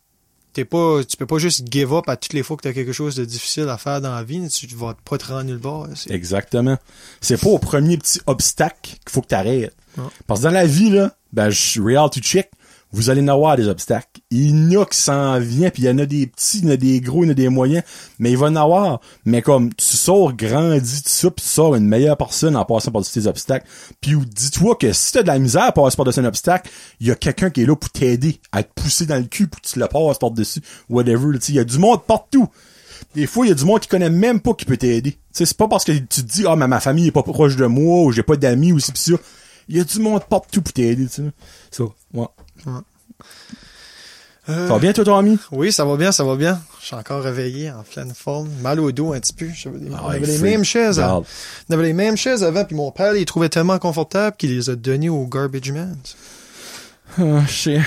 [0.54, 2.94] t'es pas, tu peux pas juste give up à toutes les fois que t'as quelque
[2.94, 5.88] chose de difficile à faire dans la vie, tu vas pas te rendre nulle part.
[6.10, 6.78] Exactement.
[7.22, 9.76] C'est pas au premier petit obstacle qu'il faut que t'arrêtes.
[9.98, 10.10] Non.
[10.28, 12.52] Parce que dans la vie, là, ben, je reality check,
[12.96, 14.08] vous allez en avoir des obstacles.
[14.32, 16.66] Il y en a qui s'en viennent, puis il y en a des petits, il
[16.66, 17.84] y en a des gros, il y en a des moyens,
[18.20, 19.02] mais il va en avoir.
[19.26, 22.92] Mais comme, tu sors grandi de ça, puis tu sors une meilleure personne en passant
[22.92, 23.68] par ces obstacles.
[24.00, 26.72] Puis ou dis-toi que si t'as de la misère à passer par-dessus un obstacle,
[27.02, 29.48] il y a quelqu'un qui est là pour t'aider, à te pousser dans le cul
[29.48, 31.34] pour que tu le passes par-dessus, whatever.
[31.34, 32.48] là, tu sais, Il y a du monde partout.
[33.14, 35.12] Des fois, il y a du monde qui connaît même pas qui peut t'aider.
[35.12, 37.24] Tu sais, c'est pas parce que tu te dis, ah, mais ma famille est pas
[37.24, 39.18] proche de moi, ou j'ai pas d'amis, ou ci pis ça.
[39.68, 41.32] Il y a du monde partout pour t'aider, tu sais.
[41.72, 41.84] Ça,
[42.14, 42.26] ouais.
[44.48, 45.40] Euh, Ça va bien, toi, ton ami?
[45.52, 46.62] Oui, ça va bien, ça va bien.
[46.80, 48.48] Je suis encore réveillé, en pleine forme.
[48.62, 49.48] Mal au dos un petit peu.
[49.56, 51.00] J'avais des- Ah, on avait les mêmes chaises.
[51.00, 51.24] hein.
[51.70, 54.56] On avait les mêmes chaises avant, puis mon père, il les trouvait tellement confortables qu'il
[54.56, 55.98] les a données au garbage man.
[57.18, 57.82] Ah, je sais.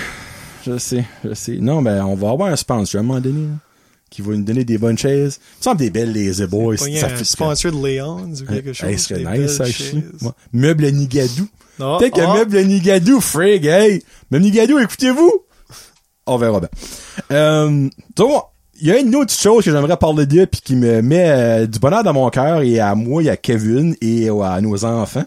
[0.66, 1.56] Je sais, je sais.
[1.60, 3.54] Non, ben, on va avoir un sponsor à un moment donné, là,
[4.10, 5.38] qui va nous donner des bonnes chaises.
[5.40, 6.76] Il me semble des belles Lazy Boys.
[6.78, 8.88] Ça un fait sponsor de Léon ou quelque chose.
[8.88, 9.60] Hey, serait nice.
[9.60, 10.30] Ouais.
[10.52, 11.46] Meuble Nigadou.
[11.80, 14.02] Ah, Peut-être que ah, Meuble à Nigadou, frig, hey!
[14.30, 15.44] Meuble Nigadou, écoutez-vous!
[16.26, 16.68] On verra bien.
[17.32, 18.44] Euh, donc,
[18.80, 21.66] il y a une autre chose que j'aimerais parler de puis qui me met euh,
[21.66, 24.84] du bonheur dans mon cœur et à moi et à Kevin et euh, à nos
[24.84, 25.24] enfants.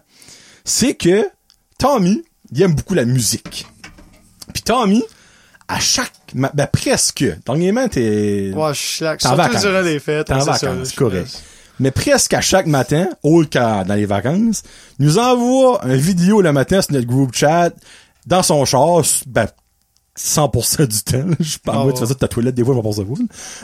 [0.63, 1.27] C'est que
[1.77, 3.65] Tommy, il aime beaucoup la musique.
[4.53, 5.03] Puis Tommy,
[5.67, 9.15] à chaque, ben presque, dernièrement t'es, Ouais, je suis là.
[9.17, 10.27] Surtout durant les fêtes.
[10.27, 11.43] T'es en vacances, correct.
[11.79, 14.63] Mais presque à chaque matin, autre qu'à dans les vacances,
[14.99, 17.71] nous envoie une vidéo le matin sur notre group chat,
[18.27, 19.47] dans son char, ben,
[20.17, 21.27] 100% du temps.
[21.27, 21.35] là.
[21.39, 23.17] Je parle, Ah moi, tu fais ça de ta toilette des fois, je vais vous.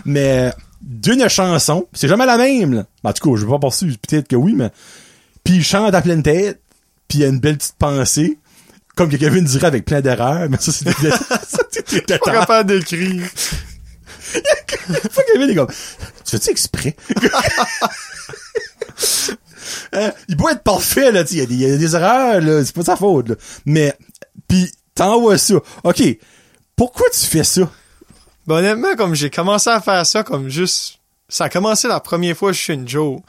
[0.05, 0.51] Mais,
[0.81, 2.85] d'une chanson, c'est jamais la même, là.
[3.03, 4.69] En tout cas, je vais pas penser, peut-être que oui, mais,
[5.43, 6.61] puis il chante à pleine tête,
[7.07, 8.37] puis il y a une belle petite pensée,
[8.95, 12.69] comme que Kevin dirait avec plein d'erreurs, mais ça, c'est des ça, c'est Pas capable
[12.71, 13.23] d'écrire.
[15.11, 16.95] Faut que Kevin est comme, tu fais-tu exprès?
[19.91, 21.77] Hein, il doit être parfait, là, tu sais, il y a des- il y, a
[21.77, 23.35] des erreurs, là, c'est pas sa faute, là.
[23.65, 23.93] Mais,
[24.47, 25.55] pis t'envoies ça.
[25.83, 26.03] OK,
[26.75, 27.69] pourquoi tu fais ça?
[28.45, 32.35] Ben, honnêtement, comme j'ai commencé à faire ça, comme juste, ça a commencé la première
[32.37, 33.19] fois que je suis une Joe.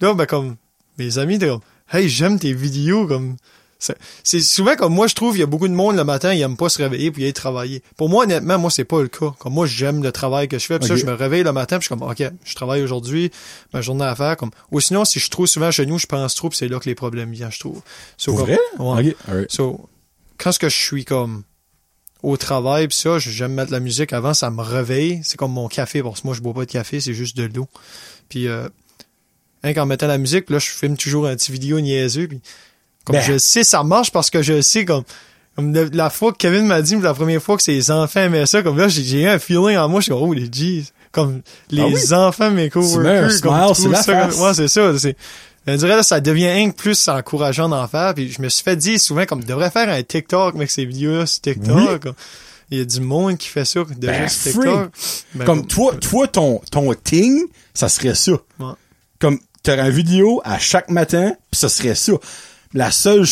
[0.00, 0.56] Là, ben, comme,
[0.98, 1.60] mes amis étaient comme,
[1.92, 3.36] hey, j'aime tes vidéos, comme,
[3.82, 6.32] c'est c'est souvent comme moi, je trouve, il y a beaucoup de monde le matin,
[6.32, 7.82] ils aiment pas se réveiller puis aller travailler.
[7.96, 9.32] Pour moi, honnêtement, moi, c'est pas le cas.
[9.38, 10.78] Comme moi, j'aime le travail que je fais.
[10.78, 13.30] Puis ça, je me réveille le matin puis je suis comme, OK, je travaille aujourd'hui,
[13.74, 14.36] ma journée à faire.
[14.36, 16.78] Comme, ou sinon, si je trop souvent chez nous, je pense trop puis c'est là
[16.78, 17.82] que les problèmes viennent, je trouve.
[18.16, 19.14] So, Pour comme- vrai?
[19.28, 19.46] Ouais.
[19.48, 19.88] So,
[20.38, 21.42] quand ce que je suis comme
[22.22, 25.20] au travail pis ça, j'aime mettre la musique avant, ça me réveille.
[25.24, 27.50] C'est comme mon café, parce que moi je bois pas de café, c'est juste de
[27.52, 27.66] l'eau.
[28.28, 28.68] Puis euh,
[29.64, 32.40] hein, en mettant la musique, puis là je filme toujours un petit vidéo niaiseux, puis
[33.04, 33.22] comme Ben.
[33.22, 35.04] je sais ça marche parce que je sais comme
[35.56, 38.62] comme la fois que Kevin m'a dit la première fois que ses enfants aimaient ça,
[38.62, 40.84] comme là j'ai j'ai eu un feeling en moi, je suis comme oh les jeez,
[41.10, 42.12] comme les Ah oui?
[42.14, 44.40] enfants mes coworkers, smile sur la ça comme- face.
[44.40, 45.16] ouais c'est ça, c'est
[45.66, 48.14] on dirait là, ça devient un plus encourageant d'en faire.
[48.14, 51.24] Puis je me suis fait dire souvent comme devrait faire un TikTok avec ces vidéos-là
[51.26, 51.76] sur TikTok.
[51.76, 52.00] Oui.
[52.00, 52.14] comme.
[52.72, 54.90] Il y a du monde qui fait ça déjà Ben, sur TikTok.
[55.34, 57.42] Ben, Comme toi, toi, ton, ton thing,
[57.74, 58.32] ça serait ça.
[58.32, 58.72] Ouais.
[59.20, 62.12] Comme, t'aurais une vidéo à chaque matin, pis ça serait ça.
[62.74, 63.24] La seule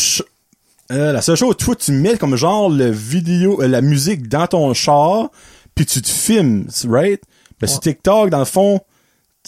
[0.91, 4.45] euh, la seule chose, toi, tu mets comme genre le vidéo, euh, la musique dans
[4.47, 5.29] ton char,
[5.73, 7.21] puis tu te filmes, right?
[7.63, 7.79] Sur Ouais.
[7.81, 8.81] TikTok, dans le fond,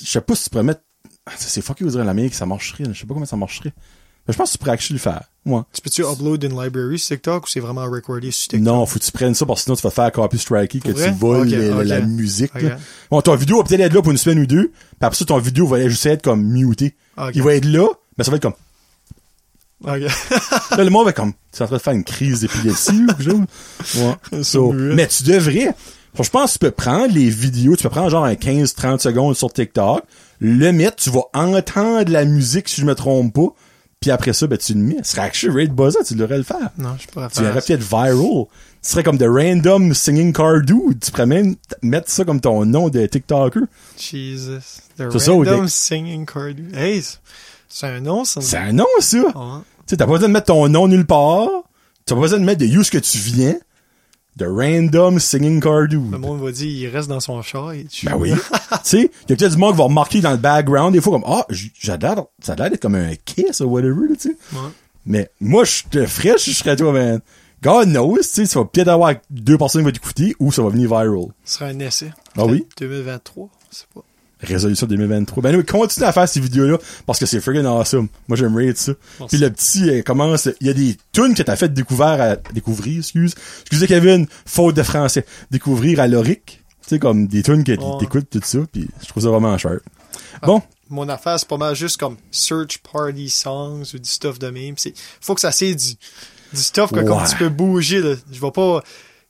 [0.02, 0.82] je sais pas si tu pourrais mettre,
[1.26, 3.74] Ah, c'est fucké, vous direz l'Amérique, ça marcherait, je sais pas comment ça marcherait.
[4.28, 5.24] Mais je pense que tu pourrais actually le faire.
[5.46, 5.66] Moi.
[5.74, 8.60] Tu peux-tu upload une library sur TikTok ou c'est vraiment recordé sur TikTok?
[8.62, 10.80] Non, faut que tu prennes ça parce que sinon tu vas te faire copy strikey
[10.80, 11.50] que tu voles
[11.86, 12.54] la musique.
[12.62, 12.78] là.
[13.12, 15.26] Bon, ton vidéo va peut-être être là pour une semaine ou deux, puis après ça,
[15.26, 16.96] ton vidéo va juste être comme muté.
[17.18, 17.32] Ok.
[17.36, 17.88] Il va être là,
[18.18, 18.54] mais ça va être comme...
[20.78, 21.34] Là, le monde va comme...
[21.52, 23.42] Tu es en train de faire une crise d'épilepsie ou quelque chose?
[24.34, 24.44] Ouais.
[24.44, 24.96] So, muet.
[24.96, 25.76] mais tu devrais...
[26.20, 29.36] Je pense que tu peux prendre les vidéos, tu peux prendre genre un 15-30 secondes
[29.36, 30.04] sur TikTok,
[30.40, 33.48] le mettre, tu vas entendre la musique si je me trompe pas,
[34.00, 34.98] puis après ça, ben tu le mets.
[35.02, 36.70] Ce serait actually rate buzzer, tu devrais le faire.
[36.78, 37.66] non, je pourrais Tu irais ça.
[37.66, 38.46] peut-être viral.
[38.84, 41.00] Tu serais comme de random singing car dude.
[41.02, 43.62] Tu pourrais même mettre ça comme ton nom de TikToker.
[43.98, 44.60] Jesus.
[44.98, 46.50] The ça, random des- singing card.
[46.76, 47.18] Hey, c'est-
[47.70, 48.40] c'est un nom, ça.
[48.42, 49.18] C'est un nom, ça.
[49.88, 51.50] Tu t'as pas besoin de mettre ton nom nulle part.
[52.06, 53.56] T'as pas besoin de mettre de où ce que tu viens.
[54.36, 56.12] De random singing car dude.
[56.12, 58.08] Le monde va dire, il reste dans son char et tu...
[58.08, 58.32] Ben oui.
[58.34, 58.40] tu
[58.84, 61.14] sais, il y a peut-être du monde qui va remarquer dans le background des fois
[61.14, 64.16] comme, ah, j- j'ai l'air, ça a l'air d'être comme un kiss ou whatever, là,
[64.20, 64.38] tu sais.
[64.54, 64.70] Ouais.
[65.06, 67.22] Mais moi, je te ferais, je serais toi, man.
[67.62, 70.64] God knows, tu sais, tu vas peut-être avoir deux personnes qui vont t'écouter ou ça
[70.64, 71.28] va venir viral.
[71.46, 72.12] Ce sera un essai.
[72.36, 72.66] Ah oui?
[72.80, 74.02] 2023, je sais pas.
[74.46, 75.44] Résolution 2023.
[75.44, 78.08] Ben oui, continue à faire ces vidéos-là parce que c'est friggin' awesome.
[78.28, 78.94] Moi, j'aimerais ça.
[79.20, 79.36] Merci.
[79.36, 80.50] Puis le petit euh, commence...
[80.62, 82.36] Il y a des tunes que t'as fait découvrir à...
[82.54, 83.36] Découvrir, excuse.
[83.62, 85.26] Excusez Kevin, faute de français.
[85.52, 86.62] Découvrir à Loric.
[86.82, 88.60] Tu sais, comme des tunes que t'écoutes, tout ça.
[88.72, 89.80] Puis je trouve ça vraiment cher.
[90.42, 90.62] Bon.
[90.90, 94.76] Mon affaire, c'est pas mal juste comme search party songs ou du stuff de même.
[94.78, 95.94] C'est, faut que ça c'est du,
[96.54, 97.28] du stuff que comme Ouais.
[97.30, 98.16] tu peux bouger, là.
[98.32, 98.84] Je vais pas,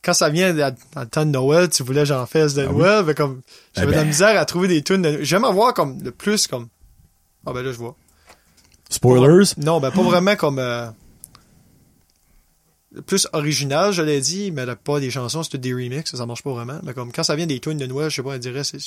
[0.04, 2.64] quand ça vient à, à le temps de Noël, tu voulais que j'en fasse de
[2.64, 2.82] Ah oui?
[2.82, 3.42] Noël, mais comme,
[3.76, 4.08] j'avais Eh de la ben.
[4.08, 6.68] misère à trouver des tunes de J'aime avoir comme, le plus comme,
[7.46, 7.96] ah ben là, je vois.
[8.90, 9.54] Spoilers?
[9.58, 10.88] Non, ben pas vraiment comme, euh,
[12.94, 16.18] le plus original, je l'ai dit, mais la pas des chansons, c'est des remixes, ça,
[16.18, 16.80] ça marche pas vraiment.
[16.84, 18.78] Mais comme, quand ça vient des tunes de Noël, je sais pas, on dirait, c'est,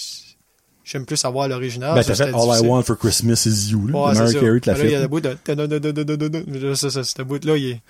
[0.84, 1.94] j'aime plus avoir l'original.
[1.94, 2.66] ben, t'as fait All I.
[2.66, 3.98] Want for Christmas is You, là.
[3.98, 4.32] Ouais, ça.
[4.32, 5.08] Carey, te l'a Ben là, il y a fait.
[5.08, 6.74] bout de...
[6.74, 7.80] Ça, ça, bout-là, il est...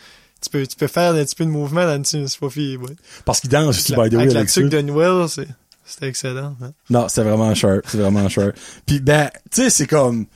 [0.43, 2.77] Tu peux, tu peux faire un petit peu de mouvement là-dessus, c'est pas fini.
[2.77, 2.95] Ouais.
[3.25, 5.49] Parce qu'il danse aussi, by the way, avec la tuque de Noël, c'est,
[5.85, 6.55] c'était excellent.
[6.63, 6.73] hein.
[6.91, 7.81] Non, c'est vraiment cher.
[7.87, 8.53] C'est vraiment cher.
[8.85, 10.27] Puis ben, tu sais, c'est comme...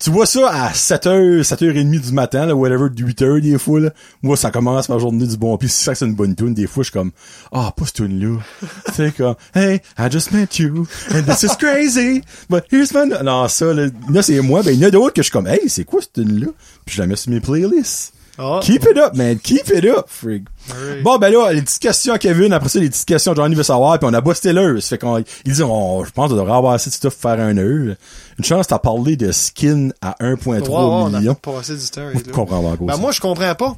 [0.00, 3.90] Tu vois ça à 7h, 7h30 du matin, là, whatever, 8h des fois, là.
[4.20, 5.56] Moi, ça commence ma journée du bon.
[5.56, 7.12] Puis si ça, c'est une bonne tune, des fois, je suis comme,
[7.52, 8.40] ah, pas cette tune-là.
[8.86, 12.20] tu sais, comme, hey, I just met you, and this is crazy,
[12.50, 13.08] but here's my...
[13.22, 14.64] Non, ça, là, là c'est moi.
[14.64, 16.48] Ben, il y en a d'autres que je suis comme, hey, c'est quoi cette tune-là?
[16.84, 18.12] Puis je la mets sur mes playlists.
[18.38, 18.60] Ah.
[18.62, 19.38] Keep it up, man.
[19.38, 20.08] Keep it up.
[20.24, 21.02] Alright.
[21.02, 23.62] Bon, ben là, les petites questions à Kevin, après ça, les petites questions Johnny veut
[23.62, 24.80] savoir, puis on a busté l'heure.
[24.80, 27.30] Ça fait qu'on, il dit, on, je pense qu'on devrait avoir assez de stuff pour
[27.30, 27.96] faire un heure.
[28.38, 32.08] Une chance, t'as parlé de skin à 1.3 Ouais, ouais, on a passé du temps.
[32.26, 33.76] Je comprends pas Ben, moi, je comprends pas.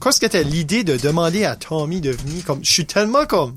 [0.00, 3.56] Qu'est-ce que t'as l'idée de demander à Tommy de venir comme, je suis tellement comme,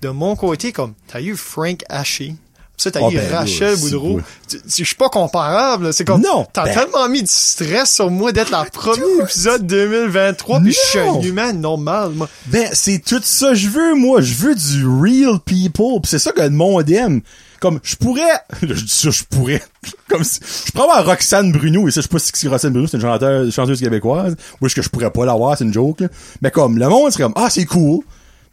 [0.00, 2.36] de mon côté, comme, t'as eu Frank Haché.
[2.76, 4.14] Ça, t'as Oh, eu ben, Rachel Boudreau.
[4.14, 4.20] beau.
[4.48, 5.92] Tu- tu- Je suis pas comparable.
[5.92, 9.66] C'est comme, Non, t'as ben- tellement mis du stress sur moi d'être la première épisode
[9.66, 12.28] 2023 puis je suis un humain normal, moi.
[12.46, 14.20] Ben, c'est tout ça que je veux, moi.
[14.20, 16.00] Je veux du real people.
[16.02, 17.20] Pis c'est ça que le monde aime.
[17.60, 19.62] Comme, je pourrais, je dis ça, je pourrais.
[20.08, 22.88] Comme si, je pourrais avoir Roxane Bruno, et ça, je sais pas si Roxane Bruno,
[22.88, 24.34] c'est une chanteuse, chanteuse québécoise.
[24.60, 26.08] Ou est-ce que je pourrais pas l'avoir, c'est une joke, là.
[26.40, 28.00] Mais comme, le monde serait comme, ah, c'est cool.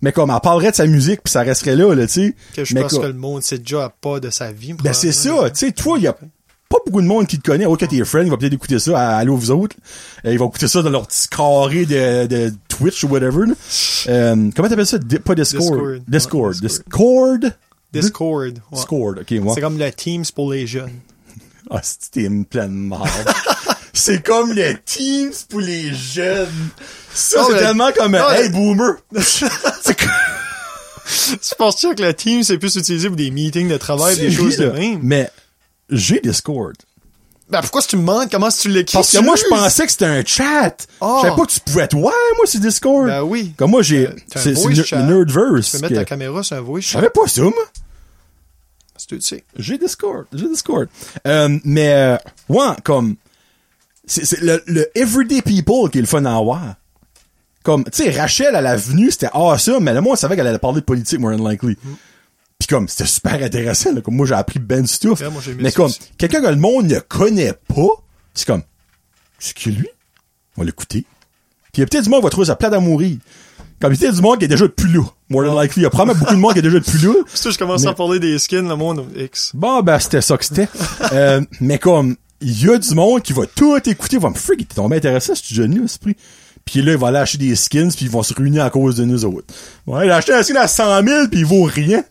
[0.02, 2.36] Mais comme, elle parlerait de sa musique puis ça resterait là, là, tu sais.
[2.56, 4.74] Que je Mais pense comme- que le monde sait déjà pas de sa vie.
[4.74, 5.50] Ben, c'est ça.
[5.50, 7.66] Tu sais, toi, il y a pas beaucoup de monde qui te connaît.
[7.66, 9.76] Que tes friends, ils vont peut-être écouter ça à Allô, vous autres.
[10.26, 13.54] Euh, ils vont écouter ça dans leur petit carré de, de Twitch ou whatever, là.
[14.08, 15.00] Euh, comment t'appelles ça?
[15.00, 16.02] Di- pas Discord.
[16.08, 16.54] Discord.
[16.62, 16.62] Discord.
[16.62, 17.54] Discord.
[17.92, 18.44] Discord?
[18.72, 18.78] ouais.
[18.78, 19.20] Discord.
[19.20, 19.54] Ok, moi.
[19.56, 20.92] C'est comme le Teams pour les jeunes.
[21.72, 23.04] Ah, c'était une pleine merde.
[23.94, 26.70] c'est comme les Teams pour les jeunes.
[27.14, 28.98] Ça, c'est tellement comme, non, hey, boomer.
[29.22, 30.10] c'est comme...
[31.42, 34.58] Tu penses-tu que le Teams c'est plus utilisé pour des meetings de travail, des choses
[34.58, 35.00] de même?
[35.02, 35.30] Mais,
[35.90, 36.76] j'ai Discord.
[37.50, 38.96] Ben, pourquoi si tu me demandes comment si tu l'écris?
[38.96, 40.88] Parce que moi, je pensais que c'était un chat.
[41.02, 41.16] Ah.
[41.18, 42.02] Je savais pas que tu pouvais être, ouais,
[42.38, 43.08] moi, c'est Discord.
[43.08, 43.54] Ben oui.
[43.58, 45.72] Comme moi, j'ai, Euh, c'est, nerdverse.
[45.72, 47.00] Tu peux mettre ta caméra sur un voice Je chat.
[47.00, 47.54] savais pas ça, moi.
[48.98, 49.44] Si tu le sais.
[49.58, 50.26] J'ai Discord.
[50.32, 50.88] J'ai Discord.
[51.26, 52.18] Euh, mais, euh,
[52.50, 53.16] ouais, comme,
[54.10, 56.76] c'est, le, le everyday people qui est le fun à avoir.
[57.64, 60.58] Comme, tu sais, Rachel à la venue, c'était awesome, mais le monde savait qu'elle allait
[60.60, 61.78] parler de politique, more than likely.
[61.84, 61.94] Mm.
[62.58, 64.02] Puis comme, c'était super intéressant, là.
[64.02, 65.22] Comme moi, j'ai appris ben stuff.
[65.22, 67.88] Ouais, moi, mais comme, quelqu'un que le monde ne connaît pas,
[68.34, 68.64] c'est comme,
[69.38, 69.88] c'est qui lui?
[70.58, 71.06] On va l'écouter.
[71.72, 73.18] Puis il y a peut-être du monde qui va trouver ça plat à mourir.
[73.80, 75.04] Comme il y a peut-être du monde qui est déjà plus là.
[75.30, 75.82] More than likely.
[75.82, 77.14] Il y a probablement beaucoup de monde qui est déjà plus là.
[77.28, 79.52] C'est ça, je commence Mais- à parler des skins, le monde X.
[79.54, 80.68] Bon, ben, c'était ça que c'était.
[81.14, 84.68] Euh, mais comme, il y a du monde qui va tout écouter, va me freak,
[84.68, 86.16] t'es tombé intéressé, ce jeune-là, esprit.
[86.66, 89.06] Puis là, il va acheter des skins, puis ils vont se réunir à cause de
[89.06, 89.54] nous autres.
[89.88, 92.04] Ouais, il a acheté un skin à 100 000, puis il vaut rien.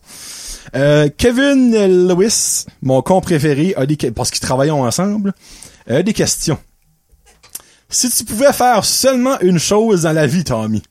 [0.75, 5.33] Euh, Kevin Lewis, mon con préféré, a des, parce qu'ils travaillent ensemble,
[5.87, 6.59] a des questions.
[7.89, 10.83] Si tu pouvais faire seulement une chose dans la vie, Tommy,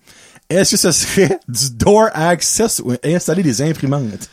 [0.51, 4.29] est-ce que ce serait du door access ou installer des imprimantes?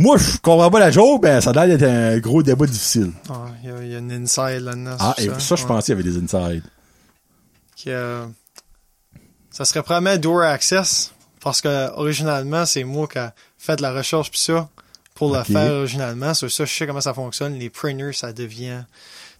[0.00, 3.12] Moi, je comprends pas la joke, ben, ça a l'air d'être un gros débat difficile.
[3.28, 4.96] Ah, il y, a- il y a une inside là-dedans.
[4.98, 5.68] Ah, et ça, je Ouais.
[5.68, 6.62] pensais qu'il y avait des insides.
[7.86, 8.26] Euh,
[9.50, 14.30] ça serait probablement Door Access, parce que originalement, c'est moi qui a fait la recherche
[14.34, 14.68] ça,
[15.14, 15.46] pour le Ok.
[15.46, 16.32] faire originalement.
[16.32, 17.58] Sur ça, je sais comment ça fonctionne.
[17.58, 18.82] Les printers, ça devient...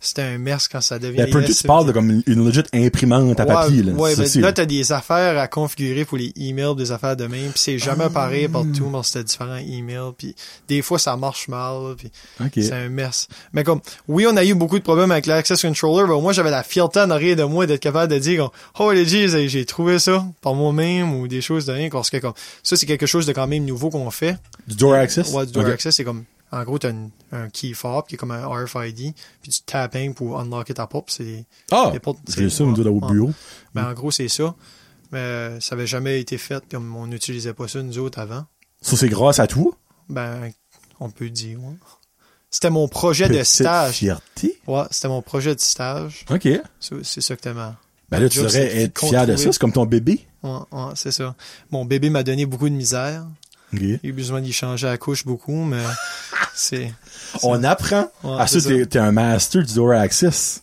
[0.03, 1.27] C'était un mess quand ça devient...
[1.31, 3.93] Printer, tu parles de comme une, legit imprimante à papier, là.
[3.93, 7.27] Ouais, ben, c'est- là, t'as des affaires à configurer pour les emails, des affaires de
[7.27, 10.35] même, puis c'est jamais pareil partout, mais c'était différents emails, puis
[10.69, 12.11] des fois, ça marche mal, puis
[12.55, 13.29] c'est un mess.
[13.53, 16.51] Mais comme, oui, on a eu beaucoup de problèmes avec l'Access Controller, mais moi, j'avais
[16.51, 20.25] la fierté en arrière de moi d'être capable de dire, oh, les j'ai trouvé ça
[20.41, 23.33] par moi-même, ou des choses de rien, parce que comme, ça, c'est quelque chose de
[23.33, 24.37] quand même nouveau qu'on fait.
[24.67, 25.31] Du door access?
[25.33, 25.67] Ouais, du Door.
[25.67, 29.15] Access, c'est comme, en gros, t'as une- un key fob qui est comme un RFID,
[29.43, 31.93] puis du tapping pour unlocker ta porte, c'est Ah!
[32.29, 33.33] J'ai ça, nous, ouais, au bureau.
[33.75, 34.55] ben, en gros, c'est ça.
[35.13, 38.45] Mais euh, ça avait jamais été fait comme on n'utilisait pas ça nous autres avant.
[38.81, 39.73] Ça, c'est grâce à toi?
[40.09, 40.51] Ben,
[41.01, 41.75] on peut dire, ouais.
[42.53, 43.95] C'était mon projet de stage.
[43.95, 44.61] fierté.
[44.67, 46.25] Ouais, c'était mon projet de stage.
[46.31, 46.49] OK.
[46.81, 47.77] C'est c'est ça que t'aimes.
[48.09, 49.53] Ben là, tu devrais c'est être fier de ça.
[49.53, 50.27] C'est comme ton bébé.
[50.43, 51.37] Ouais, ouais, c'est ça.
[51.71, 53.25] Mon bébé m'a donné beaucoup de misère.
[53.73, 53.81] OK.
[53.81, 55.83] J'ai eu besoin d'y changer la couche beaucoup, mais
[56.55, 56.93] c'est...
[57.43, 58.11] On apprend.
[58.25, 60.63] Ouais, ah, ça, t'es, t'es un master du door access.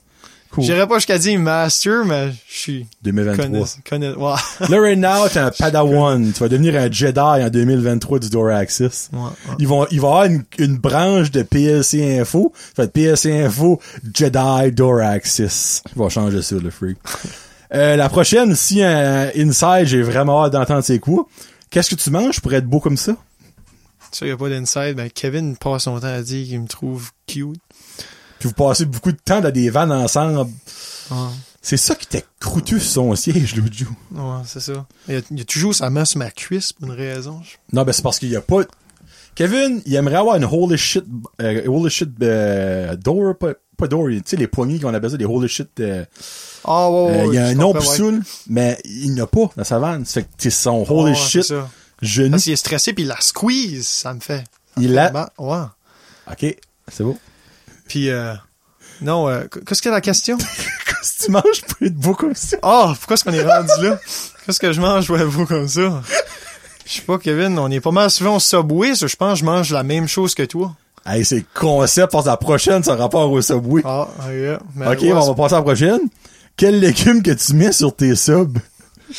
[0.51, 0.63] Cool.
[0.63, 2.87] J'irais pas jusqu'à dire master, mais je suis...
[3.03, 3.45] 2023.
[3.45, 4.35] Connais, connais, ouais.
[4.69, 6.31] Là, right now, t'es un padawan.
[6.31, 9.09] tu vas devenir un Jedi en 2023 du door access.
[9.11, 9.55] Ouais, ouais.
[9.59, 12.53] Ils vont, il va y avoir une, une branche de PLC Info.
[12.75, 13.81] Ça va être PLC Info
[14.13, 15.83] Jedi Door Access.
[15.95, 16.97] Il va changer ça, le freak.
[17.73, 21.27] Euh, la prochaine, si un inside, j'ai vraiment hâte d'entendre c'est quoi.
[21.69, 23.15] Qu'est-ce que tu manges pour être beau comme ça?
[24.11, 24.95] Ça, y a pas d'inside.
[24.95, 27.59] Ben, Kevin passe son temps à dire qu'il me trouve cute.
[28.39, 30.49] Puis vous passez beaucoup de temps dans des vannes ensemble.
[31.61, 33.91] C'est ça qui t'est croûté sur son siège l'autre jour.
[34.11, 34.85] Ouais, c'est ça.
[35.09, 37.41] Il y, a, il y a toujours sa main sur ma cuisse pour une raison.
[37.43, 38.61] Je- Non, ben c'est parce qu'il y a pas...
[39.35, 41.03] Kevin, il aimerait avoir une holy shit,
[41.41, 43.35] euh, holy shit euh, door,
[43.77, 45.69] pas, door, tu sais, les poignées qu'on appelle ça, des holy shit...
[45.79, 46.03] euh,
[46.65, 48.19] Ah, ouais, ouais, Euh, il y a un nom pour ouais.
[48.49, 50.05] mais il n'a pas dans sa vanne.
[50.05, 51.55] Fait que c'est son holy Ouais, shit c'est
[52.01, 52.31] genou.
[52.31, 54.39] Parce qu'il est stressé puis il la squeeze, ça me fait.
[54.75, 55.29] ça Il la-.
[55.37, 55.57] Ouais.
[56.31, 56.55] Ok,
[56.91, 57.17] c'est beau.
[57.87, 58.33] Puis, euh,
[59.01, 60.37] non, euh, qu'est-ce que la question?
[60.99, 62.57] Qu'est-ce que tu manges pour être beau comme ça?
[62.63, 63.99] Ah, pourquoi est-ce qu'on est rendu là?
[64.45, 66.01] Qu'est-ce que je mange, ouais, vous, comme ça?
[66.85, 69.39] Je sais pas, Kevin, on est pas mal souvent au Subway, ça, je pense que
[69.41, 70.75] je mange la même chose que toi.
[71.07, 73.81] Hey, c'est concept pour la prochaine, ça rapport au Subway.
[73.85, 74.59] Ah, yeah.
[74.75, 76.01] Mais ok, ouais, on va passer à la prochaine.
[76.57, 78.57] Quel légume que tu mets sur tes subs?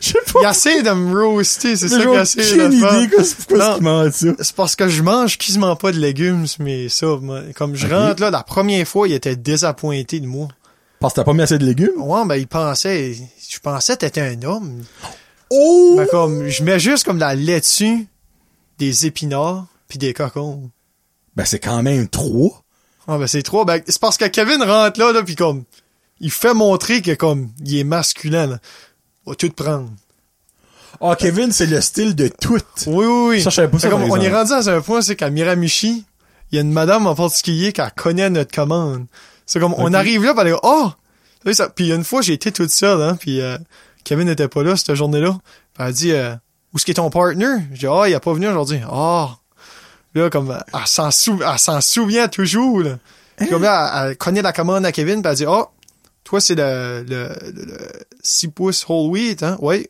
[0.00, 0.40] Je sais pas.
[0.42, 3.80] Il essaie de me roaster, c'est ça J'ai qu'il essaie de idée quoi, c'est pourquoi
[3.80, 4.26] mange ça.
[4.40, 7.42] C'est parce que je mange quasiment pas de légumes sur mes subs, moi.
[7.54, 10.48] Comme je rentre là, la première fois, il était désappointé de moi.
[10.98, 12.00] Parce que t'as pas mis assez de légumes?
[12.00, 14.82] Ouais, ben, il pensait, je pensais que t'étais un homme.
[15.50, 15.94] Oh!
[15.96, 18.08] Ben, comme, je mets juste comme de la laitue,
[18.78, 20.70] des épinards, puis des cocons.
[21.36, 22.62] Ben, c'est quand même trois.
[23.08, 23.64] Ah, ben, c'est trop.
[23.64, 25.64] Ben, c'est parce que Kevin rentre là, là, puis comme,
[26.20, 28.58] il fait montrer que, comme, il est masculin, là.
[29.26, 29.90] Va tout prendre.
[31.00, 32.58] Ah, Kevin, c'est le style de tout.
[32.86, 33.42] Oui, oui, oui.
[33.42, 35.28] Ça, je savais pas ça, Fait comme, on est rendu à un point, c'est qu'à
[35.28, 36.04] Miramichi,
[36.50, 39.06] il y a une madame en particulier qui connaît notre commande.
[39.44, 40.90] C'est comme, on arrive là, pis elle dit, oh!
[41.52, 43.58] Ça- Puis une fois, j'ai été toute seule, hein, puis euh,
[44.04, 45.36] Kevin n'était pas là cette journée-là.
[45.78, 46.34] Elle a dit, euh,
[46.72, 47.56] où est-ce qu'est ton partner?
[47.72, 48.80] J'ai dit, ah, il a pas venu aujourd'hui.
[48.90, 49.36] Ah!
[50.14, 51.40] Là, comme, elle s'en, sou-
[51.80, 52.98] souvient toujours, là.
[53.36, 55.66] Puis comme là, elle, elle connaît la commande à Kevin, puis elle dit, ah,
[56.22, 57.78] toi, c'est le, le, le, le
[58.22, 59.56] 6 pouces whole wheat, hein?
[59.60, 59.88] Oui.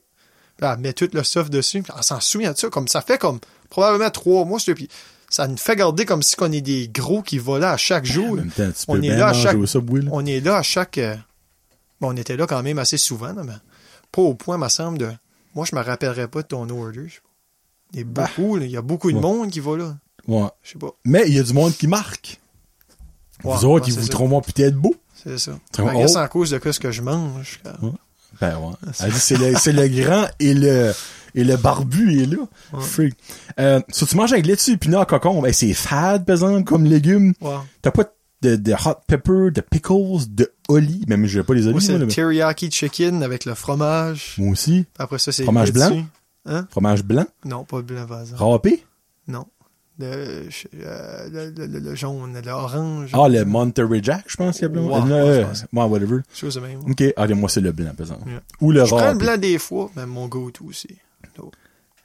[0.57, 2.69] Puis elle met tout le stuff dessus, puis elle s'en souvient de ça.
[2.71, 3.39] Comme ça fait comme
[3.71, 4.89] probablement trois mois, puis
[5.29, 8.35] ça nous fait garder comme si on est des gros qui volaient à chaque jour.
[8.37, 10.11] même temps, On est là à chaque- au Subway, là.
[10.13, 10.99] On est là à chaque...
[10.99, 11.17] euh,
[12.01, 13.53] Bon, on était là quand même assez souvent, là, mais
[14.11, 15.11] pas au point, me semble, de...
[15.55, 17.07] Moi, je me rappellerais pas de ton order.
[17.93, 18.29] Il y a Bah.
[18.37, 18.65] beaucoup, là.
[18.65, 19.23] Il y a beaucoup de Ouais.
[19.23, 19.97] monde qui va là.
[20.27, 20.49] Ouais.
[20.63, 20.91] Je sais pas.
[21.05, 22.41] Mais il y a du monde qui marque.
[23.43, 24.95] Ouais, Vous autres, ouais, ils vous trouveront peut-être beau.
[25.23, 25.53] C'est ça.
[25.73, 27.61] Très Ben, c'est à cause de ce que je mange.
[27.83, 27.91] Ouais.
[28.41, 28.75] Ben ouais.
[29.01, 30.93] Elle dit, c'est le, c'est le grand et le,
[31.35, 32.47] et le barbu est là.
[32.81, 33.15] Freak.
[33.61, 35.41] Euh, so, tu manges avec laitue, épinards, cocon.
[35.43, 37.35] Ben, c'est fade, par exemple, comme légumes.
[37.41, 37.57] Ouais.
[37.83, 38.05] T'as pas
[38.43, 41.05] de, de hot pepper, de pickles, de oli.
[41.09, 44.35] Même, j'ai pas les olives, c'est le teriyaki chicken avec le fromage.
[44.39, 44.85] Moi aussi.
[44.99, 46.05] Après ça, c'est Fromage blanc?
[46.47, 46.67] Hein?
[46.71, 47.25] Fromage blanc?
[47.45, 48.43] Non, pas blanc, exemple.
[48.43, 48.85] Râpé?
[49.29, 49.47] Non.
[49.99, 53.11] Le, euh, le, le, le- le jaune, l'orange.
[53.13, 55.25] Ah, le Monterey Jack, je pense qu'il y a Ouais, plein.
[55.25, 56.19] ouais, je whatever.
[56.35, 56.81] Chose même.
[56.91, 57.05] Ok.
[57.17, 58.29] Ah, moi, c'est le blanc, par exemple.
[58.29, 58.41] Yeah.
[58.61, 60.89] Ou le Je prends le blanc des fois, mais mon go-to aussi.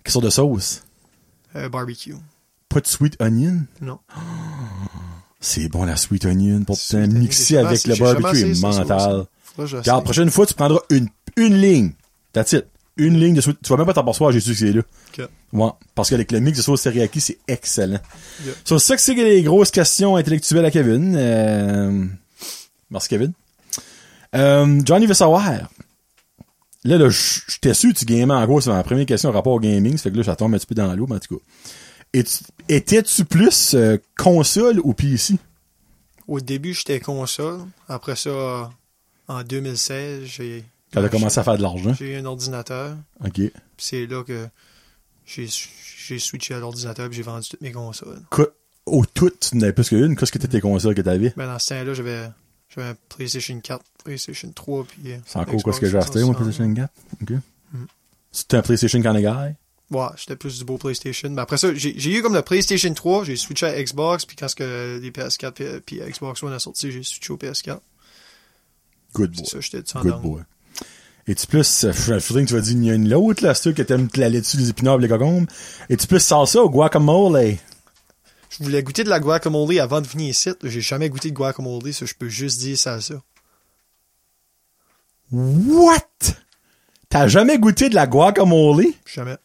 [0.04, 0.84] Quelle sorte de sauce?
[1.56, 2.14] Euh, barbecue.
[2.70, 3.64] Pas de sweet onion?
[3.82, 3.98] Non.
[5.40, 6.60] C'est bon, la sweet onion.
[7.08, 9.26] Mixé j'ai jamais avec le barbecue est mental.
[9.58, 11.08] Regarde, prochaine fois, tu prendras une,
[11.38, 11.92] une ligne.
[12.34, 12.66] That's it.
[13.00, 13.42] Une ligne de.
[13.42, 14.82] Tu vas même pas t'apercevoir, j'ai su que c'est là.
[15.18, 15.28] Ok.
[15.54, 15.70] Ouais.
[15.96, 18.00] Parce qu'avec le mix de sauce teriyaki, c'est excellent.
[18.46, 18.54] Yeah.
[18.66, 21.16] Sur ça que c'est les grosses questions intellectuelles à Kevin.
[21.18, 22.06] Euh...
[22.92, 23.32] Merci, Kevin.
[24.36, 25.50] Euh, Johnny veut savoir.
[26.84, 27.10] Là, là,
[27.62, 29.98] t'ai su, tu gamais en gros, c'est ma première question en rapport au gaming.
[29.98, 32.22] Ça fait que là, ça tombe un petit peu dans l'eau, mais en tout cas.
[32.68, 35.36] Étais-tu plus euh, console ou PC?
[36.28, 37.60] Au début, j'étais console.
[37.88, 38.70] Après ça,
[39.28, 40.64] en 2016, j'ai
[40.94, 41.94] Quand t'as commencé à faire de l'argent?
[41.94, 42.98] j'ai eu un ordinateur.
[43.24, 43.34] OK.
[43.34, 44.48] Puis c'est là que
[45.26, 45.48] j'ai
[46.08, 48.22] j'ai switché à l'ordinateur et j'ai vendu toutes mes consoles.
[48.32, 48.48] Quoi-
[48.88, 50.16] Au tout, tu n'avais plus qu'une?
[50.16, 51.32] Qu'est-ce que t'étais consoles que t'avais?
[51.38, 52.30] Ben, dans ce temps-là, j'avais
[52.70, 55.12] j'avais un PlayStation 4, PlayStation 3, puis...
[55.12, 56.74] euh, C'est encore quoi ce que j'ai acheté, moi, 360.
[56.76, 56.90] PlayStation
[57.28, 57.38] 4?
[57.38, 57.44] OK.
[57.74, 57.86] Mm.
[58.32, 59.56] C'était un PlayStation guy?
[59.92, 61.30] Ouais, j'étais plus du beau PlayStation.
[61.32, 64.36] Mais après ça, j'ai j'ai eu comme le PlayStation 3, j'ai switché à Xbox, puis
[64.36, 67.80] quand ce que les PS4 puis, puis Xbox One a sorti, j'ai switché au PS4.
[69.14, 69.50] Good C'est boy.
[69.50, 70.42] ça, j'étais Good boy.
[71.28, 73.54] Et-tu plus, euh, je feeling que tu vas dire, il y a une l'autre, là,
[73.54, 75.48] c'est que t'aimes la laitue, les épinards, les cocombes.
[75.90, 77.58] Et-tu plus salsa ou guacamole?
[78.50, 80.50] Je voulais goûter de la guacamole avant de venir ici.
[80.64, 83.16] J'ai jamais goûté de guacamole, ça je peux juste dire ça ça.
[85.32, 86.00] What?
[87.10, 88.86] T'as jamais goûté de la guacamole?
[89.06, 89.38] Jamais.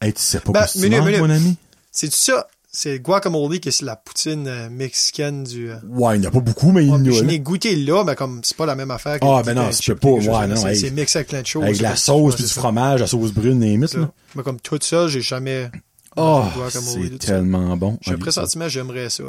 [0.00, 1.18] Hey, tu sais pas Ben, quoi minute.
[1.20, 1.56] mon ami?
[1.90, 2.46] C'est ça.
[2.78, 5.70] C'est guacamole que c'est la poutine euh, mexicaine du.
[5.70, 7.40] euh, Ouais, il n'y en a pas beaucoup, mais il y en a, je l'ai
[7.40, 10.40] goûté là, mais comme c'est pas la même affaire Ah, ben non, chip, peux pas,
[10.40, 11.62] ouais, non, C'est mixé avec plein de choses.
[11.64, 13.98] Avec la sauce, puis du fromage, la sauce brune, Ça.
[13.98, 14.10] là.
[14.34, 15.70] Mais comme tout ça, j'ai jamais.
[16.18, 17.96] Oh, c'est tellement bon.
[18.02, 19.24] J'ai un pressentiment, j'aimerais ça.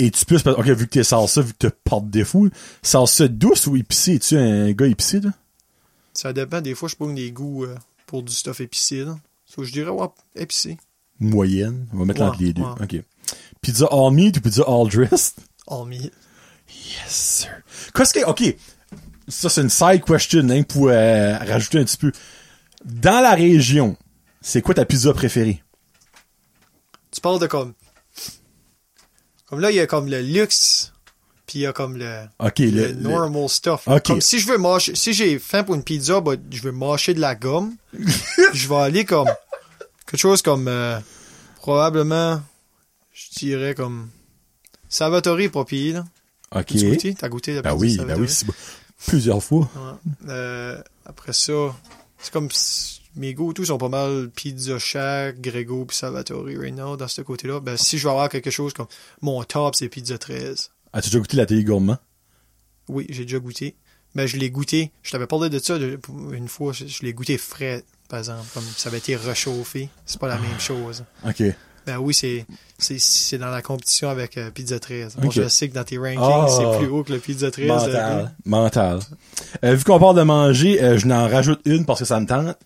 [0.00, 2.48] Et tu peux, ok, vu que t'es salsa, vu que t'es porte défaut,
[2.82, 4.14] salsa douce ou épicée?
[4.16, 5.30] Es-tu un gars épicé, là?
[6.14, 6.60] Ça dépend.
[6.60, 7.76] Des fois, je prends des goûts euh,
[8.06, 9.04] pour du stuff épicé.
[9.04, 9.16] Là.
[9.56, 10.78] Je dirais, ouais, épicé.
[11.20, 11.86] Moyenne.
[11.92, 12.62] On va mettre Ouais, entre les deux.
[12.62, 12.82] ouais.
[12.82, 13.02] Ok.
[13.60, 15.34] Pizza all meat ou pizza all dressed?
[15.66, 16.12] All meat.
[16.68, 17.48] Yes, sir.
[17.94, 18.56] Qu'est-ce que, ok.
[19.28, 22.12] Ça, c'est une side question, hein, pour euh, rajouter un petit peu.
[22.84, 23.96] Dans la région,
[24.40, 25.62] c'est quoi ta pizza préférée?
[27.10, 27.74] Tu parles de comme.
[29.46, 30.92] Comme là, il y a comme le luxe,
[31.46, 32.04] puis il y a comme le,
[32.38, 33.88] le, le, le- normal stuff.
[34.04, 37.14] Comme si je veux mâcher, si j'ai faim pour une pizza, bah, je veux mâcher
[37.14, 37.74] de la gomme.
[38.52, 39.28] je vais aller comme
[40.08, 40.98] quelque chose comme euh,
[41.56, 42.40] probablement,
[43.12, 44.08] je dirais comme
[44.88, 46.60] Salvatore pire, là.
[46.60, 46.66] OK.
[46.66, 47.14] Tu as goûté?
[47.14, 48.28] T'as goûté la Ben pizza oui, ben oui,
[49.06, 49.68] plusieurs fois.
[49.76, 50.12] Ouais.
[50.28, 51.76] Euh, après ça,
[52.18, 52.48] c'est comme
[53.16, 57.20] mes goûts tous sont pas mal Pizza Shack, Grego puis Salvatore right now dans ce
[57.20, 57.60] côté-là.
[57.60, 58.86] Ben si je veux avoir quelque chose comme
[59.20, 60.70] mon top c'est Pizza 13.
[60.94, 61.98] As-tu déjà goûté la télé gourmand?
[62.88, 63.76] Oui, j'ai déjà goûté.
[64.14, 64.90] Ben je l'ai goûté.
[65.02, 65.76] Je t'avais parlé de ça
[66.32, 66.72] une fois.
[66.72, 69.88] Je l'ai goûté frais, par exemple, comme ça avait été réchauffé.
[70.06, 71.04] C'est pas la même chose.
[71.26, 71.42] OK.
[71.86, 72.44] Ben oui, c'est
[72.78, 75.16] c'est c'est dans la compétition avec euh, Pizza 13.
[75.16, 76.46] Bon, je sais que dans tes rankings, Ah.
[76.48, 77.66] c'est plus haut que le Pizza 13.
[77.66, 77.94] Mental.
[77.94, 78.98] euh, Mental.
[79.64, 82.56] Euh, vu qu'on parle de manger, je n'en rajoute une parce que ça me tente.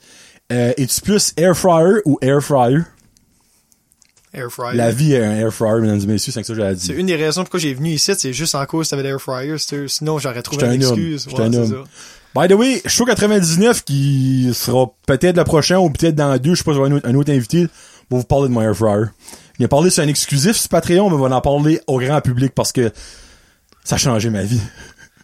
[0.50, 2.80] Es-tu plus air fryer ou air fryer?
[4.34, 4.76] air fryer.
[4.76, 6.74] La vie est un air fryer, mesdames et messieurs, c'est que ça que j'ai à
[6.74, 9.56] C'est une des raisons pourquoi j'ai venu ici, c'est juste en cause t'avais l'air fryer,
[9.86, 11.26] sinon j'aurais trouvé une excuse.
[11.28, 11.84] Ouais, un c'est homme.
[12.34, 16.58] By the way, show 99 qui sera peut-être le prochain ou peut-être dans deux, je
[16.58, 17.68] sais pas, j'aurai un autre, un autre invité
[18.08, 19.06] pour vous parler de air fryer.
[19.58, 22.20] Il a parlé sur un exclusif sur Patreon, mais on va en parler au grand
[22.22, 22.90] public parce que
[23.84, 24.60] ça a changé ma vie.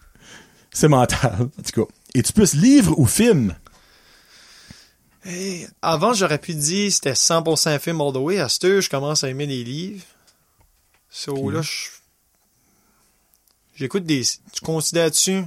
[0.70, 1.48] C'est mental.
[1.58, 1.92] En tout cas.
[2.14, 3.54] Es-tu plus livre ou film?
[5.24, 8.38] Hey, avant, j'aurais pu dire c'était 100% film all the way.
[8.38, 10.04] À heure, je commence à aimer les livres.
[11.10, 11.88] So là, je...
[13.74, 14.22] j'écoute des.
[14.52, 15.44] Tu considères-tu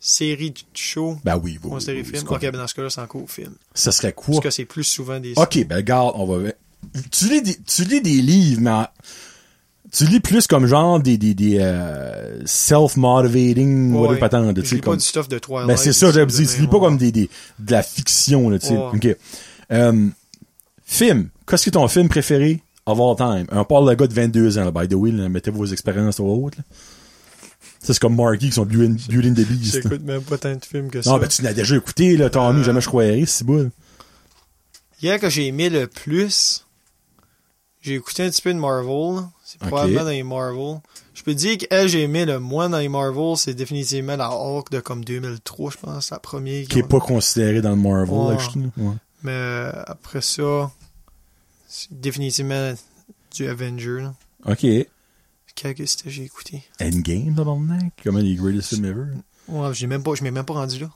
[0.00, 1.70] série de show Ben oui, oui.
[1.70, 2.24] ou oui, série oui, film?
[2.28, 3.52] Ok, ben dans ce cas-là, c'est encore film.
[3.74, 4.34] Ça serait quoi?
[4.34, 5.34] Parce que c'est plus souvent des.
[5.36, 6.50] Ok, ben regarde, on va.
[7.12, 8.86] Tu lis des, tu lis des livres, mais
[9.92, 14.76] tu lis plus comme genre des, des, des euh, self-motivating, Ouais, whatever patente, tu sais,
[14.76, 14.96] pas comme.
[14.96, 15.68] du stuff de Twilight.
[15.68, 17.28] Ben c'est ça, j'avais dit, tu lis pas comme des, des,
[17.58, 18.76] de la fiction, là, tu sais.
[18.76, 18.90] Ouais.
[18.94, 19.16] Ok.
[19.72, 20.08] Euh,
[20.84, 21.28] film.
[21.46, 22.62] Qu'est-ce qui est ton film préféré?
[22.86, 23.46] Of all time?
[23.52, 26.18] On parle de gars de 22 ans, là, by the way, là, mettez vos expériences
[26.20, 26.62] au haut, là.
[27.82, 29.74] C'est comme Marky qui sont Beauty and the Beast.
[29.82, 31.10] J'écoute même pas tant de films que ça.
[31.10, 33.70] Non, ben tu l'as déjà écouté, là, Tommy, Euh, jamais je croirais, c'est bon.
[35.02, 36.66] Hier que j'ai aimé le plus,
[37.80, 39.24] j'ai écouté un petit peu de Marvel.
[39.44, 40.80] C'est probablement dans les Marvel.
[41.14, 44.70] Je peux dire qu'elle, j'ai aimé le moins dans les Marvel, c'est définitivement la Hulk
[44.70, 46.66] de comme 2003, je pense, la première.
[46.68, 48.34] Qui est pas considéré dans le Marvel, Ouais.
[48.34, 48.70] actually, là.
[48.76, 48.94] Ouais.
[49.22, 50.70] Mais euh, après ça,
[51.66, 52.74] c'est définitivement
[53.34, 54.02] du Avenger.
[54.02, 54.14] là.
[54.46, 54.66] Ok.
[55.54, 56.62] Quel que j'ai écouté?
[56.80, 57.92] Endgame, tabarnak?
[58.02, 59.04] Comment les greatest films ever?
[59.48, 60.88] Ouais, j'ai même pas, je m'ai même pas rendu là.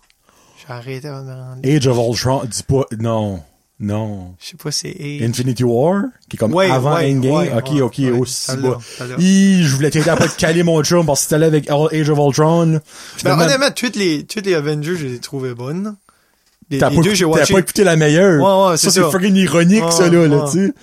[0.59, 1.77] J'ai arrêté avant de me rendre là.
[1.77, 3.43] Age of Ultron, dis pas, non,
[3.81, 4.35] non.
[4.41, 5.23] Je sais pas, c'est Age.
[5.29, 7.33] Infinity War, qui est comme Ouais, avant ouais, Endgame.
[7.35, 8.79] ouais, ok, ok, aussi bas.
[8.99, 12.19] je voulais t'aider à pas te caler mon chum parce que t'allais avec Age of
[12.19, 12.81] Ultron.
[13.25, 15.97] Ben, honnêtement, toutes les, toutes les Avengers, je les ai trouvées bonnes.
[16.71, 18.41] T'as pas, pas écouté la meilleure.
[18.43, 19.11] Ouais, ouais, ça, c'est c'est ça.
[19.11, 20.75] fucking ironique, ça, là, là, tu sais.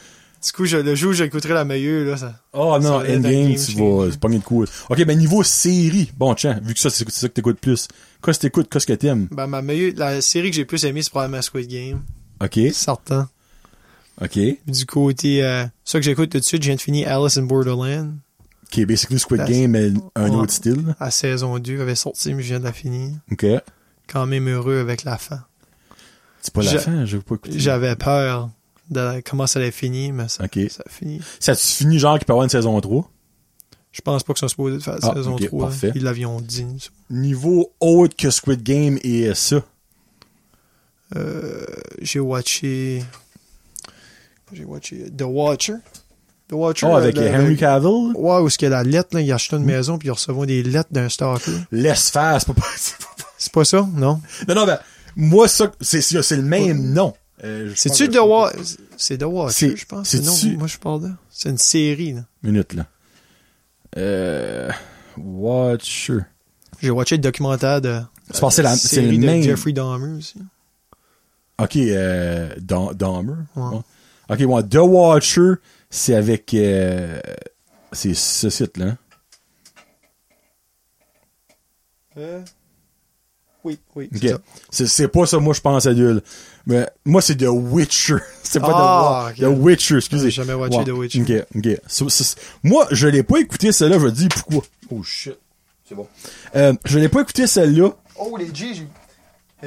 [0.44, 2.34] Du coup, je- le jour où j'écouterai la meilleure, là, ça.
[2.54, 4.68] Oh non, Ça Endgame, game tu vas, c'est pas de cool.
[4.90, 7.88] Ok, ben niveau série, bon, tiens, vu que ça, c'est ça que t'écoutes plus.
[8.24, 9.28] Qu'est-ce que t'écoutes, qu'est-ce que t'aimes?
[9.32, 12.02] Ben, ma meilleure, la série que j'ai plus aimée, c'est probablement Squid Game.
[12.44, 13.30] Ok, Certain.
[14.20, 14.40] ok.
[14.68, 17.44] Du côté, euh, ça que j'écoute tout de suite, je viens de finir Alice in
[17.44, 18.16] Borderland.
[18.66, 20.36] Ok, basically Squid La- Game, mais un Ouais.
[20.38, 20.96] autre style.
[21.00, 23.12] À saison 2, elle avait sorti, mais je viens de la finir.
[23.32, 23.46] Ok.
[24.08, 25.44] Quand même heureux avec la fin.
[26.42, 27.60] C'est pas la Je- fin, je veux pas écouter.
[27.60, 28.50] J'avais peur
[28.92, 30.60] de comment ça allait finir, mais ça, Ok.
[30.70, 31.22] ça a fini.
[31.40, 33.10] Ça tu fini genre qu'il peut y avoir une saison 3?
[33.92, 35.68] Je pense pas que ça se supposé de faire la Ah, saison ok, 3.
[35.68, 35.92] parfait.
[35.96, 36.66] Ils l'avions dit.
[37.10, 39.62] Niveau autre que Squid Game et ça.
[41.16, 41.66] Euh,
[42.02, 43.04] j'ai watché.
[44.54, 45.76] J'ai watché The Watcher.
[46.50, 46.88] The Watcher.
[46.90, 48.12] Oh, avec le- Henry Cavill?
[48.16, 49.62] Ouais, où est-ce qu'il y a la lettre, là, il achète Hmm.
[49.62, 51.52] une maison, puis il recevait des lettres d'un stalker.
[51.72, 52.62] Laisse faire, c'est pas.
[53.38, 54.22] C'est pas ça, non?
[54.48, 54.78] Non, non, ben,
[55.16, 57.16] moi, ça, c'est le même nom.
[57.44, 58.60] Euh, C'est-tu The Watcher?
[58.98, 60.14] C'est The Watcher, je pense.
[60.16, 61.10] Non, moi, je parle de.
[61.30, 62.22] C'est une série, là.
[62.44, 62.86] Minute, là.
[63.98, 64.70] Euh,
[65.18, 66.20] Watcher.
[66.82, 68.00] J'ai watché le documentaire de.
[68.32, 69.42] C'est c'est la- c'est série le même.
[69.44, 70.36] Jeffrey Dahmer aussi.
[71.60, 73.34] Ok, euh, Dahmer?
[73.56, 73.64] Ouais.
[73.64, 73.80] Ouais.
[74.30, 75.54] Ok, moi, The Watcher,
[75.90, 77.20] c'est avec, euh,
[77.92, 78.86] c'est ce site-là.
[78.86, 78.98] hein.
[82.18, 82.42] Euh,
[83.64, 84.10] Oui, oui.
[84.14, 84.20] Ok.
[84.22, 84.40] c'est ça.
[84.72, 86.22] C'est, c'est pas ça, moi, je pense à Dieu.
[86.68, 88.16] Mais moi, c'est The Witcher.
[88.44, 89.56] c'est pas Ah, The, Wa- ok.
[89.56, 90.26] The Witcher, excusez.
[90.30, 90.84] J'ai jamais watché.
[90.84, 91.22] The Witcher.
[91.22, 91.78] Ok, ok.
[91.88, 94.64] So- so- moi, je l'ai pas écouté celle-là, je dis pourquoi?
[94.92, 95.38] Oh shit.
[95.88, 96.08] C'est bon.
[96.56, 97.90] Euh, je l'ai pas écouté celle-là.
[98.18, 98.88] Oh, les G, j'ai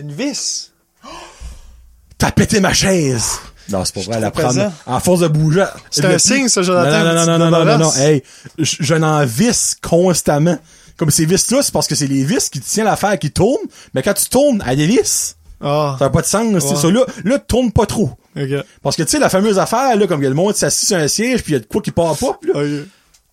[0.01, 0.73] une vis.
[2.19, 3.39] T'as pété ma chaise.
[3.71, 4.71] Non, c'est pas vrai, la prendre.
[4.87, 5.65] En force de bouger.
[5.91, 7.93] C'est un signe, ça, Jonathan, Non, non, non, non, non, non, non, non.
[7.95, 8.23] Hey,
[8.59, 10.59] je, je n'en visse constamment.
[10.97, 13.63] Comme ces vis-là, c'est parce que c'est les vis qui tiennent l'affaire qui tourne,
[13.95, 15.37] mais quand tu tournes, elle est lisse.
[15.61, 16.77] Ah, Ça n'a pas de sens, c'est Ouais.
[16.77, 16.91] ça.
[16.91, 18.11] Là, là, tourne pas trop.
[18.37, 18.65] ok.
[18.83, 20.89] Parce que, tu sais, la fameuse affaire, là, comme il y a le monde s'assit
[20.89, 22.61] sur un siège, puis il y a de quoi qui part pas, là.
[22.61, 22.87] Ok.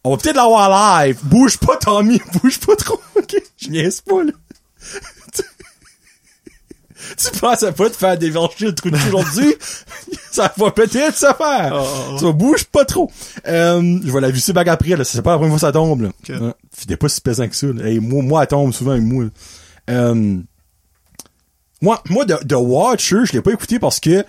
[0.04, 1.20] On va peut-être l'avoir live.
[1.24, 2.20] Bouge pas, Tommy.
[2.42, 3.00] Bouge pas trop.
[3.16, 3.36] OK?
[3.58, 4.32] Je niaise pas, là.
[7.18, 9.56] tu pensais pas te faire dévercher le trou aujourd'hui?
[10.32, 11.72] ça va peut-être se faire.
[11.74, 12.18] Oh, oh.
[12.18, 13.12] Ça bouge pas trop.
[13.48, 15.04] Euh, je vais la visser back après, là.
[15.04, 16.10] C'est pas la première fois que ça tombe, là.
[16.10, 16.30] Ok.
[16.42, 16.54] Ouais.
[16.78, 17.86] C'était pas si pesant que ça, là.
[17.88, 19.30] Hey, moi, moi, elle tombe souvent avec moi, là.
[19.90, 20.38] Euh,
[21.82, 24.24] moi, moi, de, de Watcher, je l'ai pas écouté parce que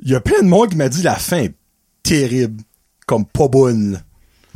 [0.00, 1.54] il y a plein de monde qui m'a dit la fin est
[2.02, 2.62] terrible.
[3.06, 4.02] Comme pas bonne.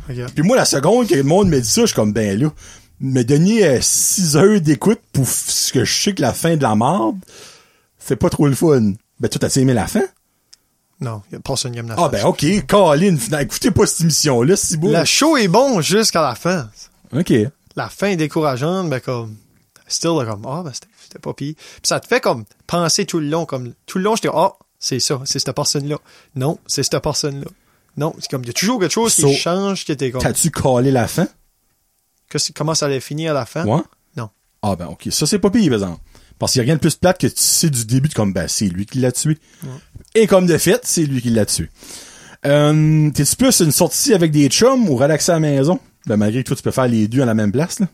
[0.07, 2.49] Puis moi, la seconde que le monde me dit ça, je suis comme, ben là,
[2.99, 6.75] me donner 6 heures d'écoute pour ce que je sais que la fin de la
[6.75, 7.17] merde,
[7.97, 8.93] c'est pas trop le fun.
[9.19, 10.03] Ben, toi, t'as aimé la fin?
[10.99, 14.01] Non, y a personne qui aime la Ah, ben, ok, Colin, finalement, écoutez pas cette
[14.01, 14.91] émission-là, c'est beau.
[14.91, 16.69] Le show est bon jusqu'à la fin.
[17.15, 17.33] Ok.
[17.75, 19.35] La fin est décourageante, ben comme,
[19.87, 21.55] still, là, comme, ah, ben c'était c'était pas pire.
[21.55, 24.53] Puis ça te fait comme penser tout le long, comme, tout le long, j'étais, ah,
[24.79, 25.97] c'est ça, c'est cette personne-là.
[26.35, 27.47] Non, c'est cette personne-là.
[27.97, 30.21] Non, c'est comme, il y a toujours quelque chose So, qui change, qui était comme,
[30.21, 31.27] T'as-tu collé la fin?
[32.29, 33.65] que comment ça allait finir à la fin?
[33.65, 33.81] Ouais?
[34.15, 34.29] Non.
[34.61, 35.09] Ah, ben, ok.
[35.11, 36.01] Ça, c'est pas pire, par exemple.
[36.39, 38.31] Parce qu'il y a rien de plus plate que tu sais du début, de comme,
[38.33, 39.37] ben, c'est lui qui l'a tué.
[40.15, 41.69] Et comme de fait, c'est lui qui l'a tué.
[42.45, 45.79] Euh, T'es-tu plus une sortie avec des chums ou relaxer à la maison?
[46.07, 47.87] Ben, malgré que toi, tu peux faire les deux à la même place, là.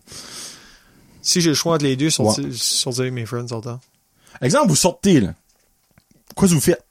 [1.28, 3.80] Si j'ai le choix entre les deux, sortir, sortir avec mes friends temps.
[4.42, 5.34] Exemple, vous sortez, là.
[6.36, 6.84] Quoi vous faites?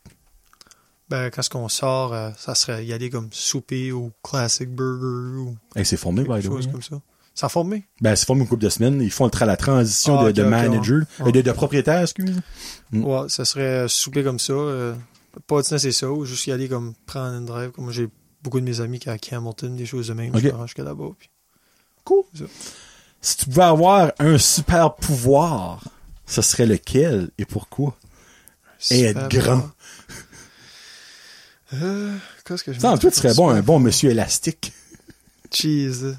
[1.09, 5.39] Ben, quand ce qu'on sort, euh, ça serait y aller comme souper ou classic burger
[5.39, 6.67] ou Hey, c'est formé, by the way.
[6.71, 7.01] comme ça.
[7.35, 7.85] Ça a formé?
[8.01, 9.01] Ben, c'est formé une couple de semaines.
[9.01, 11.29] Ils font tra- la transition Ah, de, de manager, ouais.
[11.29, 12.41] euh, de, de propriétaire, excuse.
[12.91, 13.05] Mm.
[13.05, 14.53] Ouais, ça serait souper comme ça.
[14.53, 14.95] Euh,
[15.47, 16.11] pas dîner, c'est ça.
[16.11, 17.71] Ou juste y aller comme prendre une drive.
[17.71, 18.09] Comme moi, j'ai
[18.43, 20.35] beaucoup de mes amis qui à Hamilton, des choses de même.
[20.35, 20.43] Ok.
[20.43, 21.11] Je jusqu'à là-bas.
[21.19, 21.31] Puis...
[22.05, 22.25] Cool.
[22.35, 22.45] Ça.
[23.20, 25.82] Si tu pouvais avoir un super pouvoir,
[26.26, 27.97] ce serait lequel et pourquoi?
[28.90, 29.56] Et être grand.
[29.59, 29.70] bon.
[31.74, 34.72] Euh, qu'est-ce que je Ça, en dis tu serais bon, un bon monsieur élastique.
[35.52, 36.16] Cheese.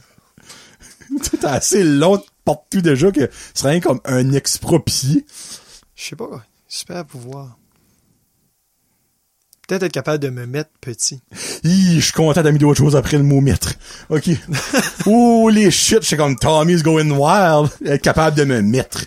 [1.09, 5.25] Toi, t'es assez long partout déjà que ce serait comme un expropié.
[5.95, 6.45] Je sais pas.
[6.67, 7.57] Super pouvoir.
[9.67, 11.21] Peut-être être capable de me mettre petit.
[11.65, 13.73] Hi, je suis content d'amis d'autres choses après le mot mettre.
[14.09, 14.27] OK.
[15.51, 17.69] les shit, je suis comme Tommy's going wild.
[17.85, 19.05] Être capable de me mettre.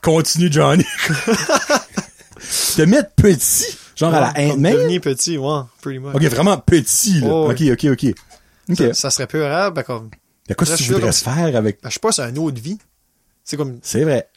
[0.00, 0.84] Continue, Johnny.
[2.76, 3.76] te mettre petit?
[3.96, 4.72] Genre à la Comme Ant-Man?
[4.74, 6.14] Devenir petit, ouais, pretty much.
[6.14, 7.28] OK, vraiment petit, là.
[7.28, 8.14] Oh, OK, OK, OK.
[8.70, 8.76] OK.
[8.76, 10.10] Ça, ça serait peu rare, ben comme,
[10.48, 11.82] De quoi tu voudrais se faire avec...
[11.82, 12.78] ben, je sais pas, c'est une autre vie.
[13.42, 14.28] C'est comme, C'est vrai.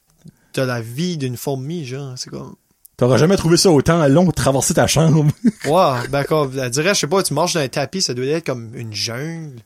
[0.51, 2.55] t'as la vie d'une fourmi, genre, c'est comme,
[2.97, 5.25] T'auras jamais trouvé ça autant long de traverser ta chambre.
[5.65, 8.25] wow, ben comme, elle dirait, je sais pas, tu marches dans un tapis, ça doit
[8.25, 9.59] être comme une jungle.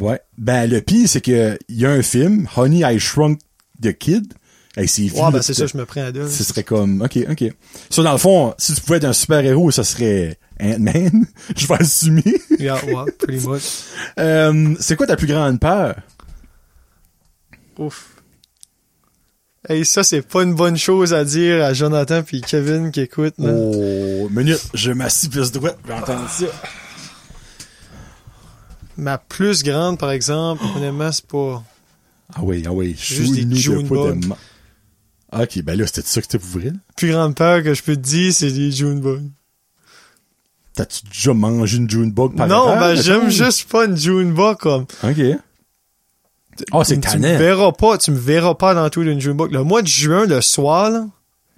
[0.00, 0.20] ouais.
[0.38, 3.40] Ben, le pire, c'est que il y a un film, Honey, I Shrunk
[3.82, 4.32] the Kid.
[4.74, 6.26] Hey, c'est ben c'est ça, je me prends à deux.
[6.30, 7.44] Ce serait comme, ok, ok.
[7.90, 11.26] Ça, dans le fond, si tu pouvais être un super-héros, ça serait Ant-Man.
[11.56, 12.40] Je vais assumer.
[12.58, 13.62] Yeah, ouais, pretty much.
[14.18, 15.96] Euh, c'est quoi ta plus grande peur?
[17.78, 18.11] Ouf.
[19.72, 23.38] Hey, ça, c'est pas une bonne chose à dire à Jonathan puis Kevin qui écoutent,
[23.38, 23.52] là.
[23.54, 26.44] Oh, minute, je m'assis plus droite, je vais entendre ça.
[28.98, 31.62] Ma plus grande, par exemple, honnêtement, c'est pas...
[32.34, 34.20] Ah oui, ah oui, je Juste des suis June bugs.
[35.32, 36.72] Ok, ben là, c'était ça que c'était pour vrai?
[36.94, 39.30] plus grande peur que je peux te dire, c'est les Junebugs.
[40.74, 44.58] T'as-tu déjà mangé une June bug par Non, erreur, ben j'aime juste pas une Junebug
[44.58, 44.84] comme.
[45.02, 45.18] Ok.
[46.72, 49.52] Oh, c'est tu me verras pas, tu me verras pas dans tout d'une Junebug.
[49.52, 51.06] Le mois de juin, le soir, là,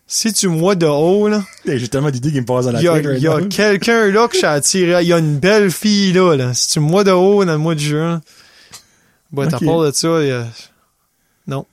[0.06, 2.80] si tu me vois de haut, là, J'ai tellement d'idées qui me passent dans la
[2.80, 3.06] il y a, tête.
[3.06, 5.02] right y a quelqu'un là que je suis attiré.
[5.02, 6.54] Il y a une belle fille là, là.
[6.54, 8.20] Si tu me vois de haut dans le mois de juin,
[9.32, 9.64] bah, t'as Ok.
[9.64, 10.46] part de ça, il y a...
[11.46, 11.66] Non.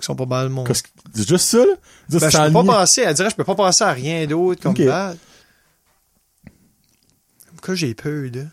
[0.00, 0.64] Sont pas mal mon.
[1.12, 1.64] C'est juste ça, là?
[2.08, 4.72] Ben, je peux pas penser, elle dirait, je peux pas penser à rien d'autre comme
[4.72, 4.82] Ok.
[4.86, 5.14] ça.
[7.62, 8.46] Que j'ai peur de.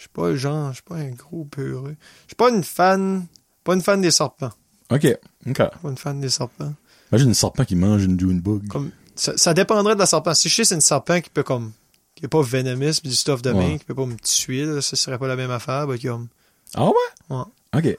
[0.00, 1.94] Je suis pas le genre, je suis pas un gros peureux.
[2.22, 3.26] Je suis pas une fan,
[3.64, 4.48] pas une fan des serpents.
[4.90, 5.06] Ok,
[5.46, 5.56] ok.
[5.58, 6.72] Pas une fan des serpents.
[7.12, 8.66] Imagine une serpent qui mange une June bug.
[8.68, 10.32] Comme, ça, ça dépendrait de la serpent.
[10.32, 11.72] Si je sais c'est une serpent qui peut comme,
[12.14, 13.72] qui est pas venomous pis du stuff de Ouais.
[13.72, 16.28] main, qui peut pas me tuer, là, ça serait pas la même affaire, ben, comme,
[16.74, 16.92] Ah ouais?
[17.28, 17.42] Ouais.
[17.76, 17.98] Ok.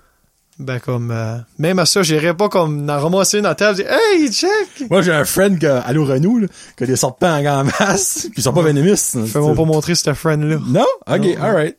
[0.57, 3.91] ben, comme, euh, même à ça, j'irais pas comme, en ramasser une à table, dire,
[3.91, 4.89] hey, check!
[4.89, 6.47] Moi, j'ai un friend qui a, allô Renault, là,
[6.77, 9.23] qui a des serpents en masse, pis ils sont pas venémistes.
[9.27, 10.57] Fais-moi pas montrer cette friend-là.
[10.65, 10.87] Non?
[11.07, 11.77] Ok, alright.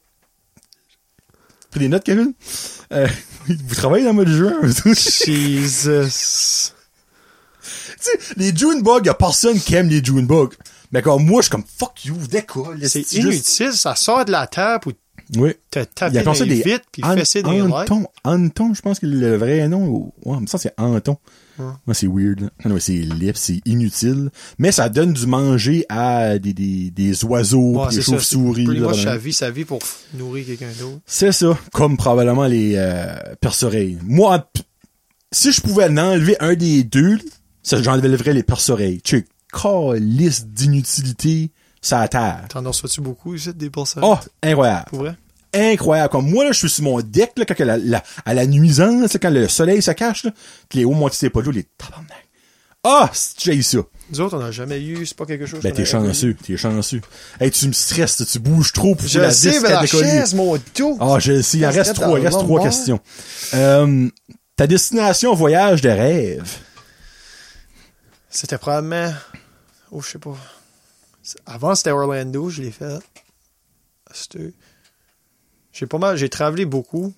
[1.73, 2.32] Pris des notes, Kevin?
[2.93, 3.09] Euh,
[3.49, 4.55] vous travaillez dans le de juin?
[4.85, 6.73] tu Jesus.
[7.99, 10.51] sais, les June bugs, y a personne qui aime les June bugs.
[10.93, 12.78] Mais comme moi, je suis comme, fuck you, décolle.
[12.89, 13.15] C'est juste-
[13.59, 14.93] inutile, ça sort de la table ou
[15.40, 15.55] Oui.
[15.70, 17.62] te taper dans les des vitres puis fesser des.
[17.62, 18.07] Anton.
[18.24, 21.16] Anton, je pense que le vrai nom, ou- ouais, mais ça c'est Anton.
[21.58, 21.94] Ouais.
[21.94, 22.50] C'est weird,
[22.80, 24.30] c'est lip, c'est inutile.
[24.58, 28.66] Mais ça donne du manger à des, des, des oiseaux, Ouais, des chauves-souris.
[29.02, 29.80] Sa vie, sa vie pour
[30.14, 31.00] nourrir quelqu'un d'autre.
[31.06, 31.58] C'est ça.
[31.72, 33.98] Comme probablement les, euh, perce-oreilles.
[34.02, 34.50] Moi,
[35.30, 37.18] si je pouvais en enlever un des deux,
[37.64, 39.00] j'enlèverais les perce-oreilles.
[39.02, 41.50] Tu calice d'inutilité,
[41.80, 42.46] ça terre.
[42.48, 44.00] T'en reçois-tu beaucoup, ici, des pourcents?
[44.02, 44.86] Oh, incroyable.
[44.88, 45.16] Pour vrai?
[45.54, 46.10] Incroyable.
[46.10, 48.46] Comme moi, là, je suis sur mon deck, là, quand que la, la- à la
[48.46, 50.30] nuisance, là, quand le soleil se cache, là,
[50.70, 52.28] que les hauts montent ses pas les tabarnak.
[52.84, 53.78] Ah, j'ai eu ça.
[54.10, 57.00] Nous autres, on n'a jamais eu, c'est pas quelque chose Ben, t'es chanceux, t'es chanceux.
[57.40, 59.08] Hey, tu me stresses, tu bouges trop pour eu.
[59.08, 60.96] Je la sais, disque la chaise, mon dos!
[61.00, 62.98] Ah, je sais, il en reste trois, il reste trois questions.
[63.54, 64.08] Euh,
[64.56, 66.50] ta destination voyage de rêve?
[68.30, 69.12] C'était probablement.
[69.90, 70.36] Oh, je sais pas.
[71.46, 72.98] Avant, c'était Orlando, je l'ai fait.
[74.12, 74.52] C'était.
[75.73, 76.16] J'ai pas mal.
[76.16, 77.12] J'ai travaillé beaucoup,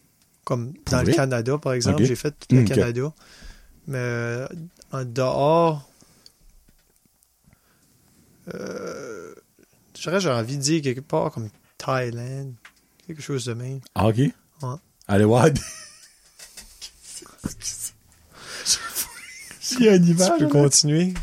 [0.44, 2.04] comme dans le Canada, par exemple.
[2.04, 2.64] J'ai fait tout le.
[2.64, 3.12] Canada.
[3.86, 4.46] Mais euh,
[4.92, 5.88] en dehors.
[8.54, 9.34] Euh,
[9.94, 11.48] j'ai envie de dire quelque part comme
[11.78, 12.54] Thaïlande.
[13.06, 13.80] Quelque chose de même.
[13.94, 14.16] Ah, ok.
[14.16, 14.32] Ouais.
[15.08, 15.46] Allez voir.
[19.74, 20.38] A un Tu image.
[20.38, 20.50] peux là.
[20.50, 21.14] continuer.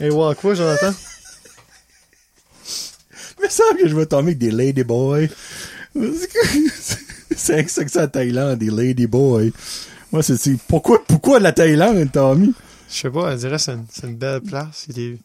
[0.00, 0.92] Et ouais, quoi, Jonathan?
[3.42, 5.28] Me semble que je vais tomber avec des ladyboys.
[7.36, 9.52] C'est ça que ça, la Thaïlande, des ladyboys.
[10.12, 12.54] Moi, c'est, c'est, pourquoi, pourquoi la Thaïlande, Tommy?
[12.90, 14.86] Je sais pas, on dirait que c'est une, c'est une belle place.
[14.88, 15.18] Il y a des,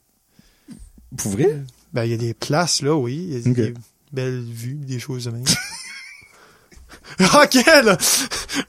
[1.17, 1.61] Pour vrai?
[1.93, 3.15] Ben, il y a des places, là, oui.
[3.15, 3.55] Il y a Ok.
[3.55, 3.73] des
[4.11, 5.43] belles vues, des choses de même.
[7.19, 7.97] ok, là!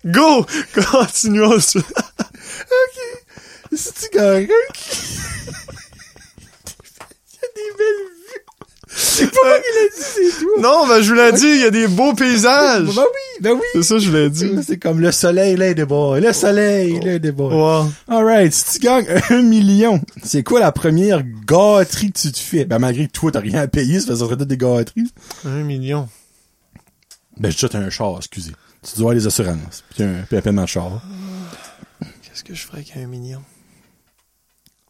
[0.05, 0.47] Go!
[0.91, 1.81] Continuons ça.
[3.77, 4.91] C'est-tu quelqu'un qui...
[7.33, 8.14] Il y a des belles vues.
[8.97, 10.53] C'est pas moi qui l'ai dit, c'est toi.
[10.61, 12.85] Non, ben, je vous l'ai dit, il y a des beaux paysages.
[12.95, 13.67] Ben oui, ben oui.
[13.73, 14.61] C'est ça, que je voulais dire.
[14.65, 16.21] C'est comme le soleil, ladyboy.
[16.21, 17.55] Le soleil, ladyboy.
[17.55, 17.91] Ouais.
[18.09, 22.65] Alright, si tu gagnes un million, c'est quoi la première gâterie que tu te fais?
[22.65, 25.11] Ben, malgré que toi, t'as rien à payer, ça serait peut-être des gâteries.
[25.45, 26.09] Un million.
[27.37, 28.53] Ben, je t'ai un char, excusez.
[28.83, 29.83] Tu dois avoir les assurances.
[29.95, 31.03] Puis un, puis un paiement de char.
[32.23, 33.43] Qu'est-ce que je ferais avec un million?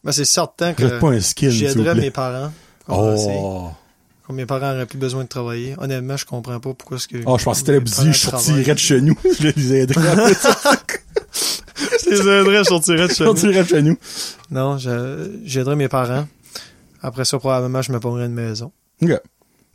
[0.03, 2.51] Ben, c'est certain que vous j'aiderais mes parents.
[2.87, 3.71] Oh.
[4.27, 5.75] Comme mes parents n'auraient plus besoin de travailler.
[5.77, 7.17] Honnêtement, je comprends pas pourquoi est-ce que...
[7.27, 9.15] Oh, je pensais que t'allais me dire, je sortirais de chez nous.
[9.39, 10.33] je les aiderais.
[12.03, 13.29] Je les aiderais, je sortirais de je chez nous.
[13.35, 13.97] sortirais de chez nous.
[14.51, 16.27] Non, je- j'aiderais mes parents.
[17.01, 18.71] Après ça, probablement, je me prendrais une maison.
[19.01, 19.11] OK.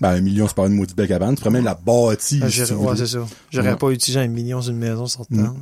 [0.01, 1.35] Ben, un million, c'est pas une maudite belle cabane.
[1.35, 2.51] Tu pourrais même la bâtir.
[2.51, 3.19] Si tu ouais, c'est ça.
[3.51, 3.77] J'aurais Ouais.
[3.77, 5.35] pas utilisé un million sur une maison sortant.
[5.37, 5.57] Mm.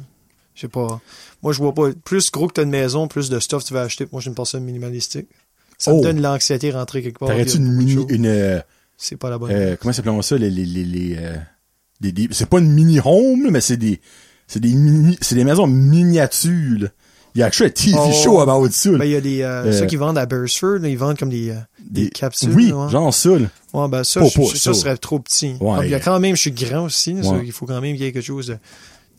[0.55, 1.01] Je sais pas.
[1.43, 1.89] Moi, je vois pas.
[2.05, 4.07] Plus gros que t'as une maison, plus de stuff tu vas acheter.
[4.13, 5.27] Moi, je suis une personne minimalistique.
[5.77, 5.99] Ça Oh.
[5.99, 7.29] me donne l'anxiété rentrer quelque part.
[7.29, 8.61] T'aurais-tu a une de une, euh,
[8.99, 9.51] C'est pas la bonne.
[9.53, 11.37] euh, comment s'appelons ça, les, les, les, les, euh,
[12.01, 14.01] des, des- c'est pas une mini home, mais c'est des,
[14.49, 16.89] c'est des mini, c'est des maisons miniatures.
[17.35, 18.13] Il y a actually un TV Oh.
[18.25, 18.91] show about ça.
[18.91, 21.29] Ben, il y a des, euh, ceux qui vendent à Burstford, là, ils vendent comme
[21.31, 21.55] des,
[21.89, 22.51] des, capsules.
[22.53, 22.89] Oui, ouais.
[22.91, 23.47] genre ça, là.
[23.75, 24.75] Ouais, ben, ça, Pas- je- pas ça, ça.
[24.75, 25.55] serait trop petit.
[25.61, 25.77] Ouais.
[25.77, 27.95] Comme il y a quand même, je suis grand aussi, ça, il faut quand même
[27.95, 28.57] qu'il y ait quelque chose de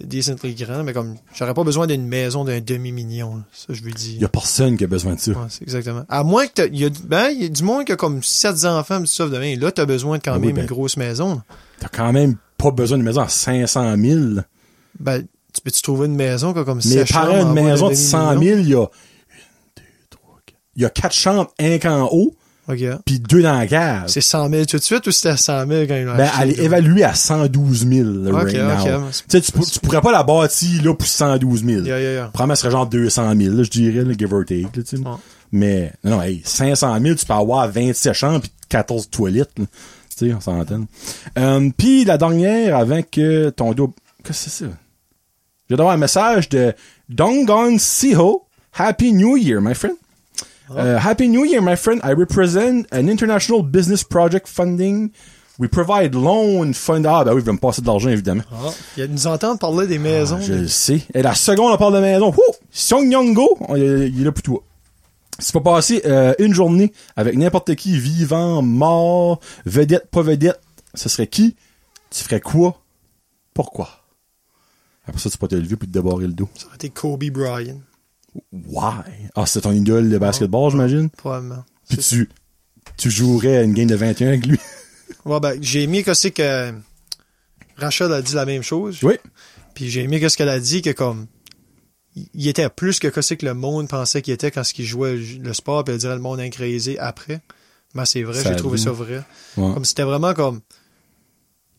[0.03, 3.43] decently grand, mais comme, j'aurais pas besoin d'une maison d'un demi-million.
[3.51, 4.13] Ça, je veux dire.
[4.15, 5.31] Il y a personne qui a besoin de ça.
[5.31, 6.03] Ouais, exactement.
[6.09, 8.23] À moins que t'as- il y a, ben, y a du monde qui a comme
[8.23, 9.59] sept enfants, stuff de même.
[9.59, 11.41] Là, t'as besoin de quand Ben oui, même ben- une grosse maison.
[11.79, 14.19] T'as quand même pas besoin d'une maison à 500 000.
[14.35, 14.45] là.
[14.99, 15.21] Ben,
[15.53, 18.57] tu peux-tu trouver une maison qui a comme chambres en une maison de 100 demi-million?
[18.57, 18.85] 000, il y a une,
[19.77, 20.59] deux, trois, quatre.
[20.75, 22.35] Il y a quatre chambres, un qu'en haut,
[22.69, 22.79] Ok.
[23.03, 24.03] puis deux dans la cave.
[24.07, 26.51] C'est 100 000 tout de suite ou c'était 100 000 quand ils l'ont Ben, elle
[26.51, 29.09] est évaluée à 112 000, là, Ok, right now.
[29.27, 31.81] Tu pour- pourrais pas la bâtir, là, pour 112 000.
[31.85, 32.25] Yeah, yeah, yeah.
[32.27, 34.67] Probablement, ce serait genre 200 000, là, je dirais, là, give or take,
[35.03, 35.17] là.
[35.51, 39.65] Mais, non, non, hey, 500 000, tu peux avoir 27 chambres pis 14 toilettes, là.
[40.15, 40.81] Tu sais, on s'entend.
[41.37, 43.95] Euh, puis la dernière, avant que ton dos...
[44.23, 44.71] Qu'est-ce que c'est ça?
[45.69, 46.73] Je vais avoir un message de
[47.07, 48.43] Dongon Siho.
[48.77, 49.95] Happy New Year, my friend.
[50.71, 52.01] Uh, Happy New Year, my friend.
[52.03, 55.11] I represent an international business project funding.
[55.57, 57.05] We provide loan fund.
[57.05, 58.43] Ah, ben oui, il va me passer de l'argent, évidemment.
[58.51, 60.37] Ah, il nous entendre parler des maisons.
[60.39, 61.01] Ah, je le sais.
[61.13, 62.27] Et la seconde, on parle de maison.
[62.29, 62.55] Wouh!
[62.71, 64.63] Song Yongo, il est là pour toi.
[65.43, 70.59] Tu peux passer euh, une journée avec n'importe qui, vivant, mort, vedette, pas vedette,
[70.93, 71.55] ce serait qui?
[72.09, 72.81] Tu ferais quoi?
[73.53, 73.89] Pourquoi?
[75.07, 76.49] Après ça, tu peux te lever puis te débarrer le dos.
[76.55, 77.79] Ça aurait été Kobe Bryant,
[78.51, 79.03] Why?
[79.35, 81.09] Ah, c'est ton idole de basketball, j'imagine?
[81.09, 81.63] probablement.
[81.87, 82.29] Puis tu,
[82.97, 84.59] tu jouerais à une game de 21 avec lui?
[85.25, 86.73] Ouais, ben, j'ai aimé que c'est que
[87.77, 88.99] Rachel a dit la même chose.
[89.03, 89.15] Oui.
[89.73, 91.27] Puis j'ai aimé que ce qu'elle a dit, que comme,
[92.15, 95.15] il était plus que que c'est que le monde pensait qu'il était quand il jouait
[95.15, 97.41] le sport, puis elle dirait le monde incréisé après.
[97.95, 99.23] Mais c'est vrai, j'ai trouvé ça vrai.
[99.57, 99.73] Ouais.
[99.73, 100.61] Comme c'était vraiment comme,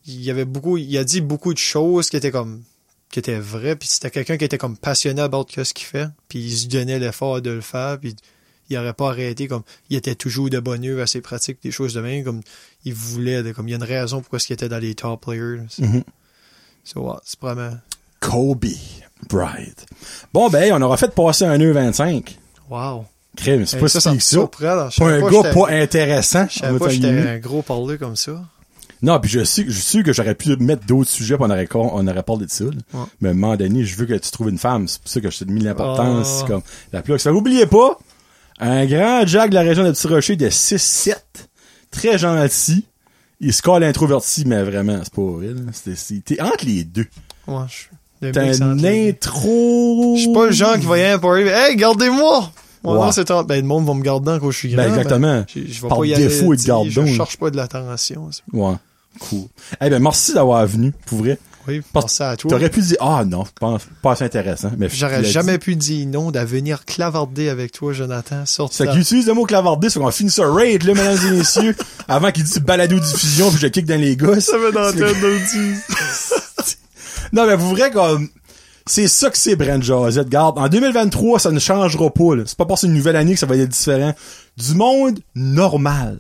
[0.07, 2.63] il y avait beaucoup, il a dit beaucoup de choses qui étaient comme,
[3.11, 6.09] qui étaient vraies, puis c'était quelqu'un qui était comme passionné about que ce qu'il fait,
[6.29, 8.15] puis il se donnait l'effort de le faire, puis
[8.69, 11.73] il aurait pas arrêté, comme, il était toujours de bonne heure à ses pratiques, des
[11.73, 12.41] choses de même, comme,
[12.85, 15.23] il voulait, de- comme, il y a une raison pourquoi il était dans les top
[15.25, 15.63] players.
[15.69, 16.05] C'est Mhm.
[16.85, 17.77] so, ouais, c'est vraiment,
[18.21, 18.67] Kobe
[19.29, 19.75] Bryant.
[20.33, 22.39] Bon, ben, on aura fait passer un 1h25.
[22.71, 23.07] Wow.
[23.37, 26.47] Crème, c'est pas ça, ça me surprend, Pas un gars pas intéressant.
[26.51, 28.45] Je savais va pas j'étais un gros parleur comme ça.
[29.03, 31.67] Non, puis je sais, je suis que j'aurais pu mettre d'autres sujets, puis on aurait,
[31.75, 32.65] on aurait parlé de ça.
[32.65, 32.71] là.
[32.93, 33.01] Ouais.
[33.21, 34.87] Mais à un moment donné, je veux que tu trouves une femme.
[34.89, 36.41] C'est pour ça que je t'ai mis l'importance.
[36.43, 36.47] Ah.
[36.47, 36.63] comme
[36.93, 37.19] la plug.
[37.19, 37.99] Ça, oubliez pas,
[38.59, 41.15] un grand Jack de la région de Petit Rocher de 6-7,
[41.91, 42.85] très gentil.
[43.41, 45.49] Il se colle introverti, mais vraiment, c'est pas vrai.
[46.27, 47.07] T'es entre les deux.
[47.47, 49.09] Ouais, je suis T'as mix entre un les deux.
[49.09, 50.15] intro.
[50.17, 51.51] Je suis pas le genre qui va y aller pour arriver.
[51.51, 52.53] Hey, gardez-moi!
[52.85, 52.95] Ouais.
[52.95, 54.83] nom, c'est Ben, le monde va me garder quand je suis grand.
[54.83, 55.45] Ben, exactement.
[55.49, 56.61] je, je vais Par pas y défaut, aller.
[56.63, 57.07] ils te donc.
[57.07, 58.29] Je cherche pas de l'attention.
[58.53, 58.75] Ouais.
[59.19, 59.45] Cool.
[59.81, 61.39] Eh ben, merci d'avoir venu, pour vrai.
[61.69, 62.51] Oui, pensez à toi.
[62.51, 64.73] T'aurais pu dire, ah non, pas, pas assez intéressant.
[64.79, 65.59] Mais J'aurais jamais dit.
[65.59, 68.45] pu dire non d'à venir clavarder avec toi, Jonathan.
[68.47, 71.31] C'est ta- qu'il utilise le mot clavardé, c'est qu'on finit ça raid, là, mesdames et
[71.37, 71.77] messieurs,
[72.09, 74.47] avant qu'il dise balado diffusion, puis je kick dans les gosses.
[74.47, 75.17] Ça va dans la tête.
[77.33, 78.29] Non, mais vous vrai comme,
[78.87, 80.29] c'est ça que c'est Brent Josette.
[80.29, 82.31] Garde, en 2023, ça ne changera pas.
[82.45, 84.15] C'est pas parce que c'est une nouvelle année que ça va être différent.
[84.57, 86.19] Du monde normal.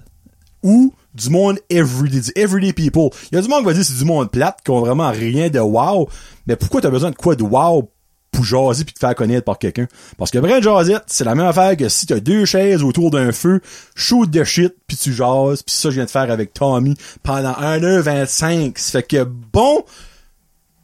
[0.62, 3.11] Ou du monde everyday, du everyday people.
[3.31, 5.11] Il y a du monde qui va dire c'est du monde plate, qui ont vraiment
[5.11, 6.09] rien de wow.
[6.47, 7.91] Mais pourquoi t'as besoin de quoi de wow
[8.32, 9.87] pour jaser puis te faire connaître par quelqu'un?
[10.16, 13.32] Parce que Brent Josette, c'est la même affaire que si t'as deux chaises autour d'un
[13.32, 13.61] feu,
[13.95, 17.53] shoot de shit, puis tu jases, puis ça je viens de faire avec Tommy pendant
[17.53, 18.73] 1h25.
[18.77, 19.85] Ça fait que bon,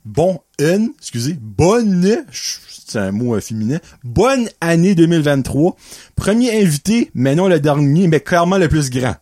[0.04, 5.76] bon, une, excusez, bonne, c'est un mot euh, féminin, bonne année 2023.
[6.14, 9.16] Premier invité, mais non le dernier, mais clairement le plus grand.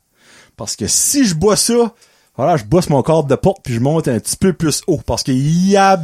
[0.57, 1.95] Parce que si je bois ça,
[2.37, 5.01] voilà, je bosse mon cadre de porte puis je monte un petit peu plus haut
[5.05, 6.01] parce qu'il y a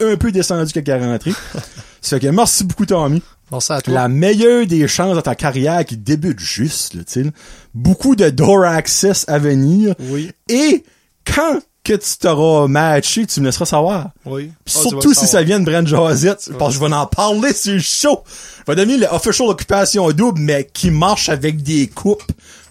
[0.00, 1.32] un peu descendu quand il est rentré.
[2.00, 3.22] Ça fait que merci beaucoup Tommy.
[3.50, 3.94] Pensez à toi.
[3.94, 7.30] La meilleure des chances dans ta carrière qui débute juste, là, tu.
[7.74, 9.94] Beaucoup de door access à venir.
[10.00, 10.32] Oui.
[10.48, 10.84] Et
[11.24, 14.10] quand que tu t'auras matché, tu me laisseras savoir.
[14.24, 14.50] Oui.
[14.52, 17.52] Ah, surtout si le ça vient de Brent Josette, parce que je vais en parler
[17.52, 18.24] sur le show.
[18.66, 22.24] Je vais donner l'official occupation double, mais qui marche avec des coupes.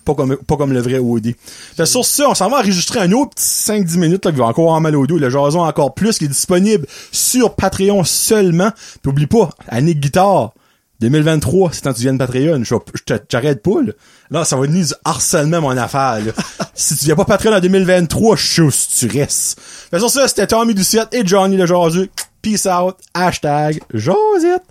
[0.05, 1.33] Pas comme, pas comme le vrai OD.
[1.75, 4.45] Fait sur ça, on s'en va enregistrer un autre petit 5-10 minutes, là, qui va
[4.45, 5.17] encore avoir mal au dos.
[5.17, 8.71] Le jason encore plus, qui est disponible sur Patreon seulement.
[9.01, 10.53] Puis oublie pas, année de guitare.
[11.01, 12.63] 2023, c'est quand tu viens de Patreon.
[12.63, 13.91] Je, je te- j'arrête pas, là.
[14.31, 16.31] Là, ça va devenir du harcèlement, mon affaire, là.
[16.73, 18.63] si tu viens pas Patreon en 2023, je
[18.97, 19.59] tu restes.
[19.59, 22.09] Fait sur ça, c'était Tommy Doucette et Johnny le Jaseux.
[22.41, 22.95] Peace out.
[23.13, 24.63] Hashtag Josette.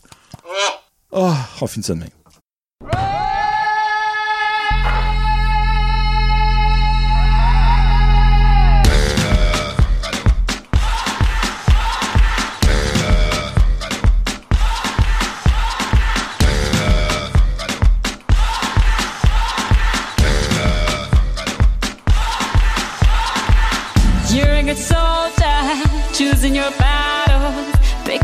[1.11, 2.09] Oh, on finit ça de même.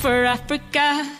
[0.00, 1.19] for Africa.